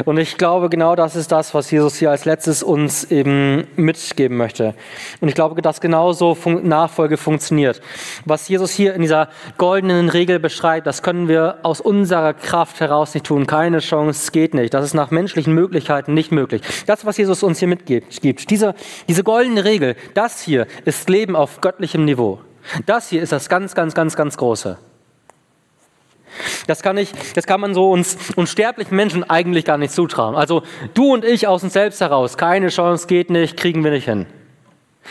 Und 0.04 0.18
ich 0.18 0.38
glaube, 0.38 0.68
genau 0.68 0.96
das 0.96 1.16
ist 1.16 1.32
das, 1.32 1.54
was 1.54 1.70
Jesus 1.70 1.96
hier 1.96 2.10
als 2.10 2.24
letztes 2.24 2.62
uns 2.62 3.04
eben 3.04 3.66
mitgeben 3.76 4.36
möchte. 4.36 4.74
Und 5.20 5.28
ich 5.28 5.34
glaube, 5.34 5.60
dass 5.62 5.80
genauso 5.80 6.36
Nachfolge 6.62 7.16
funktioniert. 7.16 7.80
Was 8.24 8.48
Jesus 8.48 8.70
hier 8.70 8.94
in 8.94 9.02
dieser 9.02 9.28
goldenen 9.58 10.08
Regel 10.08 10.38
beschreibt, 10.38 10.86
das 10.86 11.02
können 11.02 11.28
wir 11.28 11.58
aus 11.62 11.80
unserer 11.80 12.34
Kraft 12.34 12.80
heraus 12.80 13.14
nicht 13.14 13.26
tun. 13.26 13.46
Keine 13.46 13.78
Chance, 13.78 14.32
geht 14.32 14.54
nicht. 14.54 14.74
Das 14.74 14.84
ist 14.84 14.94
nach 14.94 15.10
menschlichen 15.10 15.54
Möglichkeiten 15.54 16.14
nicht 16.14 16.32
möglich. 16.32 16.62
Das, 16.86 17.04
was 17.04 17.16
Jesus 17.16 17.42
uns 17.42 17.58
hier 17.58 17.68
mitgibt, 17.68 18.50
diese, 18.50 18.74
diese 19.08 19.24
goldene 19.24 19.64
Regel, 19.64 19.96
das 20.14 20.40
hier 20.40 20.66
ist 20.84 21.08
Leben 21.08 21.36
auf 21.36 21.60
göttlichem 21.60 22.04
Niveau. 22.04 22.40
Das 22.86 23.08
hier 23.08 23.22
ist 23.22 23.32
das 23.32 23.48
ganz, 23.48 23.74
ganz, 23.74 23.94
ganz, 23.94 24.16
ganz 24.16 24.36
Große. 24.36 24.78
Das 26.66 26.82
kann, 26.82 26.96
ich, 26.96 27.12
das 27.34 27.46
kann 27.46 27.60
man 27.60 27.74
so 27.74 27.90
uns 27.90 28.16
unsterblichen 28.36 28.96
Menschen 28.96 29.28
eigentlich 29.28 29.64
gar 29.64 29.78
nicht 29.78 29.92
zutrauen. 29.92 30.34
Also 30.34 30.62
du 30.94 31.12
und 31.12 31.24
ich 31.24 31.46
aus 31.46 31.62
uns 31.62 31.72
selbst 31.72 32.00
heraus, 32.00 32.36
keine 32.36 32.68
Chance, 32.68 33.06
geht 33.06 33.30
nicht, 33.30 33.56
kriegen 33.56 33.82
wir 33.84 33.90
nicht 33.90 34.04
hin. 34.04 34.26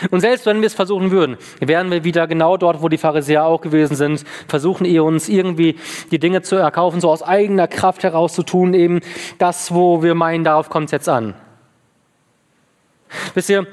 Und 0.09 0.21
selbst 0.21 0.45
wenn 0.45 0.61
wir 0.61 0.67
es 0.67 0.73
versuchen 0.73 1.11
würden, 1.11 1.37
wären 1.59 1.91
wir 1.91 2.03
wieder 2.03 2.25
genau 2.25 2.55
dort, 2.57 2.81
wo 2.81 2.87
die 2.87 2.97
Pharisäer 2.97 3.45
auch 3.45 3.61
gewesen 3.61 3.95
sind, 3.95 4.23
versuchen 4.47 4.85
ihr 4.85 5.03
uns 5.03 5.27
irgendwie 5.27 5.75
die 6.11 6.19
Dinge 6.19 6.41
zu 6.41 6.55
erkaufen, 6.55 7.01
so 7.01 7.11
aus 7.11 7.21
eigener 7.21 7.67
Kraft 7.67 8.03
heraus 8.03 8.33
zu 8.33 8.43
tun, 8.43 8.73
eben 8.73 9.01
das, 9.37 9.73
wo 9.73 10.01
wir 10.01 10.15
meinen, 10.15 10.43
darauf 10.43 10.69
kommt 10.69 10.85
es 10.85 10.91
jetzt 10.91 11.09
an. 11.09 11.33
Wisst 13.33 13.49
ihr, 13.49 13.67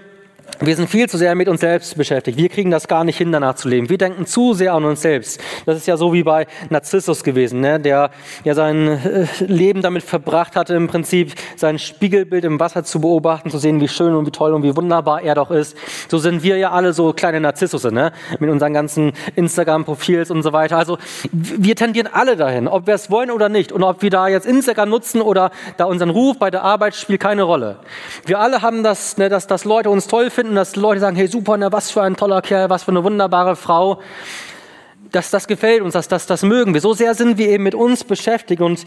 wir 0.60 0.74
sind 0.74 0.90
viel 0.90 1.08
zu 1.08 1.18
sehr 1.18 1.34
mit 1.36 1.48
uns 1.48 1.60
selbst 1.60 1.96
beschäftigt. 1.96 2.36
Wir 2.36 2.48
kriegen 2.48 2.70
das 2.70 2.88
gar 2.88 3.04
nicht 3.04 3.16
hin, 3.16 3.30
danach 3.30 3.54
zu 3.54 3.68
leben. 3.68 3.88
Wir 3.88 3.98
denken 3.98 4.26
zu 4.26 4.54
sehr 4.54 4.74
an 4.74 4.84
uns 4.84 5.02
selbst. 5.02 5.40
Das 5.66 5.76
ist 5.76 5.86
ja 5.86 5.96
so 5.96 6.12
wie 6.12 6.24
bei 6.24 6.46
Narzissus 6.68 7.22
gewesen, 7.22 7.60
ne? 7.60 7.78
der 7.78 8.10
ja 8.42 8.54
sein 8.54 8.88
äh, 8.88 9.26
Leben 9.44 9.82
damit 9.82 10.02
verbracht 10.02 10.56
hatte, 10.56 10.74
im 10.74 10.88
Prinzip 10.88 11.34
sein 11.56 11.78
Spiegelbild 11.78 12.44
im 12.44 12.58
Wasser 12.58 12.82
zu 12.82 13.00
beobachten, 13.00 13.50
zu 13.50 13.58
sehen, 13.58 13.80
wie 13.80 13.86
schön 13.86 14.14
und 14.14 14.26
wie 14.26 14.32
toll 14.32 14.52
und 14.52 14.64
wie 14.64 14.76
wunderbar 14.76 15.22
er 15.22 15.36
doch 15.36 15.52
ist. 15.52 15.76
So 16.08 16.18
sind 16.18 16.42
wir 16.42 16.56
ja 16.56 16.72
alle 16.72 16.92
so 16.92 17.12
kleine 17.12 17.40
Narzissusse, 17.40 17.92
ne? 17.92 18.12
mit 18.40 18.50
unseren 18.50 18.74
ganzen 18.74 19.12
Instagram-Profils 19.36 20.32
und 20.32 20.42
so 20.42 20.52
weiter. 20.52 20.76
Also 20.76 20.98
wir 21.30 21.76
tendieren 21.76 22.09
alle 22.12 22.36
dahin, 22.36 22.66
ob 22.66 22.88
wir 22.88 22.94
es 22.94 23.11
wollen 23.11 23.30
oder 23.30 23.48
nicht. 23.48 23.70
Und 23.70 23.84
ob 23.84 24.02
wir 24.02 24.11
da 24.11 24.26
jetzt 24.26 24.46
Instagram 24.46 24.88
nutzen 24.88 25.20
oder 25.20 25.52
da 25.76 25.84
unseren 25.84 26.11
Ruf 26.11 26.38
bei 26.38 26.50
der 26.50 26.64
Arbeit 26.64 26.96
spielt 26.96 27.20
keine 27.20 27.44
Rolle. 27.44 27.76
Wir 28.26 28.40
alle 28.40 28.61
haben 28.62 28.82
das, 28.82 29.18
ne, 29.18 29.28
dass, 29.28 29.46
dass 29.46 29.64
Leute 29.64 29.90
uns 29.90 30.09
toll 30.09 30.30
finden 30.30 30.47
finden, 30.49 30.57
dass 30.57 30.76
Leute 30.76 31.01
sagen, 31.01 31.16
hey 31.16 31.26
super, 31.26 31.59
ne, 31.59 31.70
was 31.70 31.90
für 31.90 32.03
ein 32.03 32.16
toller 32.16 32.40
Kerl, 32.40 32.70
was 32.70 32.84
für 32.84 32.90
eine 32.90 33.05
wunderbare 33.05 33.55
Frau. 33.55 34.01
Das, 35.12 35.30
das 35.30 35.46
gefällt 35.46 35.82
uns, 35.82 35.92
das, 35.92 36.09
das, 36.09 36.26
das 36.26 36.42
mögen 36.42 36.74
wir. 36.74 36.80
So 36.80 36.94
sehr 36.94 37.14
sind 37.14 37.38
wir 37.38 37.49
eben 37.49 37.64
mit 37.64 37.74
uns 37.74 38.05
beschäftigt. 38.05 38.62
Und 38.62 38.84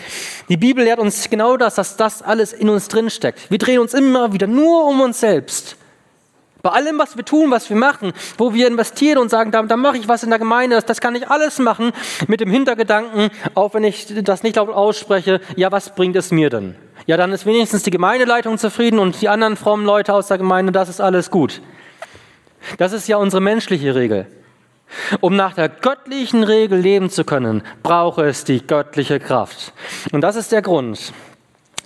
die 0.50 0.58
Bibel 0.58 0.84
lehrt 0.84 1.00
uns 1.00 1.30
genau 1.30 1.58
das, 1.58 1.76
dass 1.76 1.98
das 1.98 2.22
alles 2.22 2.54
in 2.54 2.70
uns 2.70 2.88
drin 2.88 3.10
steckt. 3.10 3.50
Wir 3.50 3.58
drehen 3.58 3.80
uns 3.80 3.94
immer 3.94 4.34
wieder 4.34 4.48
nur 4.48 4.86
um 4.86 5.02
uns 5.02 5.20
selbst. 5.20 5.78
Bei 6.64 6.72
allem, 6.72 7.00
was 7.00 7.18
wir 7.18 7.26
tun, 7.26 7.50
was 7.50 7.70
wir 7.70 7.78
machen, 7.78 8.12
wo 8.38 8.54
wir 8.54 8.68
investieren 8.68 9.18
und 9.18 9.30
sagen, 9.30 9.52
da, 9.52 9.64
da 9.64 9.78
mache 9.78 9.98
ich 9.98 10.08
was 10.08 10.24
in 10.24 10.30
der 10.30 10.38
Gemeinde, 10.38 10.76
das, 10.76 10.86
das 10.86 11.02
kann 11.02 11.16
ich 11.16 11.28
alles 11.28 11.58
machen 11.58 11.92
mit 12.28 12.40
dem 12.40 12.52
Hintergedanken, 12.52 13.30
auch 13.56 13.74
wenn 13.74 13.84
ich 13.84 14.14
das 14.24 14.44
nicht 14.44 14.58
laut 14.58 14.70
ausspreche, 14.70 15.42
ja, 15.56 15.72
was 15.72 15.96
bringt 15.96 16.16
es 16.16 16.30
mir 16.32 16.52
denn? 16.52 16.76
Ja, 17.06 17.18
dann 17.18 17.32
ist 17.32 17.46
wenigstens 17.46 17.84
die 17.84 17.92
Gemeindeleitung 17.92 18.58
zufrieden 18.58 19.00
und 19.00 19.22
die 19.22 19.30
anderen 19.30 19.56
frommen 19.56 19.86
Leute 19.86 20.14
aus 20.14 20.28
der 20.28 20.38
Gemeinde, 20.38 20.72
das 20.72 20.90
ist 20.90 21.02
alles 21.02 21.32
gut. 21.32 21.62
Das 22.78 22.94
ist 22.94 23.08
ja 23.08 23.18
unsere 23.18 23.42
menschliche 23.42 23.96
Regel. 23.96 24.28
Um 25.20 25.36
nach 25.36 25.54
der 25.54 25.70
göttlichen 25.70 26.44
Regel 26.44 26.80
leben 26.80 27.10
zu 27.10 27.24
können, 27.24 27.64
brauche 27.82 28.26
es 28.26 28.44
die 28.44 28.66
göttliche 28.66 29.20
Kraft. 29.20 29.74
Und 30.12 30.22
das 30.22 30.36
ist 30.36 30.52
der 30.52 30.62
Grund, 30.62 31.14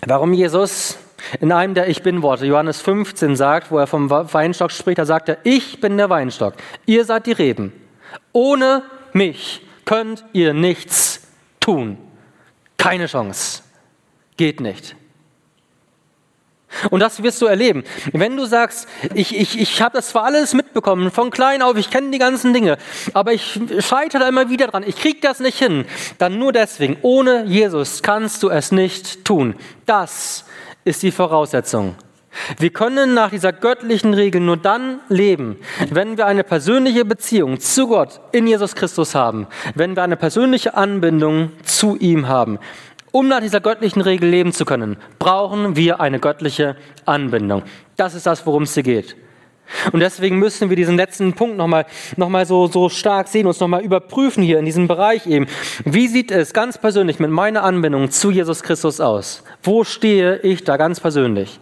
warum 0.06 0.34
Jesus 0.34 0.98
in 1.40 1.52
einem 1.52 1.74
der 1.74 1.88
Ich 1.88 2.04
Bin-Worte, 2.04 2.46
Johannes 2.46 2.82
15, 2.82 3.36
sagt, 3.36 3.72
wo 3.72 3.78
er 3.78 3.88
vom 3.88 4.10
Weinstock 4.10 4.72
spricht, 4.72 5.00
da 5.00 5.06
sagt 5.06 5.30
er, 5.30 5.38
ich 5.44 5.80
bin 5.82 5.98
der 5.98 6.10
Weinstock, 6.10 6.56
ihr 6.86 7.06
seid 7.06 7.26
die 7.26 7.32
Reben. 7.32 7.74
Ohne 8.32 8.84
mich 9.14 9.62
könnt 9.86 10.26
ihr 10.34 10.54
nichts 10.54 11.28
tun. 11.60 11.98
Keine 12.78 13.08
Chance. 13.08 13.64
Geht 14.38 14.60
nicht. 14.60 14.96
Und 16.90 17.00
das 17.00 17.24
wirst 17.24 17.42
du 17.42 17.46
erleben. 17.46 17.84
Wenn 18.14 18.36
du 18.38 18.46
sagst, 18.46 18.88
ich, 19.14 19.38
ich, 19.38 19.60
ich 19.60 19.82
habe 19.82 19.98
das 19.98 20.10
zwar 20.10 20.26
alles 20.26 20.54
mitbekommen, 20.54 21.12
von 21.12 21.32
klein 21.32 21.62
auf, 21.62 21.78
ich 21.78 21.90
kenne 21.90 22.12
die 22.12 22.20
ganzen 22.20 22.54
Dinge, 22.54 22.78
aber 23.14 23.34
ich 23.34 23.60
scheitere 23.80 24.22
da 24.22 24.28
immer 24.30 24.50
wieder 24.50 24.68
dran, 24.68 24.84
ich 24.86 24.96
kriege 24.96 25.20
das 25.22 25.40
nicht 25.40 25.58
hin, 25.58 25.86
dann 26.18 26.38
nur 26.38 26.52
deswegen, 26.52 26.98
ohne 27.02 27.46
Jesus 27.46 28.02
kannst 28.02 28.44
du 28.44 28.50
es 28.50 28.72
nicht 28.72 29.26
tun. 29.26 29.56
Das 29.86 30.46
ist 30.84 31.04
die 31.04 31.12
Voraussetzung. 31.12 31.96
Wir 32.58 32.70
können 32.70 33.14
nach 33.14 33.30
dieser 33.30 33.54
göttlichen 33.54 34.14
Regel 34.14 34.42
nur 34.42 34.58
dann 34.58 35.00
leben, 35.10 35.58
wenn 35.90 36.18
wir 36.18 36.26
eine 36.26 36.44
persönliche 36.44 37.06
Beziehung 37.06 37.60
zu 37.60 37.88
Gott 37.88 38.20
in 38.32 38.48
Jesus 38.48 38.76
Christus 38.76 39.16
haben, 39.16 39.48
wenn 39.74 39.96
wir 39.96 40.04
eine 40.04 40.18
persönliche 40.18 40.76
Anbindung 40.76 41.52
zu 41.64 41.96
ihm 41.98 42.28
haben. 42.28 42.60
Um 43.16 43.30
nach 43.30 43.40
dieser 43.40 43.62
göttlichen 43.62 44.02
Regel 44.02 44.28
leben 44.28 44.52
zu 44.52 44.66
können, 44.66 44.98
brauchen 45.20 45.78
wir 45.78 46.02
eine 46.02 46.20
göttliche 46.20 46.76
Anbindung. 47.06 47.64
Das 47.96 48.14
ist 48.14 48.26
das, 48.26 48.46
worum 48.46 48.64
es 48.64 48.74
hier 48.74 48.84
geht. 48.84 49.16
Und 49.94 50.02
deswegen 50.02 50.38
müssen 50.38 50.70
wir 50.70 50.76
diesen 50.76 50.98
letzten 50.98 51.32
Punkt 51.32 51.56
nochmal 51.56 51.86
noch 52.18 52.28
mal 52.28 52.46
so, 52.46 52.68
so 52.68 52.90
stark 52.90 53.30
sehen, 53.30 53.48
uns 53.48 53.62
nochmal 53.62 53.86
überprüfen 53.86 54.44
hier 54.44 54.60
in 54.60 54.66
diesem 54.66 54.90
Bereich 54.90 55.28
eben. 55.28 55.48
Wie 55.86 56.10
sieht 56.10 56.30
es 56.30 56.52
ganz 56.52 56.78
persönlich 56.78 57.18
mit 57.18 57.32
meiner 57.32 57.64
Anbindung 57.64 58.12
zu 58.12 58.32
Jesus 58.32 58.64
Christus 58.64 59.00
aus? 59.00 59.46
Wo 59.64 59.86
stehe 59.86 60.40
ich 60.40 60.66
da 60.66 60.76
ganz 60.76 61.00
persönlich? 61.00 61.62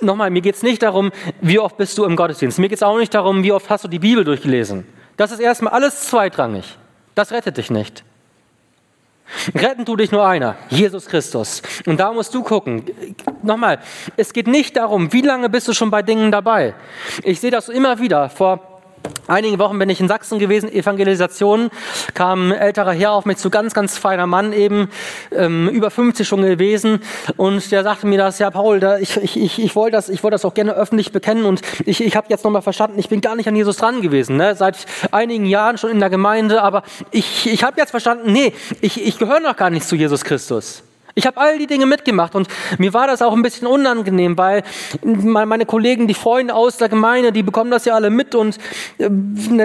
Nochmal, 0.00 0.30
mir 0.30 0.40
geht 0.40 0.54
es 0.54 0.62
nicht 0.62 0.82
darum, 0.82 1.10
wie 1.42 1.58
oft 1.58 1.76
bist 1.76 1.98
du 1.98 2.06
im 2.06 2.16
Gottesdienst. 2.16 2.58
Mir 2.58 2.70
geht 2.70 2.78
es 2.78 2.82
auch 2.82 2.96
nicht 2.96 3.12
darum, 3.12 3.42
wie 3.42 3.52
oft 3.52 3.68
hast 3.68 3.84
du 3.84 3.88
die 3.88 3.98
Bibel 3.98 4.24
durchgelesen. 4.24 4.86
Das 5.18 5.30
ist 5.30 5.40
erstmal 5.40 5.74
alles 5.74 6.08
zweitrangig. 6.08 6.78
Das 7.14 7.32
rettet 7.32 7.58
dich 7.58 7.70
nicht. 7.70 8.02
Retten 9.54 9.84
tut 9.84 10.00
dich 10.00 10.10
nur 10.10 10.26
einer, 10.26 10.56
Jesus 10.68 11.06
Christus. 11.06 11.62
Und 11.86 11.98
da 11.98 12.12
musst 12.12 12.34
du 12.34 12.42
gucken. 12.42 12.84
Nochmal, 13.42 13.78
es 14.16 14.32
geht 14.32 14.46
nicht 14.46 14.76
darum, 14.76 15.12
wie 15.12 15.22
lange 15.22 15.48
bist 15.48 15.68
du 15.68 15.72
schon 15.72 15.90
bei 15.90 16.02
Dingen 16.02 16.32
dabei. 16.32 16.74
Ich 17.22 17.40
sehe 17.40 17.50
das 17.50 17.68
immer 17.68 17.98
wieder. 17.98 18.30
Vor 18.30 18.67
einigen 19.28 19.58
Wochen 19.58 19.78
bin 19.78 19.88
ich 19.90 20.00
in 20.00 20.08
Sachsen 20.08 20.38
gewesen, 20.38 20.72
Evangelisation, 20.72 21.70
kam 22.14 22.50
ein 22.50 22.58
älterer 22.58 22.92
Herr 22.92 23.12
auf 23.12 23.26
mich 23.26 23.36
zu, 23.36 23.50
ganz, 23.50 23.74
ganz 23.74 23.98
feiner 23.98 24.26
Mann 24.26 24.52
eben, 24.52 24.88
ähm, 25.32 25.68
über 25.68 25.90
50 25.90 26.26
schon 26.26 26.42
gewesen 26.42 27.00
und 27.36 27.70
der 27.70 27.82
sagte 27.84 28.06
mir 28.06 28.18
das, 28.18 28.38
ja 28.38 28.50
Paul, 28.50 28.80
da, 28.80 28.98
ich, 28.98 29.16
ich, 29.16 29.58
ich, 29.58 29.76
wollte 29.76 29.96
das, 29.96 30.08
ich 30.08 30.20
das 30.20 30.44
auch 30.44 30.54
gerne 30.54 30.72
öffentlich 30.72 31.12
bekennen 31.12 31.44
und 31.44 31.62
ich, 31.84 32.02
ich 32.02 32.16
habe 32.16 32.26
jetzt 32.30 32.44
nochmal 32.44 32.62
verstanden, 32.62 32.98
ich 32.98 33.08
bin 33.08 33.20
gar 33.20 33.36
nicht 33.36 33.48
an 33.48 33.56
Jesus 33.56 33.76
dran 33.76 34.02
gewesen, 34.02 34.36
ne? 34.36 34.54
seit 34.54 34.76
einigen 35.10 35.46
Jahren 35.46 35.78
schon 35.78 35.90
in 35.90 36.00
der 36.00 36.10
Gemeinde, 36.10 36.62
aber 36.62 36.82
ich, 37.10 37.50
ich 37.50 37.64
habe 37.64 37.78
jetzt 37.78 37.90
verstanden, 37.90 38.32
nee, 38.32 38.52
ich, 38.80 39.06
ich 39.06 39.18
gehöre 39.18 39.40
noch 39.40 39.56
gar 39.56 39.70
nicht 39.70 39.86
zu 39.86 39.96
Jesus 39.96 40.24
Christus. 40.24 40.82
Ich 41.18 41.26
habe 41.26 41.36
all 41.40 41.58
die 41.58 41.66
Dinge 41.66 41.84
mitgemacht 41.84 42.36
und 42.36 42.46
mir 42.78 42.94
war 42.94 43.08
das 43.08 43.22
auch 43.22 43.32
ein 43.32 43.42
bisschen 43.42 43.66
unangenehm, 43.66 44.38
weil 44.38 44.62
meine 45.02 45.66
Kollegen, 45.66 46.06
die 46.06 46.14
Freunde 46.14 46.54
aus 46.54 46.76
der 46.76 46.88
Gemeinde, 46.88 47.32
die 47.32 47.42
bekommen 47.42 47.72
das 47.72 47.86
ja 47.86 47.96
alle 47.96 48.08
mit 48.08 48.36
und 48.36 48.56
äh, 48.98 49.08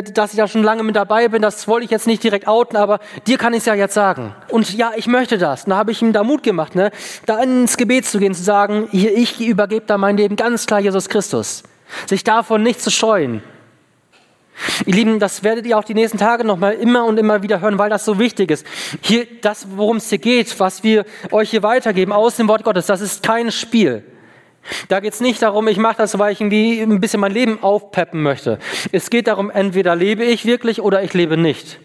dass 0.02 0.32
ich 0.32 0.38
da 0.38 0.48
schon 0.48 0.64
lange 0.64 0.82
mit 0.82 0.96
dabei 0.96 1.28
bin, 1.28 1.44
das 1.44 1.68
wollte 1.68 1.86
ich 1.86 1.92
jetzt 1.92 2.08
nicht 2.08 2.24
direkt 2.24 2.48
outen, 2.48 2.76
aber 2.76 2.98
dir 3.28 3.38
kann 3.38 3.54
ich 3.54 3.60
es 3.60 3.66
ja 3.68 3.76
jetzt 3.76 3.94
sagen. 3.94 4.34
Und 4.50 4.74
ja, 4.74 4.94
ich 4.96 5.06
möchte 5.06 5.38
das. 5.38 5.66
Und 5.66 5.70
da 5.70 5.78
habe 5.78 5.92
ich 5.92 6.02
ihm 6.02 6.12
da 6.12 6.24
Mut 6.24 6.42
gemacht, 6.42 6.74
ne? 6.74 6.90
da 7.28 7.38
ins 7.38 7.78
Gebet 7.78 8.08
zu 8.08 8.18
gehen, 8.18 8.34
zu 8.34 8.42
sagen, 8.42 8.88
hier, 8.90 9.16
ich 9.16 9.40
übergebe 9.40 9.86
da 9.86 10.00
mein 10.00 10.18
Leben 10.18 10.36
ganz 10.36 10.66
klar 10.66 10.80
Jesus 10.80 11.08
Christus. 11.08 11.62
Sich 12.08 12.24
davon 12.24 12.64
nicht 12.64 12.82
zu 12.82 12.90
scheuen. 12.90 13.44
Ihr 14.86 14.94
Lieben, 14.94 15.20
das 15.20 15.44
werdet 15.44 15.66
ihr 15.66 15.78
auch 15.78 15.84
die 15.84 15.94
nächsten 15.94 16.18
Tage 16.18 16.44
noch 16.44 16.58
mal 16.58 16.74
immer 16.74 17.06
und 17.06 17.18
immer 17.18 17.42
wieder 17.44 17.60
hören, 17.60 17.78
weil 17.78 17.90
das 17.90 18.06
so 18.06 18.20
wichtig 18.20 18.52
ist. 18.52 18.66
Hier, 19.02 19.26
das, 19.42 19.68
worum 19.76 19.98
es 19.98 20.10
hier 20.10 20.20
geht, 20.20 20.60
was 20.60 20.84
wir 20.84 21.06
euch 21.32 21.50
hier 21.50 21.64
weitergeben 21.64 22.12
aus 22.12 22.38
dem 22.38 22.48
Wort 22.48 22.64
Gottes, 22.64 22.86
das 22.86 23.02
ist 23.02 23.24
kein 23.24 23.52
Spiel. 23.52 24.04
Da 24.88 25.00
geht 25.00 25.14
es 25.14 25.20
nicht 25.20 25.42
darum, 25.42 25.68
ich 25.68 25.78
mache 25.78 25.98
das, 25.98 26.18
weil 26.20 26.32
ich 26.32 26.40
irgendwie 26.40 26.82
ein 26.82 27.02
bisschen 27.02 27.20
mein 27.20 27.34
Leben 27.34 27.62
aufpeppen 27.62 28.22
möchte. 28.22 28.60
Es 28.92 29.10
geht 29.10 29.28
darum, 29.28 29.50
entweder 29.50 29.96
lebe 29.96 30.24
ich 30.24 30.46
wirklich 30.46 30.82
oder 30.82 31.04
ich 31.04 31.14
lebe 31.14 31.36
nicht. 31.36 31.80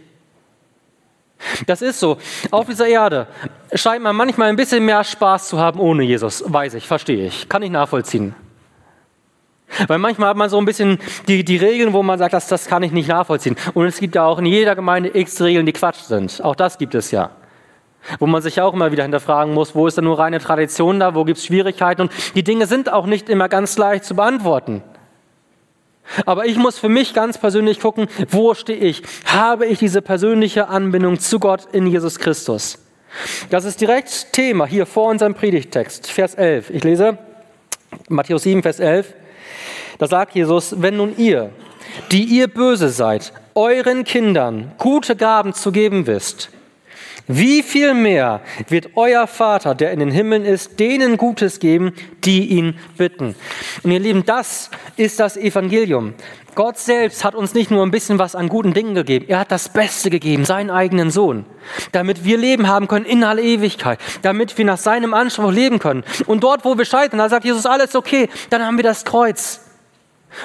Das 1.67 1.83
ist 1.83 2.01
so. 2.01 2.19
Auf 2.51 2.67
dieser 2.67 2.87
Erde 2.87 3.27
scheint 3.73 4.03
man 4.03 4.15
manchmal 4.15 4.49
ein 4.49 4.57
bisschen 4.57 4.85
mehr 4.85 5.03
Spaß 5.03 5.49
zu 5.49 5.59
haben 5.59 5.81
ohne 5.81 6.03
Jesus. 6.03 6.45
Weiß 6.47 6.75
ich, 6.75 6.87
verstehe 6.87 7.27
ich, 7.27 7.49
kann 7.49 7.63
ich 7.63 7.71
nachvollziehen. 7.71 8.35
Weil 9.87 9.99
manchmal 9.99 10.31
hat 10.31 10.37
man 10.37 10.49
so 10.49 10.59
ein 10.59 10.65
bisschen 10.65 10.99
die, 11.29 11.45
die 11.45 11.57
Regeln, 11.57 11.93
wo 11.93 12.03
man 12.03 12.19
sagt, 12.19 12.33
das, 12.33 12.49
das 12.49 12.67
kann 12.67 12.83
ich 12.83 12.93
nicht 12.93 13.09
nachvollziehen. 13.09 13.57
Und 13.75 13.87
es 13.87 14.01
gibt 14.01 14.15
ja 14.15 14.25
auch 14.25 14.39
in 14.39 14.47
jeder 14.47 14.75
Gemeinde 14.75 15.17
x 15.17 15.41
Regeln, 15.41 15.67
die 15.67 15.73
Quatsch 15.73 16.01
sind. 16.01 16.43
Auch 16.43 16.57
das 16.57 16.79
gibt 16.79 16.95
es 16.95 17.11
ja. 17.11 17.31
Wo 18.19 18.27
man 18.27 18.41
sich 18.41 18.61
auch 18.61 18.73
immer 18.73 18.93
wieder 18.93 19.03
hinterfragen 19.03 19.53
muss, 19.53 19.75
wo 19.75 19.87
ist 19.87 19.99
da 19.99 20.03
nur 20.03 20.19
reine 20.19 20.39
Tradition 20.39 21.01
da, 21.01 21.15
wo 21.15 21.25
gibt 21.25 21.39
es 21.39 21.45
Schwierigkeiten. 21.45 22.03
Und 22.03 22.13
die 22.35 22.43
Dinge 22.43 22.67
sind 22.67 22.91
auch 22.91 23.07
nicht 23.07 23.29
immer 23.29 23.49
ganz 23.49 23.77
leicht 23.77 24.05
zu 24.05 24.15
beantworten. 24.15 24.83
Aber 26.25 26.47
ich 26.47 26.57
muss 26.57 26.79
für 26.79 26.89
mich 26.89 27.13
ganz 27.13 27.39
persönlich 27.39 27.81
gucken, 27.81 28.09
wo 28.31 28.55
stehe 28.55 28.79
ich? 28.79 29.03
Habe 29.27 29.67
ich 29.67 29.79
diese 29.79 30.01
persönliche 30.01 30.69
Anbindung 30.69 31.19
zu 31.19 31.39
Gott 31.39 31.69
in 31.73 31.87
Jesus 31.87 32.19
Christus? 32.19 32.79
Das 33.51 33.65
ist 33.65 33.81
direkt 33.81 34.33
Thema 34.33 34.67
hier 34.67 34.87
vor 34.87 35.11
unserem 35.11 35.35
Predigtext, 35.35 36.11
Vers 36.11 36.35
11. 36.35 36.71
Ich 36.71 36.85
lese 36.85 37.19
Matthäus 38.09 38.43
7, 38.43 38.63
Vers 38.63 38.81
11. 38.81 39.15
Da 39.99 40.07
sagt 40.07 40.35
Jesus, 40.35 40.81
wenn 40.81 40.97
nun 40.97 41.17
ihr, 41.17 41.51
die 42.13 42.25
ihr 42.25 42.49
böse 42.49 42.89
seid, 42.89 43.33
euren 43.55 44.05
Kindern 44.05 44.73
gute 44.79 45.17
Gaben 45.17 45.53
zu 45.53 45.73
geben 45.73 46.07
wisst, 46.07 46.51
wie 47.31 47.63
viel 47.63 47.93
mehr 47.93 48.41
wird 48.69 48.97
euer 48.97 49.27
Vater, 49.27 49.75
der 49.75 49.93
in 49.93 50.01
den 50.01 50.11
Himmeln 50.11 50.47
ist, 50.47 50.81
denen 50.81 51.19
Gutes 51.19 51.61
geben, 51.61 51.93
die 52.25 52.47
ihn 52.47 52.79
bitten? 52.97 53.35
Und 53.83 53.91
ihr 53.91 54.01
Lieben, 54.01 54.25
das 54.25 54.71
ist 54.97 55.21
das 55.21 55.37
Evangelium. 55.37 56.15
Gott 56.55 56.79
selbst 56.79 57.25
hat 57.25 57.35
uns 57.35 57.53
nicht 57.53 57.71
nur 57.71 57.85
ein 57.85 57.91
bisschen 57.91 58.19
was 58.19 58.35
an 58.35 58.49
guten 58.49 58.73
Dingen 58.73 58.95
gegeben, 58.95 59.27
er 59.29 59.41
hat 59.41 59.53
das 59.53 59.69
Beste 59.69 60.09
gegeben, 60.09 60.47
seinen 60.47 60.71
eigenen 60.71 61.11
Sohn, 61.11 61.45
damit 61.93 62.25
wir 62.25 62.39
Leben 62.39 62.67
haben 62.67 62.89
können 62.89 63.05
in 63.05 63.23
aller 63.23 63.43
Ewigkeit, 63.43 63.99
damit 64.23 64.57
wir 64.57 64.65
nach 64.65 64.79
seinem 64.79 65.13
Anspruch 65.13 65.53
leben 65.53 65.79
können. 65.79 66.05
Und 66.27 66.43
dort, 66.43 66.65
wo 66.65 66.79
wir 66.79 66.87
scheitern, 66.87 67.19
da 67.19 67.29
sagt 67.29 67.45
Jesus, 67.45 67.67
alles 67.67 67.95
okay, 67.95 68.31
dann 68.49 68.65
haben 68.65 68.79
wir 68.79 68.85
das 68.85 69.05
Kreuz. 69.05 69.68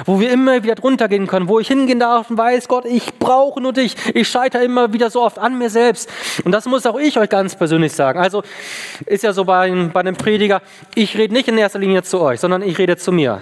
Wo 0.06 0.20
wir 0.20 0.32
immer 0.32 0.64
wieder 0.64 0.76
drunter 0.76 1.08
gehen 1.08 1.28
können, 1.28 1.48
wo 1.48 1.60
ich 1.60 1.68
hingehen 1.68 2.00
darf 2.00 2.30
und 2.30 2.38
weiß, 2.38 2.68
Gott, 2.68 2.86
ich 2.86 3.14
brauche 3.20 3.62
nur 3.62 3.74
dich. 3.74 3.96
Ich 4.14 4.28
scheitere 4.28 4.64
immer 4.64 4.94
wieder 4.94 5.10
so 5.10 5.22
oft 5.22 5.38
an 5.38 5.58
mir 5.58 5.70
selbst. 5.70 6.10
Und 6.44 6.52
das 6.52 6.66
muss 6.66 6.86
auch 6.86 6.98
ich 6.98 7.18
euch 7.18 7.30
ganz 7.30 7.56
persönlich 7.56 7.94
sagen. 7.94 8.20
Also 8.20 8.44
ist 9.06 9.24
ja 9.24 9.34
so 9.34 9.46
bei, 9.46 9.72
bei 9.94 10.00
einem 10.00 10.16
Prediger, 10.16 10.62
ich 10.96 11.18
rede 11.18 11.34
nicht 11.34 11.48
in 11.48 11.58
erster 11.58 11.80
Linie 11.80 12.04
zu 12.04 12.20
euch, 12.20 12.40
sondern 12.40 12.62
ich 12.62 12.78
rede 12.78 12.98
zu 12.98 13.12
mir. 13.12 13.42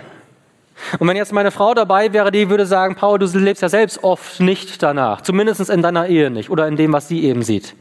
Und 0.99 1.07
wenn 1.07 1.17
jetzt 1.17 1.31
meine 1.31 1.51
Frau 1.51 1.73
dabei 1.73 2.11
wäre, 2.11 2.31
die 2.31 2.49
würde 2.49 2.65
sagen, 2.65 2.95
Paul, 2.95 3.19
du 3.19 3.25
lebst 3.37 3.61
ja 3.61 3.69
selbst 3.69 4.03
oft 4.03 4.39
nicht 4.39 4.81
danach. 4.81 5.21
Zumindest 5.21 5.69
in 5.69 5.81
deiner 5.81 6.07
Ehe 6.07 6.31
nicht 6.31 6.49
oder 6.49 6.67
in 6.67 6.75
dem, 6.75 6.93
was 6.93 7.07
sie 7.07 7.23
eben 7.23 7.43
sieht. 7.43 7.75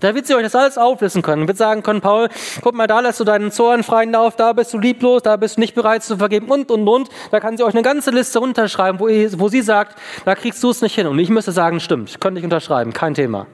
Da 0.00 0.14
wird 0.14 0.26
sie 0.26 0.34
euch 0.34 0.42
das 0.42 0.54
alles 0.54 0.76
auflisten 0.76 1.22
können. 1.22 1.48
Wird 1.48 1.56
sagen 1.56 1.82
können, 1.82 2.02
Paul, 2.02 2.28
guck 2.60 2.74
mal, 2.74 2.86
da 2.86 3.00
lässt 3.00 3.18
du 3.18 3.24
deinen 3.24 3.50
Zorn 3.50 3.82
freien 3.82 4.12
Lauf, 4.12 4.36
da 4.36 4.52
bist 4.52 4.74
du 4.74 4.78
lieblos, 4.78 5.22
da 5.22 5.36
bist 5.36 5.56
du 5.56 5.60
nicht 5.60 5.74
bereit 5.74 6.02
zu 6.04 6.18
vergeben 6.18 6.48
und, 6.48 6.70
und, 6.70 6.86
und. 6.86 7.08
Da 7.30 7.40
kann 7.40 7.56
sie 7.56 7.64
euch 7.64 7.72
eine 7.72 7.82
ganze 7.82 8.10
Liste 8.10 8.38
runterschreiben, 8.38 9.00
wo, 9.00 9.08
ihr, 9.08 9.38
wo 9.40 9.48
sie 9.48 9.62
sagt, 9.62 9.98
da 10.26 10.34
kriegst 10.34 10.62
du 10.62 10.70
es 10.70 10.82
nicht 10.82 10.94
hin. 10.94 11.06
Und 11.06 11.18
ich 11.18 11.30
müsste 11.30 11.52
sagen, 11.52 11.80
stimmt, 11.80 12.20
könnte 12.20 12.40
ich 12.40 12.44
unterschreiben, 12.44 12.92
kein 12.92 13.14
Thema. 13.14 13.46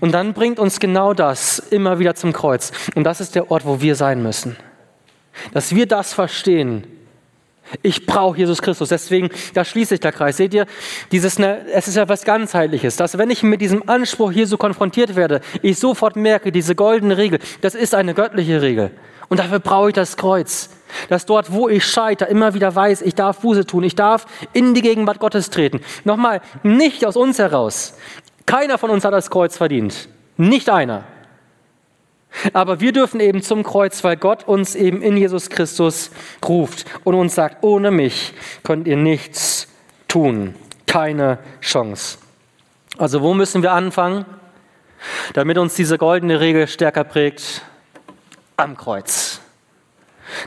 Und 0.00 0.12
dann 0.12 0.32
bringt 0.32 0.58
uns 0.58 0.80
genau 0.80 1.14
das 1.14 1.58
immer 1.58 2.00
wieder 2.00 2.16
zum 2.16 2.32
Kreuz. 2.32 2.72
Und 2.96 3.04
das 3.04 3.20
ist 3.20 3.36
der 3.36 3.50
Ort, 3.50 3.64
wo 3.64 3.80
wir 3.80 3.94
sein 3.94 4.22
müssen. 4.22 4.56
Dass 5.52 5.74
wir 5.74 5.86
das 5.86 6.12
verstehen, 6.12 6.84
ich 7.82 8.06
brauche 8.06 8.38
Jesus 8.38 8.62
Christus. 8.62 8.88
Deswegen, 8.88 9.30
da 9.54 9.64
schließt 9.64 9.90
sich 9.90 10.00
der 10.00 10.12
Kreis. 10.12 10.36
Seht 10.36 10.54
ihr, 10.54 10.66
dieses, 11.12 11.38
ne, 11.38 11.66
es 11.72 11.88
ist 11.88 11.96
ja 11.96 12.08
was 12.08 12.24
ganzheitliches, 12.24 12.96
dass 12.96 13.18
wenn 13.18 13.30
ich 13.30 13.42
mit 13.42 13.60
diesem 13.60 13.88
Anspruch 13.88 14.32
Jesu 14.32 14.56
konfrontiert 14.56 15.16
werde, 15.16 15.40
ich 15.62 15.78
sofort 15.78 16.16
merke, 16.16 16.52
diese 16.52 16.74
goldene 16.74 17.16
Regel, 17.16 17.38
das 17.60 17.74
ist 17.74 17.94
eine 17.94 18.14
göttliche 18.14 18.62
Regel. 18.62 18.90
Und 19.28 19.38
dafür 19.38 19.60
brauche 19.60 19.88
ich 19.88 19.94
das 19.94 20.16
Kreuz. 20.16 20.70
Dass 21.08 21.24
dort, 21.24 21.52
wo 21.52 21.68
ich 21.68 21.84
scheitere, 21.84 22.28
immer 22.28 22.54
wieder 22.54 22.74
weiß, 22.74 23.02
ich 23.02 23.14
darf 23.14 23.38
Buße 23.38 23.64
tun, 23.64 23.84
ich 23.84 23.94
darf 23.94 24.26
in 24.52 24.74
die 24.74 24.82
Gegenwart 24.82 25.20
Gottes 25.20 25.50
treten. 25.50 25.80
Nochmal, 26.04 26.40
nicht 26.64 27.06
aus 27.06 27.16
uns 27.16 27.38
heraus. 27.38 27.94
Keiner 28.44 28.76
von 28.76 28.90
uns 28.90 29.04
hat 29.04 29.12
das 29.12 29.30
Kreuz 29.30 29.56
verdient. 29.56 30.08
Nicht 30.36 30.68
einer. 30.68 31.04
Aber 32.52 32.80
wir 32.80 32.92
dürfen 32.92 33.20
eben 33.20 33.42
zum 33.42 33.62
Kreuz, 33.62 34.04
weil 34.04 34.16
Gott 34.16 34.46
uns 34.46 34.74
eben 34.74 35.02
in 35.02 35.16
Jesus 35.16 35.50
Christus 35.50 36.10
ruft 36.46 36.84
und 37.04 37.14
uns 37.14 37.34
sagt, 37.34 37.62
ohne 37.62 37.90
mich 37.90 38.32
könnt 38.62 38.86
ihr 38.86 38.96
nichts 38.96 39.68
tun. 40.08 40.54
Keine 40.86 41.38
Chance. 41.60 42.18
Also 42.98 43.22
wo 43.22 43.34
müssen 43.34 43.62
wir 43.62 43.72
anfangen, 43.72 44.24
damit 45.34 45.58
uns 45.58 45.74
diese 45.74 45.98
goldene 45.98 46.40
Regel 46.40 46.68
stärker 46.68 47.04
prägt? 47.04 47.62
Am 48.56 48.76
Kreuz. 48.76 49.40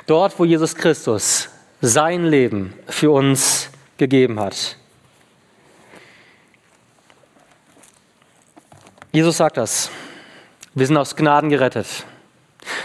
Dort, 0.05 0.37
wo 0.39 0.45
Jesus 0.45 0.75
Christus 0.75 1.49
sein 1.81 2.25
Leben 2.25 2.73
für 2.87 3.11
uns 3.11 3.69
gegeben 3.97 4.39
hat. 4.39 4.77
Jesus 9.11 9.37
sagt 9.37 9.57
das. 9.57 9.89
Wir 10.75 10.87
sind 10.87 10.97
aus 10.97 11.15
Gnaden 11.15 11.49
gerettet. 11.49 12.05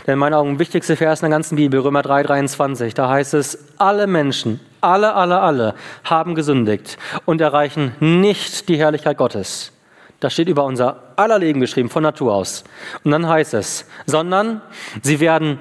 Denn 0.07 0.15
in 0.15 0.19
meinen 0.19 0.35
Augen 0.35 0.59
wichtigste 0.59 0.97
Vers 0.97 1.21
in 1.21 1.27
der 1.27 1.37
ganzen 1.37 1.57
Bibel, 1.57 1.81
Römer 1.81 2.03
3, 2.03 2.25
23, 2.25 2.95
da 2.95 3.09
heißt 3.09 3.35
es, 3.35 3.59
alle 3.79 4.07
Menschen, 4.07 4.61
alle, 4.81 5.15
alle, 5.15 5.41
alle 5.41 5.75
haben 6.05 6.35
gesündigt 6.35 6.99
und 7.25 7.41
erreichen 7.41 7.95
nicht 8.01 8.69
die 8.69 8.77
Herrlichkeit 8.77 9.17
Gottes. 9.17 9.73
Das 10.21 10.33
steht 10.33 10.49
über 10.49 10.65
unser 10.65 11.03
aller 11.17 11.39
Leben 11.39 11.61
geschrieben, 11.61 11.89
von 11.89 12.03
Natur 12.03 12.35
aus. 12.35 12.65
Und 13.05 13.13
dann 13.13 13.29
heißt 13.29 13.55
es, 13.55 13.87
sondern 14.07 14.61
sie 15.03 15.21
werden 15.21 15.59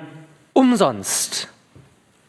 umsonst, 0.54 1.48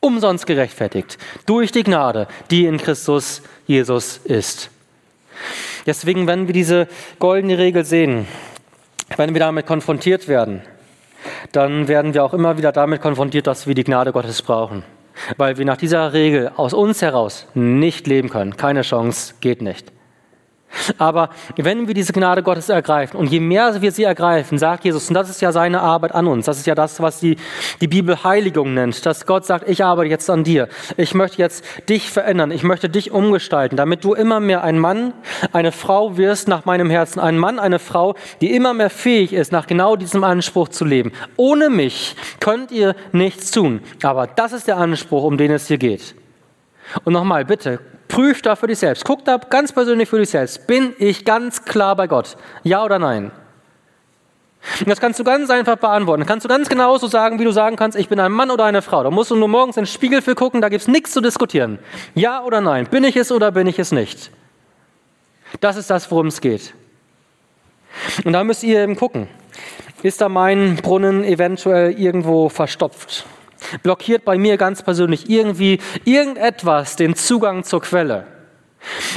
umsonst 0.01 0.46
gerechtfertigt 0.46 1.18
durch 1.46 1.72
die 1.72 1.82
Gnade, 1.82 2.28
die 2.51 2.66
in 2.66 2.76
Christus 2.76 3.42
Jesus 3.66 4.18
ist. 4.18 4.70
Deswegen, 5.86 6.26
wenn 6.26 6.46
wir 6.46 6.55
diese 6.55 6.86
goldene 7.18 7.57
Regel 7.57 7.84
sehen, 7.84 8.26
wenn 9.16 9.34
wir 9.34 9.40
damit 9.40 9.66
konfrontiert 9.66 10.28
werden, 10.28 10.62
dann 11.52 11.88
werden 11.88 12.14
wir 12.14 12.24
auch 12.24 12.34
immer 12.34 12.59
wieder 12.59 12.72
damit 12.72 13.00
konfrontiert, 13.00 13.46
dass 13.46 13.66
wir 13.66 13.74
die 13.74 13.84
Gnade 13.84 14.12
Gottes 14.12 14.42
brauchen. 14.42 14.84
Weil 15.36 15.59
wir 15.59 15.64
nach 15.64 15.76
dieser 15.76 16.12
Regel 16.12 16.52
aus 16.56 16.72
uns 16.72 17.02
heraus 17.02 17.46
nicht 17.54 18.06
leben 18.06 18.30
können. 18.30 18.56
Keine 18.56 18.82
Chance, 18.82 19.34
geht 19.40 19.62
nicht. 19.62 19.92
Aber 20.98 21.30
wenn 21.56 21.86
wir 21.86 21.94
diese 21.94 22.12
Gnade 22.12 22.42
Gottes 22.42 22.68
ergreifen 22.68 23.16
und 23.16 23.30
je 23.30 23.40
mehr 23.40 23.80
wir 23.80 23.92
sie 23.92 24.04
ergreifen, 24.04 24.58
sagt 24.58 24.84
Jesus, 24.84 25.08
und 25.08 25.14
das 25.14 25.30
ist 25.30 25.40
ja 25.40 25.52
seine 25.52 25.80
Arbeit 25.80 26.14
an 26.14 26.26
uns, 26.26 26.46
das 26.46 26.58
ist 26.58 26.66
ja 26.66 26.74
das, 26.74 27.00
was 27.00 27.20
die, 27.20 27.36
die 27.80 27.88
Bibel 27.88 28.22
Heiligung 28.22 28.74
nennt, 28.74 29.04
dass 29.06 29.26
Gott 29.26 29.46
sagt, 29.46 29.68
ich 29.68 29.84
arbeite 29.84 30.10
jetzt 30.10 30.28
an 30.30 30.44
dir, 30.44 30.68
ich 30.96 31.14
möchte 31.14 31.38
jetzt 31.38 31.64
dich 31.88 32.10
verändern, 32.10 32.50
ich 32.50 32.62
möchte 32.62 32.88
dich 32.88 33.10
umgestalten, 33.10 33.76
damit 33.76 34.04
du 34.04 34.14
immer 34.14 34.40
mehr 34.40 34.62
ein 34.62 34.78
Mann, 34.78 35.12
eine 35.52 35.72
Frau 35.72 36.16
wirst 36.16 36.48
nach 36.48 36.64
meinem 36.64 36.90
Herzen, 36.90 37.20
ein 37.20 37.38
Mann, 37.38 37.58
eine 37.58 37.78
Frau, 37.78 38.14
die 38.40 38.54
immer 38.54 38.74
mehr 38.74 38.90
fähig 38.90 39.32
ist, 39.32 39.52
nach 39.52 39.66
genau 39.66 39.96
diesem 39.96 40.24
Anspruch 40.24 40.68
zu 40.68 40.84
leben. 40.84 41.12
Ohne 41.36 41.70
mich 41.70 42.16
könnt 42.40 42.70
ihr 42.70 42.94
nichts 43.12 43.50
tun, 43.50 43.80
aber 44.02 44.26
das 44.26 44.52
ist 44.52 44.68
der 44.68 44.76
Anspruch, 44.76 45.24
um 45.24 45.38
den 45.38 45.50
es 45.50 45.68
hier 45.68 45.78
geht. 45.78 46.14
Und 47.05 47.12
nochmal, 47.12 47.45
bitte, 47.45 47.80
Prüf 48.09 48.41
da 48.43 48.57
für 48.57 48.66
dich 48.66 48.78
selbst. 48.78 49.05
Guck 49.05 49.24
da 49.24 49.36
ganz 49.36 49.72
persönlich 49.72 50.09
für 50.09 50.18
dich 50.18 50.30
selbst. 50.30 50.66
Bin 50.66 50.95
ich 50.99 51.24
ganz 51.24 51.64
klar 51.64 51.95
bei 51.95 52.07
Gott? 52.07 52.36
Ja 52.64 52.82
oder 52.82 52.99
nein? 52.99 53.30
Und 54.80 54.89
das 54.89 55.01
kannst 55.01 55.20
du 55.20 55.24
ganz 55.24 55.51
einfach 55.51 55.76
beantworten. 55.76 56.22
Das 56.22 56.28
kannst 56.28 56.45
du 56.45 56.49
ganz 56.49 56.68
genauso 56.68 57.07
sagen, 57.07 57.39
wie 57.39 57.45
du 57.45 57.53
sagen 57.53 57.76
kannst, 57.76 57.97
ich 57.97 58.09
bin 58.09 58.18
ein 58.18 58.32
Mann 58.32 58.51
oder 58.51 58.64
eine 58.64 58.82
Frau. 58.82 59.03
Da 59.03 59.11
musst 59.11 59.30
du 59.30 59.36
nur 59.36 59.49
morgens 59.49 59.76
in 59.76 59.82
den 59.82 59.86
Spiegel 59.86 60.22
für 60.22 60.34
gucken, 60.34 60.61
da 60.61 60.68
gibt 60.68 60.82
es 60.82 60.89
nichts 60.89 61.12
zu 61.12 61.20
diskutieren. 61.20 61.78
Ja 62.14 62.43
oder 62.43 62.61
nein? 62.61 62.86
Bin 62.86 63.05
ich 63.05 63.16
es 63.16 63.30
oder 63.30 63.53
bin 63.53 63.66
ich 63.66 63.78
es 63.78 63.93
nicht? 63.93 64.30
Das 65.61 65.76
ist 65.76 65.91
das, 65.91 66.11
worum 66.11 66.26
es 66.26 66.41
geht. 66.41 66.74
Und 68.24 68.32
da 68.32 68.43
müsst 68.43 68.64
ihr 68.64 68.80
eben 68.80 68.97
gucken. 68.97 69.28
Ist 70.03 70.20
da 70.20 70.28
mein 70.28 70.76
Brunnen 70.76 71.24
eventuell 71.24 71.93
irgendwo 71.93 72.49
verstopft? 72.49 73.26
Blockiert 73.82 74.24
bei 74.24 74.38
mir 74.38 74.56
ganz 74.56 74.82
persönlich 74.82 75.28
irgendwie 75.28 75.78
irgendetwas 76.04 76.96
den 76.96 77.14
Zugang 77.14 77.64
zur 77.64 77.82
Quelle. 77.82 78.26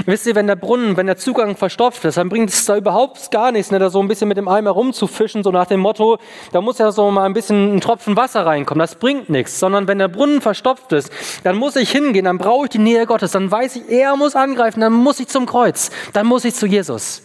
Wisst 0.05 0.25
ihr, 0.25 0.35
wenn 0.35 0.47
der 0.47 0.55
Brunnen, 0.55 0.97
wenn 0.97 1.05
der 1.05 1.17
Zugang 1.17 1.55
verstopft 1.55 2.03
ist, 2.05 2.17
dann 2.17 2.29
bringt 2.29 2.49
es 2.49 2.65
da 2.65 2.75
überhaupt 2.77 3.31
gar 3.31 3.51
nichts, 3.51 3.71
ne, 3.71 3.79
da 3.79 3.89
so 3.89 4.01
ein 4.01 4.07
bisschen 4.07 4.27
mit 4.27 4.37
dem 4.37 4.47
Eimer 4.47 4.71
rumzufischen, 4.71 5.43
so 5.43 5.51
nach 5.51 5.67
dem 5.67 5.79
Motto, 5.79 6.17
da 6.51 6.61
muss 6.61 6.79
ja 6.79 6.91
so 6.91 7.11
mal 7.11 7.25
ein 7.25 7.33
bisschen 7.33 7.75
ein 7.75 7.81
Tropfen 7.81 8.15
Wasser 8.15 8.45
reinkommen. 8.45 8.79
Das 8.79 8.95
bringt 8.95 9.29
nichts, 9.29 9.59
sondern 9.59 9.87
wenn 9.87 9.99
der 9.99 10.07
Brunnen 10.07 10.41
verstopft 10.41 10.91
ist, 10.93 11.11
dann 11.43 11.57
muss 11.57 11.75
ich 11.75 11.91
hingehen, 11.91 12.25
dann 12.25 12.37
brauche 12.37 12.65
ich 12.65 12.71
die 12.71 12.79
Nähe 12.79 13.05
Gottes, 13.05 13.31
dann 13.31 13.51
weiß 13.51 13.75
ich, 13.77 13.89
er 13.89 14.15
muss 14.15 14.35
angreifen, 14.35 14.81
dann 14.81 14.93
muss 14.93 15.19
ich 15.19 15.27
zum 15.27 15.45
Kreuz, 15.45 15.91
dann 16.13 16.25
muss 16.25 16.43
ich 16.43 16.55
zu 16.55 16.65
Jesus. 16.65 17.21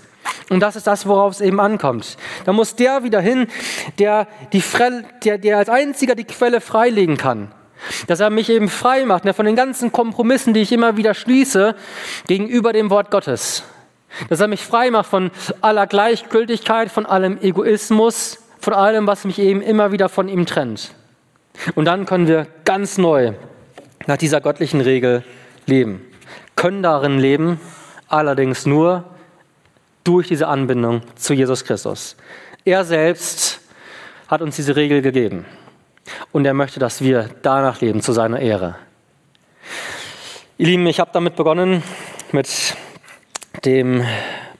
Und 0.48 0.60
das 0.60 0.76
ist 0.76 0.86
das, 0.86 1.06
worauf 1.06 1.32
es 1.32 1.40
eben 1.40 1.60
ankommt. 1.60 2.16
Da 2.44 2.52
muss 2.52 2.76
der 2.76 3.02
wieder 3.02 3.20
hin, 3.20 3.48
der, 3.98 4.26
die, 4.52 4.62
der, 5.24 5.38
der 5.38 5.58
als 5.58 5.68
einziger 5.68 6.14
die 6.14 6.24
Quelle 6.24 6.60
freilegen 6.60 7.16
kann. 7.16 7.52
Dass 8.06 8.20
er 8.20 8.30
mich 8.30 8.48
eben 8.48 8.68
frei 8.68 9.04
macht 9.04 9.24
ne, 9.24 9.34
von 9.34 9.46
den 9.46 9.56
ganzen 9.56 9.92
Kompromissen, 9.92 10.54
die 10.54 10.60
ich 10.60 10.72
immer 10.72 10.96
wieder 10.96 11.14
schließe, 11.14 11.74
gegenüber 12.26 12.72
dem 12.72 12.90
Wort 12.90 13.10
Gottes. 13.10 13.64
Dass 14.28 14.40
er 14.40 14.48
mich 14.48 14.62
frei 14.62 14.90
macht 14.90 15.10
von 15.10 15.30
aller 15.60 15.86
Gleichgültigkeit, 15.86 16.90
von 16.90 17.06
allem 17.06 17.38
Egoismus, 17.40 18.38
von 18.58 18.72
allem, 18.72 19.06
was 19.06 19.24
mich 19.24 19.38
eben 19.38 19.60
immer 19.60 19.92
wieder 19.92 20.08
von 20.08 20.28
ihm 20.28 20.46
trennt. 20.46 20.94
Und 21.74 21.84
dann 21.84 22.06
können 22.06 22.26
wir 22.26 22.46
ganz 22.64 22.98
neu 22.98 23.32
nach 24.06 24.16
dieser 24.16 24.40
göttlichen 24.40 24.80
Regel 24.80 25.24
leben. 25.66 26.02
Können 26.54 26.82
darin 26.82 27.18
leben, 27.18 27.60
allerdings 28.08 28.66
nur, 28.66 29.04
durch 30.06 30.28
diese 30.28 30.46
Anbindung 30.46 31.02
zu 31.16 31.34
Jesus 31.34 31.64
Christus. 31.64 32.16
Er 32.64 32.84
selbst 32.84 33.60
hat 34.28 34.40
uns 34.40 34.56
diese 34.56 34.76
Regel 34.76 35.02
gegeben 35.02 35.44
und 36.32 36.44
er 36.44 36.54
möchte, 36.54 36.78
dass 36.78 37.00
wir 37.00 37.28
danach 37.42 37.80
leben 37.80 38.00
zu 38.00 38.12
seiner 38.12 38.38
Ehre. 38.38 38.76
Ihr 40.58 40.66
Lieben, 40.66 40.86
ich 40.86 41.00
habe 41.00 41.10
damit 41.12 41.36
begonnen 41.36 41.82
mit 42.32 42.48
dem 43.64 44.04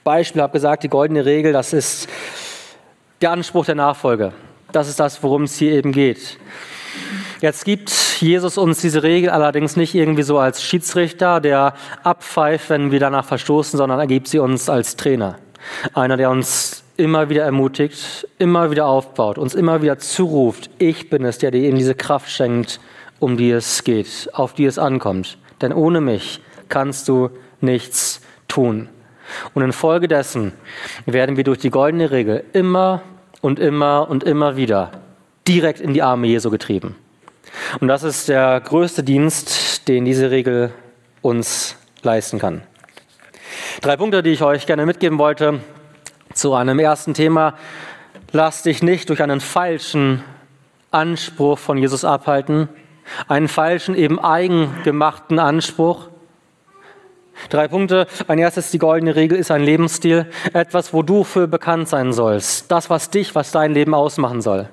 Beispiel, 0.03 0.41
habe 0.41 0.53
gesagt, 0.53 0.83
die 0.83 0.89
goldene 0.89 1.25
Regel, 1.25 1.53
das 1.53 1.73
ist 1.73 2.07
der 3.21 3.31
Anspruch 3.31 3.65
der 3.65 3.75
Nachfolge. 3.75 4.33
Das 4.71 4.89
ist 4.89 4.99
das, 4.99 5.23
worum 5.23 5.43
es 5.43 5.57
hier 5.57 5.71
eben 5.71 5.91
geht. 5.91 6.37
Jetzt 7.39 7.65
gibt 7.65 7.91
Jesus 8.19 8.57
uns 8.57 8.81
diese 8.81 9.03
Regel 9.03 9.29
allerdings 9.29 9.75
nicht 9.75 9.93
irgendwie 9.93 10.23
so 10.23 10.39
als 10.39 10.63
Schiedsrichter, 10.63 11.39
der 11.39 11.75
abpfeift, 12.03 12.69
wenn 12.69 12.91
wir 12.91 12.99
danach 12.99 13.25
verstoßen, 13.25 13.77
sondern 13.77 13.99
er 13.99 14.07
gibt 14.07 14.27
sie 14.27 14.39
uns 14.39 14.69
als 14.69 14.95
Trainer. 14.95 15.37
Einer, 15.93 16.17
der 16.17 16.31
uns 16.31 16.83
immer 16.97 17.29
wieder 17.29 17.43
ermutigt, 17.43 18.27
immer 18.39 18.71
wieder 18.71 18.87
aufbaut, 18.87 19.37
uns 19.37 19.53
immer 19.53 19.83
wieder 19.83 19.99
zuruft, 19.99 20.71
ich 20.79 21.09
bin 21.09 21.25
es, 21.25 21.37
der 21.37 21.51
dir 21.51 21.69
in 21.69 21.75
diese 21.75 21.93
Kraft 21.93 22.29
schenkt, 22.29 22.79
um 23.19 23.37
die 23.37 23.51
es 23.51 23.83
geht, 23.83 24.29
auf 24.33 24.53
die 24.53 24.65
es 24.65 24.79
ankommt. 24.79 25.37
Denn 25.61 25.73
ohne 25.73 26.01
mich 26.01 26.41
kannst 26.69 27.07
du 27.07 27.29
nichts 27.61 28.21
tun. 28.47 28.89
Und 29.53 29.61
infolgedessen 29.61 30.53
werden 31.05 31.37
wir 31.37 31.43
durch 31.43 31.59
die 31.59 31.69
goldene 31.69 32.09
Regel 32.09 32.43
immer 32.53 33.01
und 33.41 33.59
immer 33.59 34.09
und 34.09 34.23
immer 34.23 34.55
wieder 34.57 34.91
direkt 35.47 35.79
in 35.79 35.93
die 35.93 36.01
Arme 36.01 36.27
Jesu 36.27 36.49
getrieben. 36.49 36.95
Und 37.79 37.87
das 37.87 38.03
ist 38.03 38.29
der 38.29 38.59
größte 38.61 39.03
Dienst, 39.03 39.87
den 39.87 40.05
diese 40.05 40.31
Regel 40.31 40.71
uns 41.21 41.75
leisten 42.03 42.39
kann. 42.39 42.63
Drei 43.81 43.97
Punkte, 43.97 44.23
die 44.23 44.31
ich 44.31 44.43
euch 44.43 44.65
gerne 44.65 44.85
mitgeben 44.85 45.19
wollte 45.19 45.59
zu 46.33 46.53
einem 46.53 46.79
ersten 46.79 47.13
Thema. 47.13 47.55
Lass 48.31 48.63
dich 48.63 48.83
nicht 48.83 49.09
durch 49.09 49.21
einen 49.21 49.41
falschen 49.41 50.23
Anspruch 50.91 51.57
von 51.57 51.77
Jesus 51.77 52.03
abhalten, 52.05 52.69
einen 53.27 53.47
falschen, 53.47 53.95
eben 53.95 54.19
eigengemachten 54.19 55.39
Anspruch. 55.39 56.09
Drei 57.49 57.67
Punkte. 57.67 58.07
Ein 58.27 58.39
erstes, 58.39 58.71
die 58.71 58.79
goldene 58.79 59.15
Regel 59.15 59.37
ist 59.37 59.51
ein 59.51 59.63
Lebensstil, 59.63 60.25
etwas, 60.53 60.93
wo 60.93 61.03
du 61.03 61.23
für 61.23 61.47
bekannt 61.47 61.87
sein 61.87 62.11
sollst, 62.11 62.71
das, 62.71 62.89
was 62.89 63.09
dich, 63.09 63.35
was 63.35 63.51
dein 63.51 63.73
Leben 63.73 63.93
ausmachen 63.93 64.41
soll. 64.41 64.69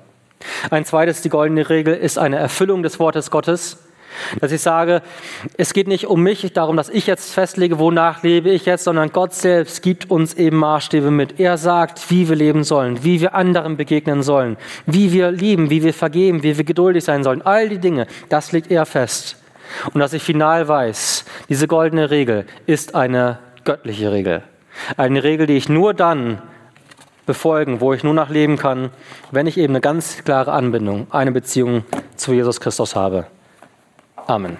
Ein 0.69 0.85
zweites, 0.85 1.21
die 1.21 1.29
goldene 1.29 1.69
Regel 1.69 1.93
ist 1.95 2.17
eine 2.17 2.37
Erfüllung 2.37 2.83
des 2.83 2.99
Wortes 2.99 3.31
Gottes. 3.31 3.77
Dass 4.39 4.51
ich 4.51 4.61
sage, 4.61 5.01
es 5.57 5.73
geht 5.73 5.87
nicht 5.87 6.07
um 6.07 6.21
mich, 6.21 6.53
darum, 6.53 6.77
dass 6.77 6.89
ich 6.89 7.05
jetzt 7.05 7.33
festlege, 7.33 7.79
wonach 7.79 8.23
lebe 8.23 8.49
ich 8.49 8.65
jetzt, 8.65 8.85
sondern 8.85 9.11
Gott 9.11 9.33
selbst 9.33 9.81
gibt 9.81 10.09
uns 10.09 10.33
eben 10.35 10.57
Maßstäbe 10.57 11.11
mit. 11.11 11.39
Er 11.39 11.57
sagt, 11.57 12.09
wie 12.09 12.29
wir 12.29 12.35
leben 12.35 12.63
sollen, 12.63 13.03
wie 13.03 13.21
wir 13.21 13.35
anderen 13.35 13.77
begegnen 13.77 14.23
sollen, 14.23 14.57
wie 14.85 15.11
wir 15.11 15.31
lieben, 15.31 15.69
wie 15.69 15.83
wir 15.83 15.93
vergeben, 15.93 16.43
wie 16.43 16.57
wir 16.57 16.63
geduldig 16.63 17.03
sein 17.03 17.23
sollen. 17.23 17.41
All 17.41 17.69
die 17.69 17.79
Dinge, 17.79 18.07
das 18.29 18.51
legt 18.51 18.71
er 18.71 18.85
fest. 18.85 19.37
Und 19.93 19.99
dass 19.99 20.13
ich 20.13 20.23
final 20.23 20.67
weiß, 20.67 21.25
diese 21.49 21.67
goldene 21.67 22.09
Regel 22.11 22.45
ist 22.67 22.95
eine 22.95 23.39
göttliche 23.63 24.11
Regel. 24.11 24.43
Eine 24.97 25.23
Regel, 25.23 25.47
die 25.47 25.57
ich 25.57 25.69
nur 25.69 25.93
dann 25.93 26.41
befolgen, 27.25 27.81
wo 27.81 27.93
ich 27.93 28.03
nur 28.03 28.13
nach 28.13 28.29
leben 28.29 28.57
kann, 28.57 28.91
wenn 29.31 29.47
ich 29.47 29.57
eben 29.57 29.73
eine 29.73 29.81
ganz 29.81 30.23
klare 30.23 30.51
Anbindung, 30.51 31.07
eine 31.11 31.31
Beziehung 31.31 31.83
zu 32.15 32.33
Jesus 32.33 32.59
Christus 32.59 32.95
habe. 32.95 33.27
Amen. 34.27 34.57